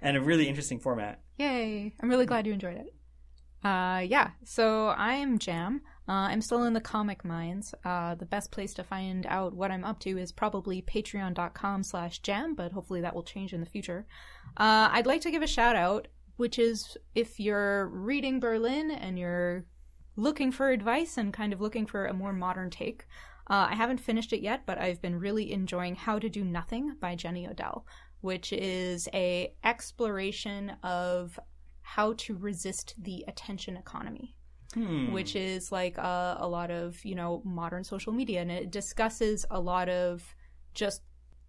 and 0.00 0.16
a 0.16 0.20
really 0.20 0.48
interesting 0.48 0.78
format. 0.78 1.20
Yay. 1.38 1.94
I'm 2.00 2.08
really 2.08 2.26
glad 2.26 2.46
you 2.46 2.52
enjoyed 2.52 2.76
it. 2.76 2.94
Uh, 3.64 4.00
yeah, 4.00 4.30
so 4.44 4.88
I 4.88 5.14
am 5.14 5.38
Jam. 5.38 5.82
Uh, 6.08 6.30
I'm 6.30 6.40
still 6.40 6.64
in 6.64 6.72
the 6.72 6.80
comic 6.80 7.24
mines. 7.24 7.74
Uh, 7.84 8.14
the 8.14 8.26
best 8.26 8.52
place 8.52 8.72
to 8.74 8.84
find 8.84 9.26
out 9.26 9.54
what 9.54 9.72
I'm 9.72 9.84
up 9.84 9.98
to 10.00 10.18
is 10.18 10.30
probably 10.30 10.82
patreon.com 10.82 11.82
slash 11.82 12.20
jam, 12.20 12.54
but 12.54 12.72
hopefully 12.72 13.00
that 13.00 13.14
will 13.14 13.24
change 13.24 13.52
in 13.52 13.60
the 13.60 13.66
future. 13.66 14.06
Uh, 14.56 14.88
I'd 14.92 15.06
like 15.06 15.20
to 15.22 15.30
give 15.30 15.42
a 15.42 15.48
shout 15.48 15.74
out, 15.74 16.06
which 16.36 16.58
is 16.58 16.96
if 17.14 17.40
you're 17.40 17.88
reading 17.88 18.38
Berlin 18.38 18.92
and 18.92 19.18
you're 19.18 19.64
looking 20.14 20.52
for 20.52 20.70
advice 20.70 21.18
and 21.18 21.32
kind 21.32 21.52
of 21.52 21.60
looking 21.60 21.86
for 21.86 22.06
a 22.06 22.14
more 22.14 22.32
modern 22.32 22.70
take. 22.70 23.06
Uh, 23.48 23.68
I 23.70 23.74
haven't 23.74 24.00
finished 24.00 24.32
it 24.32 24.40
yet, 24.40 24.62
but 24.64 24.78
I've 24.78 25.02
been 25.02 25.18
really 25.18 25.52
enjoying 25.52 25.96
How 25.96 26.18
to 26.18 26.28
Do 26.28 26.44
Nothing 26.44 26.96
by 27.00 27.14
Jenny 27.16 27.46
Odell, 27.46 27.84
which 28.20 28.52
is 28.52 29.08
a 29.12 29.54
exploration 29.64 30.72
of 30.82 31.38
how 31.82 32.14
to 32.18 32.36
resist 32.36 32.94
the 32.98 33.24
attention 33.28 33.76
economy 33.76 34.35
Hmm. 34.76 35.10
which 35.10 35.34
is 35.36 35.72
like 35.72 35.96
uh, 35.98 36.36
a 36.38 36.46
lot 36.46 36.70
of 36.70 37.02
you 37.02 37.14
know 37.14 37.40
modern 37.46 37.82
social 37.82 38.12
media 38.12 38.42
and 38.42 38.50
it 38.50 38.70
discusses 38.70 39.46
a 39.50 39.58
lot 39.58 39.88
of 39.88 40.34
just 40.74 41.00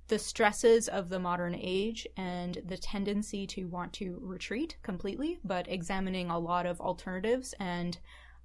the 0.08 0.18
stresses 0.18 0.88
of 0.88 1.10
the 1.10 1.20
modern 1.20 1.54
age 1.54 2.08
and 2.16 2.58
the 2.66 2.78
tendency 2.78 3.46
to 3.48 3.66
want 3.66 3.92
to 3.92 4.18
retreat 4.22 4.78
completely 4.82 5.40
but 5.44 5.70
examining 5.70 6.30
a 6.30 6.40
lot 6.40 6.66
of 6.66 6.80
alternatives 6.80 7.54
and 7.60 8.00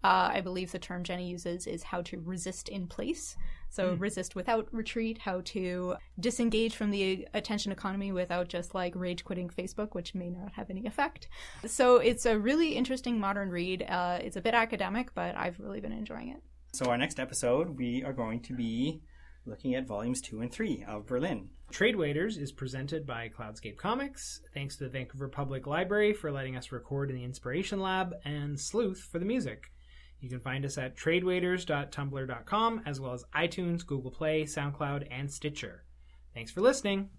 uh, 0.05 0.31
i 0.33 0.41
believe 0.41 0.73
the 0.73 0.79
term 0.79 1.03
jenny 1.03 1.29
uses 1.29 1.67
is 1.67 1.83
how 1.83 2.03
to 2.03 2.21
resist 2.25 2.69
in 2.69 2.87
place 2.87 3.37
so 3.71 3.95
resist 3.95 4.37
without 4.37 4.69
retreat 4.73 5.19
how 5.19 5.41
to 5.45 5.95
disengage 6.21 6.77
from 6.77 6.91
the 6.91 7.27
attention 7.35 7.73
economy 7.73 8.13
without 8.13 8.49
just 8.49 8.75
like 8.75 8.93
rage 8.95 9.25
quitting 9.25 9.49
facebook 9.49 9.95
which 9.95 10.15
may 10.15 10.29
not 10.29 10.53
have 10.53 10.69
any 10.71 10.87
effect 10.87 11.29
so 11.67 11.97
it's 11.97 12.27
a 12.27 12.39
really 12.39 12.77
interesting 12.77 13.19
modern 13.19 13.49
read 13.51 13.83
uh, 13.89 14.19
it's 14.21 14.37
a 14.37 14.41
bit 14.43 14.55
academic 14.55 15.15
but 15.15 15.37
i've 15.37 15.59
really 15.59 15.81
been 15.81 15.93
enjoying 15.93 16.29
it 16.29 16.43
So 16.75 16.87
our 16.87 16.97
next 16.97 17.21
episode, 17.21 17.77
we 17.77 18.03
are 18.03 18.15
going 18.15 18.41
to 18.45 18.55
be 18.55 19.03
looking 19.45 19.75
at 19.75 19.87
volumes 19.87 20.21
two 20.23 20.41
and 20.41 20.51
three 20.51 20.85
of 20.89 21.05
Berlin. 21.07 21.49
Trade 21.71 21.97
Waiters 21.97 22.39
is 22.39 22.51
presented 22.53 23.07
by 23.07 23.29
Cloudscape 23.29 23.77
Comics. 23.77 24.41
Thanks 24.55 24.77
to 24.77 24.85
the 24.85 24.91
Vancouver 24.91 25.29
Public 25.29 25.67
Library 25.67 26.13
for 26.15 26.33
letting 26.33 26.57
us 26.57 26.73
record 26.73 27.11
in 27.11 27.17
the 27.17 27.25
Inspiration 27.25 27.81
Lab, 27.81 28.15
and 28.25 28.59
Sleuth 28.59 29.07
for 29.11 29.19
the 29.19 29.27
music. 29.27 29.65
You 30.23 30.29
can 30.29 30.41
find 30.41 30.65
us 30.65 30.79
at 30.79 30.97
tradewaiters.tumblr.com 30.97 32.83
as 32.87 33.01
well 33.01 33.13
as 33.13 33.25
iTunes, 33.35 33.85
Google 33.85 34.13
Play, 34.13 34.45
SoundCloud, 34.45 35.09
and 35.11 35.31
Stitcher. 35.31 35.83
Thanks 36.33 36.53
for 36.53 36.61
listening. 36.61 37.11